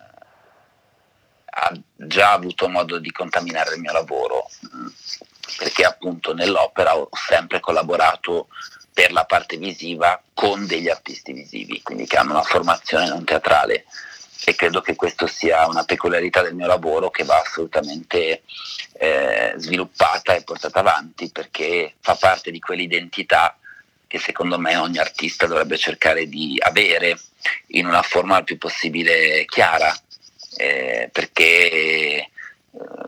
ha 1.59 1.73
già 1.95 2.31
avuto 2.33 2.67
modo 2.67 2.99
di 2.99 3.11
contaminare 3.11 3.75
il 3.75 3.81
mio 3.81 3.91
lavoro 3.91 4.47
perché 5.57 5.83
appunto 5.83 6.33
nell'opera 6.33 6.95
ho 6.97 7.09
sempre 7.11 7.59
collaborato 7.59 8.47
per 8.93 9.11
la 9.11 9.25
parte 9.25 9.57
visiva 9.57 10.21
con 10.33 10.65
degli 10.65 10.89
artisti 10.89 11.31
visivi, 11.31 11.81
quindi 11.81 12.07
che 12.07 12.17
hanno 12.17 12.31
una 12.31 12.41
formazione 12.41 13.07
non 13.07 13.23
teatrale. 13.23 13.85
E 14.45 14.55
credo 14.55 14.81
che 14.81 14.95
questo 14.95 15.27
sia 15.27 15.67
una 15.67 15.83
peculiarità 15.83 16.41
del 16.41 16.55
mio 16.55 16.67
lavoro 16.67 17.09
che 17.09 17.23
va 17.23 17.39
assolutamente 17.39 18.43
eh, 18.93 19.53
sviluppata 19.57 20.33
e 20.33 20.43
portata 20.43 20.79
avanti 20.79 21.29
perché 21.31 21.95
fa 21.99 22.15
parte 22.15 22.51
di 22.51 22.59
quell'identità 22.59 23.57
che 24.07 24.19
secondo 24.19 24.57
me 24.57 24.75
ogni 24.77 24.97
artista 24.97 25.45
dovrebbe 25.45 25.77
cercare 25.77 26.27
di 26.27 26.57
avere 26.59 27.19
in 27.67 27.85
una 27.85 28.01
forma 28.01 28.37
il 28.37 28.43
più 28.43 28.57
possibile 28.57 29.45
chiara, 29.45 29.95
eh, 30.57 31.09
perché 31.11 31.69
eh, 31.69 32.29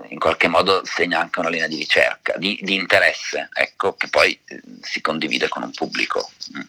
in 0.10 0.20
qualche 0.20 0.48
modo 0.48 0.82
segna 0.84 1.20
anche 1.20 1.40
una 1.40 1.50
linea 1.50 1.68
di 1.68 1.78
ricerca, 1.78 2.38
di, 2.38 2.60
di 2.62 2.76
interesse, 2.76 3.50
ecco, 3.54 3.96
che 3.96 4.08
poi 4.10 4.38
eh, 4.46 4.62
si 4.82 5.02
condivide 5.02 5.48
con 5.48 5.64
un 5.64 5.72
pubblico. 5.72 6.30
Mm. 6.58 6.62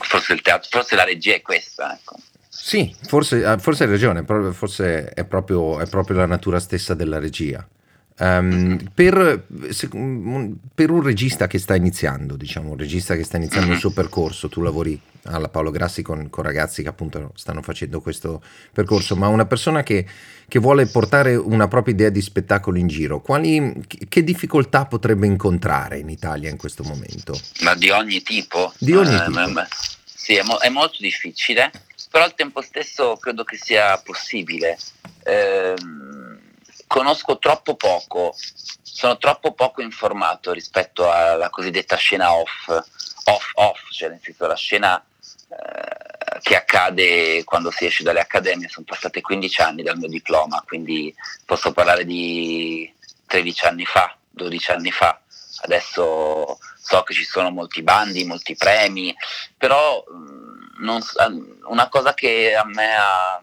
Forse, 0.00 0.36
teatro, 0.36 0.68
forse 0.70 0.96
la 0.96 1.04
regia 1.04 1.34
è 1.34 1.42
questa. 1.42 1.94
Ecco. 1.94 2.16
Sì, 2.48 2.94
forse, 3.06 3.44
ah, 3.44 3.58
forse 3.58 3.84
hai 3.84 3.90
ragione, 3.90 4.24
forse 4.52 5.10
è 5.10 5.24
proprio, 5.24 5.80
è 5.80 5.86
proprio 5.86 6.16
la 6.16 6.26
natura 6.26 6.58
stessa 6.58 6.94
della 6.94 7.18
regia. 7.18 7.66
Um, 8.20 8.90
per, 8.94 9.44
se, 9.70 9.88
per, 9.88 10.90
un 10.90 11.02
regista 11.02 11.46
che 11.46 11.58
sta 11.58 11.76
iniziando, 11.76 12.34
diciamo, 12.34 12.72
un 12.72 12.76
regista 12.76 13.14
che 13.14 13.22
sta 13.22 13.36
iniziando 13.36 13.72
il 13.72 13.78
suo 13.78 13.92
percorso, 13.92 14.48
tu 14.48 14.60
lavori 14.60 15.00
alla 15.22 15.48
Paolo 15.48 15.70
Grassi 15.70 16.02
con, 16.02 16.28
con 16.28 16.42
ragazzi 16.42 16.82
che 16.82 16.88
appunto 16.88 17.32
stanno 17.36 17.62
facendo 17.62 18.00
questo 18.00 18.42
percorso, 18.72 19.14
ma 19.14 19.28
una 19.28 19.46
persona 19.46 19.84
che, 19.84 20.04
che, 20.48 20.58
vuole 20.58 20.86
portare 20.86 21.36
una 21.36 21.68
propria 21.68 21.94
idea 21.94 22.08
di 22.10 22.20
spettacolo 22.20 22.78
in 22.78 22.88
giro, 22.88 23.20
quali, 23.20 23.84
che 24.08 24.24
difficoltà 24.24 24.86
potrebbe 24.86 25.26
incontrare 25.26 25.98
in 25.98 26.08
Italia 26.08 26.50
in 26.50 26.56
questo 26.56 26.82
momento? 26.82 27.38
Ma 27.60 27.76
di 27.76 27.90
ogni 27.90 28.22
tipo? 28.22 28.72
Di 28.78 28.94
ogni 28.94 29.14
eh, 29.14 29.24
tipo. 29.26 29.52
Beh, 29.52 29.66
sì, 30.04 30.34
è, 30.34 30.42
mo- 30.42 30.58
è, 30.58 30.68
molto 30.70 30.96
difficile, 30.98 31.70
però 32.10 32.24
al 32.24 32.34
tempo 32.34 32.62
stesso 32.62 33.16
credo 33.16 33.44
che 33.44 33.56
sia 33.56 33.96
possibile. 33.98 34.76
Eh, 35.22 35.74
conosco 36.88 37.38
troppo 37.38 37.76
poco, 37.76 38.34
sono 38.82 39.16
troppo 39.18 39.52
poco 39.52 39.80
informato 39.82 40.52
rispetto 40.52 41.08
alla 41.08 41.50
cosiddetta 41.50 41.94
scena 41.94 42.32
off, 42.32 42.68
off, 43.24 43.50
off, 43.54 43.90
cioè 43.90 44.08
nel 44.08 44.20
senso 44.20 44.46
la 44.48 44.56
scena 44.56 45.00
eh, 45.50 46.40
che 46.40 46.56
accade 46.56 47.44
quando 47.44 47.70
si 47.70 47.84
esce 47.84 48.02
dalle 48.02 48.20
accademie, 48.20 48.68
sono 48.68 48.86
passati 48.88 49.20
15 49.20 49.60
anni 49.60 49.82
dal 49.82 49.98
mio 49.98 50.08
diploma, 50.08 50.64
quindi 50.66 51.14
posso 51.44 51.72
parlare 51.72 52.04
di 52.04 52.92
13 53.26 53.66
anni 53.66 53.84
fa, 53.84 54.16
12 54.30 54.70
anni 54.72 54.90
fa. 54.90 55.20
Adesso 55.60 56.58
so 56.80 57.02
che 57.02 57.12
ci 57.12 57.24
sono 57.24 57.50
molti 57.50 57.82
bandi, 57.82 58.24
molti 58.24 58.56
premi, 58.56 59.14
però 59.56 60.02
mm, 60.10 60.78
non, 60.78 61.02
una 61.64 61.88
cosa 61.88 62.14
che 62.14 62.54
a 62.54 62.64
me 62.64 62.96
ha, 62.96 63.42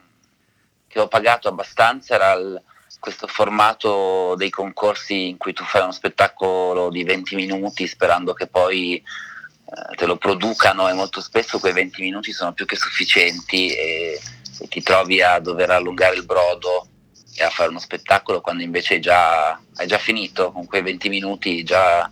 che 0.88 1.00
ho 1.00 1.08
pagato 1.08 1.48
abbastanza 1.48 2.16
era 2.16 2.34
il, 2.34 2.64
questo 3.00 3.28
formato 3.28 4.36
dei 4.36 4.50
concorsi 4.50 5.30
in 5.30 5.38
cui 5.38 5.54
tu 5.54 5.64
fai 5.64 5.84
uno 5.84 5.92
spettacolo 5.92 6.90
di 6.90 7.04
20 7.04 7.36
minuti 7.36 7.88
sperando 7.88 8.34
che 8.34 8.48
poi 8.48 8.96
eh, 8.96 9.96
te 9.96 10.06
lo 10.06 10.18
producano 10.18 10.88
e 10.90 10.94
molto 10.94 11.22
spesso 11.22 11.60
quei 11.60 11.74
20 11.74 12.02
minuti 12.02 12.32
sono 12.32 12.54
più 12.54 12.66
che 12.66 12.76
sufficienti 12.76 13.70
e, 13.70 14.20
e, 14.60 14.68
ti 14.68 14.82
trovi 14.82 15.22
a 15.22 15.40
dover 15.40 15.70
allungare 15.72 16.16
il 16.16 16.26
brodo 16.26 16.88
e 17.36 17.44
a 17.44 17.50
fare 17.50 17.70
uno 17.70 17.80
spettacolo 17.80 18.42
quando 18.42 18.64
invece 18.64 19.00
già, 19.00 19.52
hai 19.52 19.88
già 19.88 19.98
finito 19.98 20.52
con 20.52 20.66
quei 20.66 20.82
20 20.82 21.10
minuti 21.10 21.64
già, 21.64 22.10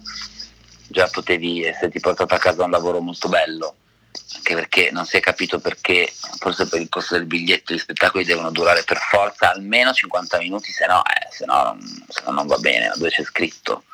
già 0.87 1.07
potevi 1.07 1.63
esserti 1.63 1.99
portato 1.99 2.33
a 2.33 2.39
casa 2.39 2.63
un 2.63 2.71
lavoro 2.71 2.99
molto 2.99 3.29
bello 3.29 3.75
anche 4.35 4.55
perché 4.55 4.89
non 4.91 5.05
si 5.05 5.17
è 5.17 5.19
capito 5.19 5.59
perché, 5.59 6.11
forse 6.37 6.67
per 6.67 6.81
il 6.81 6.89
costo 6.89 7.15
del 7.15 7.25
biglietto 7.25 7.73
gli 7.73 7.77
spettacoli 7.77 8.25
devono 8.25 8.51
durare 8.51 8.83
per 8.83 8.97
forza 8.97 9.51
almeno 9.51 9.93
50 9.93 10.37
minuti, 10.39 10.71
se 10.71 10.85
no, 10.85 11.01
eh, 11.05 11.27
se 11.31 11.45
no, 11.45 11.77
se 12.07 12.21
no 12.25 12.31
non 12.31 12.47
va 12.47 12.57
bene, 12.57 12.91
dove 12.95 13.09
c'è 13.09 13.23
scritto. 13.23 13.85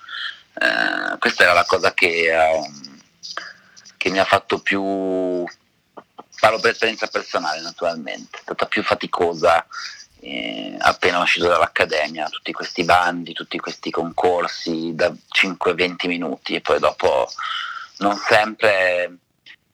Eh, 0.56 1.18
questa 1.20 1.44
era 1.44 1.54
la 1.54 1.66
cosa 1.66 1.94
che, 1.94 2.08
eh, 2.08 2.72
che, 3.96 4.10
mi 4.10 4.20
ha 4.20 4.26
fatto 4.26 4.60
più, 4.60 5.46
parlo 6.40 6.60
per 6.60 6.72
esperienza 6.72 7.08
personale 7.08 7.62
naturalmente, 7.62 8.38
è 8.38 8.42
stata 8.42 8.66
più 8.66 8.84
faticosa 8.84 9.66
eh, 10.22 10.76
appena 10.80 11.22
uscito 11.22 11.48
dall'accademia, 11.48 12.28
tutti 12.30 12.52
questi 12.52 12.84
bandi, 12.84 13.34
tutti 13.34 13.58
questi 13.60 13.92
concorsi 13.92 14.94
da 14.96 15.14
5-20 15.32 16.08
minuti 16.08 16.56
e 16.56 16.62
poi 16.62 16.80
dopo 16.80 17.30
non 17.98 18.16
sempre 18.18 19.18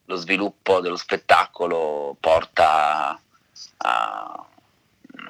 lo 0.06 0.16
sviluppo 0.16 0.80
dello 0.80 0.96
spettacolo 0.96 2.16
porta 2.18 3.20
a, 3.78 4.46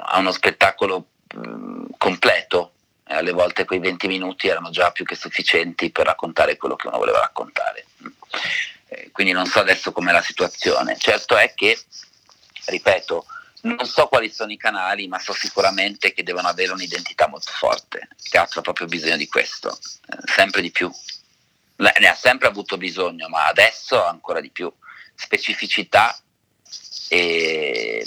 a 0.05 0.19
uno 0.19 0.33
spettacolo 0.33 1.07
mh, 1.35 1.85
completo 1.99 2.73
e 3.07 3.15
alle 3.15 3.33
volte 3.33 3.65
quei 3.65 3.79
20 3.79 4.07
minuti 4.07 4.49
erano 4.49 4.71
già 4.71 4.91
più 4.91 5.05
che 5.05 5.15
sufficienti 5.15 5.91
per 5.91 6.07
raccontare 6.07 6.57
quello 6.57 6.77
che 6.77 6.89
uno 6.89 6.99
voleva 6.99 7.21
raccontare. 7.21 7.87
Eh, 8.89 9.11
quindi 9.13 9.33
non 9.33 9.47
so 9.47 9.61
adesso 9.61 9.93
com'è 9.93 10.13
la 10.13 10.23
situazione. 10.23 10.97
Certo 10.97 11.37
è 11.37 11.53
che 11.55 11.79
ripeto, 12.67 13.27
non 13.63 13.85
so 13.87 14.07
quali 14.07 14.31
sono 14.31 14.53
i 14.53 14.57
canali, 14.57 15.09
ma 15.09 15.19
so 15.19 15.33
sicuramente 15.33 16.13
che 16.13 16.23
devono 16.23 16.49
avere 16.49 16.73
un'identità 16.73 17.29
molto 17.29 17.51
forte. 17.53 18.09
Il 18.23 18.29
teatro 18.29 18.61
ha 18.61 18.63
proprio 18.63 18.87
bisogno 18.87 19.17
di 19.17 19.29
questo, 19.29 19.71
eh, 19.71 20.19
sempre 20.25 20.61
di 20.61 20.71
più. 20.71 20.91
Ne 21.77 22.09
ha 22.09 22.15
sempre 22.15 22.49
avuto 22.49 22.77
bisogno, 22.77 23.29
ma 23.29 23.47
adesso 23.47 24.03
ancora 24.03 24.41
di 24.41 24.51
più. 24.51 24.73
Specificità 25.15 26.19
e, 27.09 28.07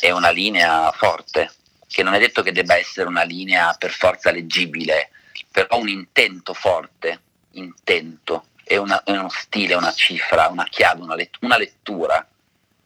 e 0.00 0.10
una 0.10 0.30
linea 0.30 0.92
forte, 0.92 1.52
che 1.88 2.02
non 2.02 2.14
è 2.14 2.18
detto 2.18 2.42
che 2.42 2.52
debba 2.52 2.76
essere 2.76 3.08
una 3.08 3.22
linea 3.22 3.74
per 3.78 3.90
forza 3.90 4.30
leggibile, 4.30 5.10
però 5.50 5.78
un 5.78 5.88
intento 5.88 6.52
forte, 6.52 7.20
intento, 7.52 8.46
è, 8.64 8.76
una, 8.76 9.02
è 9.02 9.10
uno 9.12 9.30
stile, 9.30 9.74
una 9.74 9.92
cifra, 9.92 10.48
una 10.48 10.64
chiave, 10.64 11.02
una, 11.02 11.14
let- 11.14 11.38
una 11.40 11.56
lettura 11.56 12.26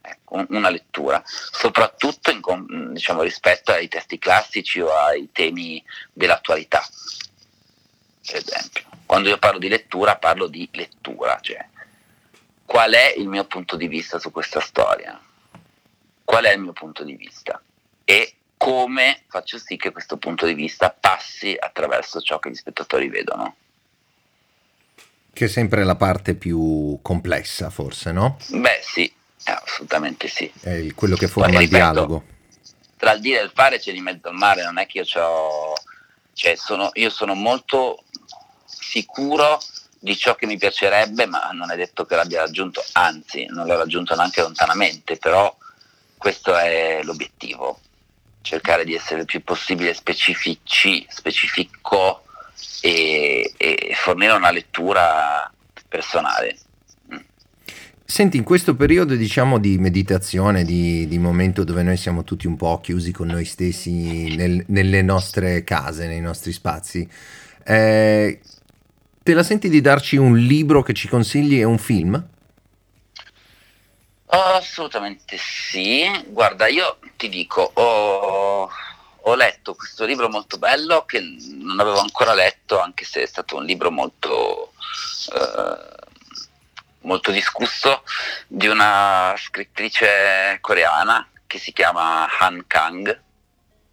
ecco, 0.09 0.45
una 0.51 0.71
lettura, 0.71 1.23
soprattutto 1.25 2.31
in, 2.31 2.93
diciamo, 2.93 3.23
rispetto 3.23 3.73
ai 3.73 3.89
testi 3.89 4.19
classici 4.19 4.81
o 4.81 4.93
ai 4.95 5.31
temi 5.33 5.83
dell'attualità. 6.13 6.87
Per 8.27 8.37
esempio, 8.37 8.85
quando 9.09 9.31
io 9.31 9.39
parlo 9.39 9.59
di 9.59 9.69
lettura 9.69 10.19
parlo 10.19 10.49
di 10.49 10.69
lettura, 10.71 11.39
cioè 11.41 11.67
qual 12.67 12.93
è 12.93 13.15
il 13.17 13.27
mio 13.27 13.47
punto 13.47 13.77
di 13.77 13.89
vista 13.89 14.19
su 14.19 14.31
questa 14.31 14.61
storia? 14.61 15.19
Qual 16.23 16.45
è 16.45 16.53
il 16.53 16.61
mio 16.61 16.75
punto 16.75 17.05
di 17.05 17.15
vista? 17.15 17.59
E 18.05 18.35
come 18.59 19.23
faccio 19.29 19.57
sì 19.57 19.79
che 19.79 19.93
questo 19.93 20.19
punto 20.19 20.45
di 20.45 20.53
vista 20.53 20.91
passi 20.91 21.57
attraverso 21.59 22.21
ciò 22.21 22.39
che 22.39 22.51
gli 22.51 22.55
spettatori 22.55 23.09
vedono. 23.09 23.57
Che 25.33 25.45
è 25.47 25.49
sempre 25.49 25.85
la 25.85 25.97
parte 25.97 26.35
più 26.35 26.99
complessa, 27.01 27.71
forse, 27.71 28.13
no? 28.13 28.37
Beh, 28.49 28.81
sì, 28.83 29.11
assolutamente 29.45 30.29
sì. 30.29 30.53
È 30.61 30.93
quello 30.95 31.17
che 31.17 31.29
forma 31.29 31.55
Poi, 31.55 31.63
il 31.63 31.71
ripeto, 31.71 31.83
dialogo. 31.83 32.25
Tra 32.99 33.13
il 33.13 33.21
dire 33.21 33.41
e 33.41 33.45
il 33.45 33.53
fare 33.55 33.79
c'è 33.79 33.93
di 33.93 34.03
mezzo 34.03 34.29
al 34.29 34.35
mare, 34.35 34.63
non 34.65 34.77
è 34.77 34.85
che 34.85 34.99
io 34.99 35.23
ho... 35.23 35.73
Cioè, 36.35 36.55
sono, 36.57 36.91
io 36.93 37.09
sono 37.09 37.33
molto 37.35 38.05
sicuro 38.89 39.61
di 40.01 40.17
ciò 40.17 40.35
che 40.35 40.47
mi 40.47 40.57
piacerebbe, 40.57 41.27
ma 41.27 41.51
non 41.53 41.71
è 41.71 41.77
detto 41.77 42.07
che 42.07 42.15
l'abbia 42.15 42.41
raggiunto, 42.41 42.83
anzi 42.93 43.47
non 43.47 43.67
l'ho 43.67 43.77
raggiunto 43.77 44.15
neanche 44.15 44.41
lontanamente, 44.41 45.17
però 45.17 45.55
questo 46.17 46.57
è 46.57 47.01
l'obiettivo, 47.03 47.81
cercare 48.41 48.85
di 48.85 48.95
essere 48.95 49.21
il 49.21 49.27
più 49.27 49.43
possibile 49.43 49.93
specifici, 49.93 51.07
specifico 51.09 52.23
e, 52.81 53.53
e 53.57 53.93
fornire 53.95 54.33
una 54.33 54.51
lettura 54.51 55.53
personale. 55.89 56.57
Senti, 58.11 58.39
in 58.39 58.45
questo 58.45 58.75
periodo 58.75 59.15
diciamo 59.17 59.59
di 59.59 59.77
meditazione, 59.77 60.65
di, 60.65 61.07
di, 61.07 61.19
momento 61.19 61.63
dove 61.63 61.83
noi 61.83 61.99
siamo 61.99 62.25
tutti 62.25 62.47
un 62.47 62.57
po' 62.57 62.81
chiusi 62.81 63.13
con 63.13 63.27
noi 63.27 63.45
stessi 63.45 64.35
nel, 64.35 64.65
nelle 64.69 65.03
nostre 65.03 65.63
case, 65.63 66.07
nei 66.07 66.23
nostri 66.23 66.53
spazi, 66.53 67.07
eh, 67.65 68.41
te 69.29 69.35
la 69.35 69.43
senti 69.43 69.69
di 69.69 69.83
darci 69.83 70.17
un 70.17 70.39
libro 70.39 70.83
che 70.83 70.95
ci 70.95 71.07
consigli 71.07 71.59
e 71.59 71.65
un 71.65 71.77
film? 71.77 72.29
Assolutamente 74.25 75.37
sì. 75.37 76.09
Guarda, 76.29 76.67
io 76.67 76.99
ti 77.15 77.29
dico, 77.29 77.71
ho, 77.75 78.71
ho 79.21 79.35
letto 79.35 79.75
questo 79.75 80.07
libro 80.07 80.31
molto 80.31 80.57
bello 80.57 81.05
che 81.05 81.21
non 81.21 81.79
avevo 81.79 81.99
ancora 81.99 82.33
letto, 82.33 82.81
anche 82.81 83.05
se 83.05 83.23
è 83.23 83.27
stato 83.27 83.57
un 83.57 83.67
libro 83.67 83.91
molto... 83.91 84.73
Eh, 85.35 85.97
molto 87.01 87.31
discusso 87.31 88.03
di 88.47 88.67
una 88.67 89.35
scrittrice 89.37 90.57
coreana 90.61 91.29
che 91.47 91.59
si 91.59 91.73
chiama 91.73 92.27
Han 92.39 92.65
Kang 92.67 93.23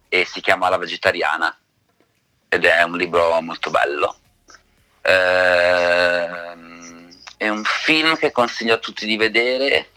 e 0.08 0.24
si 0.24 0.40
chiama 0.40 0.70
La 0.70 0.78
vegetariana 0.78 1.54
ed 2.48 2.64
è 2.64 2.82
un 2.82 2.96
libro 2.96 3.38
molto 3.42 3.70
bello. 3.70 4.16
Ehm, 5.08 7.08
è 7.36 7.48
un 7.48 7.62
film 7.64 8.16
che 8.16 8.32
consiglio 8.32 8.74
a 8.74 8.78
tutti 8.78 9.06
di 9.06 9.16
vedere, 9.16 9.90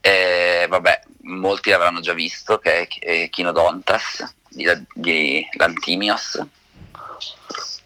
eh, 0.00 0.66
vabbè, 0.68 1.02
molti 1.22 1.70
l'avranno 1.70 2.00
già 2.00 2.12
visto, 2.12 2.58
che 2.58 2.88
è 2.88 3.28
Kinodontas 3.28 4.34
di, 4.48 4.66
di 4.92 5.46
Lantimios. 5.52 6.44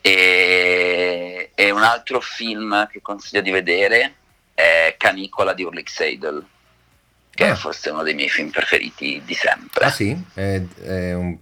E, 0.01 1.51
e 1.55 1.71
un 1.71 1.83
altro 1.83 2.21
film 2.21 2.89
che 2.89 3.01
consiglio 3.03 3.41
di 3.41 3.51
vedere 3.51 4.15
è 4.55 4.97
Canicola 4.99 5.53
di 5.53 5.63
Ulrich 5.63 5.91
Seidel 5.91 6.45
che 7.35 7.45
ah. 7.45 7.53
è 7.53 7.55
forse 7.55 7.91
uno 7.91 8.03
dei 8.03 8.15
miei 8.15 8.29
film 8.29 8.51
preferiti 8.51 9.23
di 9.25 9.35
sempre. 9.35 9.87
Ah 9.87 9.91
sì? 9.91 10.17
È, 10.35 10.63
è 10.83 11.15
un, 11.15 11.39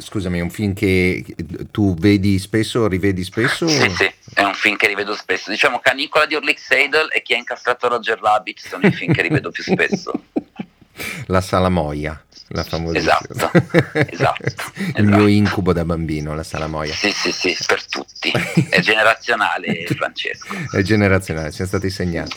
scusami, 0.00 0.38
è 0.38 0.42
un 0.42 0.50
film 0.50 0.74
che 0.74 1.24
tu 1.70 1.94
vedi 1.94 2.38
spesso, 2.38 2.88
rivedi 2.88 3.24
spesso? 3.24 3.68
Sì, 3.68 3.90
sì, 3.90 4.12
è 4.34 4.42
un 4.42 4.54
film 4.54 4.76
che 4.76 4.86
rivedo 4.86 5.14
spesso. 5.14 5.50
Diciamo 5.50 5.78
Canicola 5.80 6.26
di 6.26 6.34
Ulrich 6.34 6.58
Seidel 6.58 7.08
e 7.12 7.22
Chi 7.22 7.34
ha 7.34 7.36
incastrato 7.36 7.88
Roger 7.88 8.18
Rabbit 8.18 8.58
sono 8.58 8.86
i 8.86 8.92
film 8.92 9.12
che 9.12 9.22
rivedo 9.22 9.50
più 9.50 9.62
spesso. 9.62 10.12
La 11.26 11.40
salamoia. 11.40 12.24
La 12.52 12.64
famosa 12.64 12.98
esatto, 12.98 13.32
esatto, 13.94 14.42
il 14.42 14.48
esatto. 14.92 15.02
mio 15.02 15.28
incubo 15.28 15.72
da 15.72 15.84
bambino, 15.84 16.34
la 16.34 16.42
salamoia. 16.42 16.92
Sì, 16.92 17.12
sì, 17.12 17.30
sì, 17.30 17.56
per 17.64 17.86
tutti. 17.86 18.32
È 18.68 18.80
generazionale, 18.80 19.86
Francesco. 19.86 20.56
È 20.68 20.82
generazionale, 20.82 21.52
siamo 21.52 21.70
stati 21.70 21.90
segnati. 21.90 22.36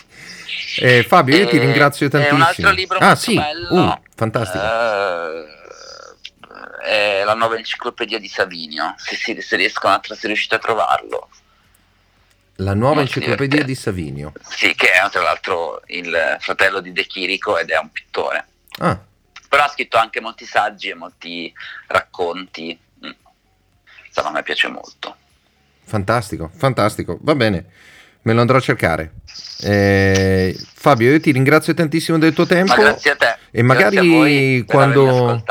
Eh, 0.82 1.04
Fabio, 1.04 1.36
io 1.36 1.48
ti 1.48 1.58
ringrazio 1.58 2.10
tantissimo. 2.10 2.38
È 2.38 2.42
un 2.42 2.48
altro 2.48 2.72
libro 2.72 2.98
ah, 3.00 3.16
sì. 3.16 3.34
bello. 3.34 3.84
Uh, 3.86 4.00
fantastico. 4.14 4.64
Uh, 4.64 5.63
è 6.84 7.24
la 7.24 7.34
nuova 7.34 7.58
enciclopedia 7.58 8.20
di 8.20 8.28
Savinio, 8.28 8.94
se, 8.98 9.16
si, 9.16 9.42
se 9.42 9.56
riescono 9.56 9.94
a, 9.94 10.02
se 10.04 10.28
riuscite 10.28 10.56
a 10.56 10.60
trovarlo. 10.60 11.30
La 12.58 12.74
nuova 12.74 12.96
Molto 12.96 13.18
enciclopedia 13.18 13.64
di 13.64 13.76
Savinio. 13.76 14.34
Sì, 14.42 14.76
che 14.76 14.92
è 14.92 15.10
tra 15.10 15.22
l'altro 15.22 15.82
il 15.88 16.38
fratello 16.40 16.80
di 16.80 16.92
De 16.92 17.06
Chirico 17.06 17.58
ed 17.58 17.72
è 17.72 17.78
un 17.78 17.92
pittore. 17.92 18.48
Ah 18.78 19.00
però 19.54 19.66
ha 19.66 19.70
scritto 19.70 19.98
anche 19.98 20.20
molti 20.20 20.46
saggi 20.46 20.90
e 20.90 20.96
molti 20.96 21.54
racconti. 21.86 22.76
Mm. 23.06 23.12
Insomma, 24.08 24.30
a 24.30 24.32
me 24.32 24.42
piace 24.42 24.68
molto. 24.68 25.16
Fantastico, 25.84 26.50
fantastico, 26.56 27.20
va 27.22 27.36
bene, 27.36 27.66
me 28.24 28.34
lo 28.34 28.42
andrò 28.42 28.58
a 28.58 28.62
cercare. 28.62 29.14
Eh, 29.62 30.58
Fabio, 30.74 31.12
io 31.12 31.20
ti 31.20 31.32
ringrazio 31.32 31.74
tantissimo 31.74 32.18
del 32.18 32.34
tuo 32.34 32.46
tempo. 32.46 32.76
Ma 32.76 32.82
grazie 32.82 33.12
a 33.12 33.16
te. 33.16 33.38
E 33.52 33.62
magari 33.62 34.66
quando, 34.68 35.44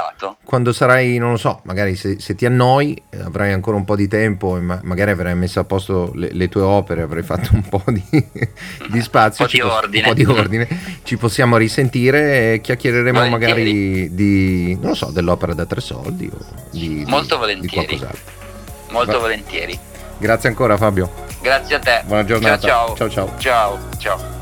quando, 0.45 0.73
sarai, 0.73 1.19
non 1.19 1.31
lo 1.31 1.37
so, 1.37 1.61
magari 1.65 1.95
se, 1.97 2.19
se, 2.19 2.35
ti 2.35 2.45
annoi, 2.45 3.01
avrai 3.25 3.53
ancora 3.53 3.77
un 3.77 3.85
po' 3.85 3.97
di 3.97 4.09
tempo 4.09 4.57
e 4.57 4.61
ma, 4.61 4.81
magari 4.83 5.13
avrai 5.13 5.35
messo 5.35 5.61
a 5.61 5.65
posto 5.65 6.11
le, 6.15 6.31
le, 6.33 6.49
tue 6.49 6.63
opere, 6.63 7.03
avrai 7.03 7.23
fatto 7.23 7.51
un 7.53 7.63
po' 7.63 7.83
di, 7.87 8.03
di 8.91 9.01
spazio, 9.01 9.45
un 9.45 9.51
po' 9.51 9.57
di, 9.57 9.63
po- 9.63 9.73
ordine. 9.73 10.09
Un 10.09 10.15
po' 10.15 10.15
di 10.15 10.25
ordine. 10.25 10.69
Ci 11.05 11.17
possiamo 11.17 11.57
risentire 11.57 12.55
e 12.55 12.61
chiacchiereremo 12.61 13.21
volentieri. 13.21 13.53
magari 13.53 14.15
di, 14.15 14.75
non 14.81 14.91
lo 14.91 14.95
so, 14.95 15.11
dell'opera 15.11 15.55
da 15.55 15.65
tre 15.65 15.81
soldi 15.81 16.31
o 16.33 16.39
di, 16.71 17.05
Molto 17.07 17.39
volentieri. 17.39 18.01
Molto 18.91 19.13
Va. 19.13 19.19
volentieri. 19.19 19.79
Grazie 20.23 20.51
ancora 20.51 20.77
Fabio. 20.77 21.11
Grazie 21.41 21.75
a 21.75 21.79
te. 21.81 22.03
Buona 22.05 22.25
giornata. 22.25 22.69
ciao. 22.69 22.95
Ciao 22.95 23.11
ciao. 23.11 23.35
Ciao 23.39 23.79
ciao. 23.99 24.42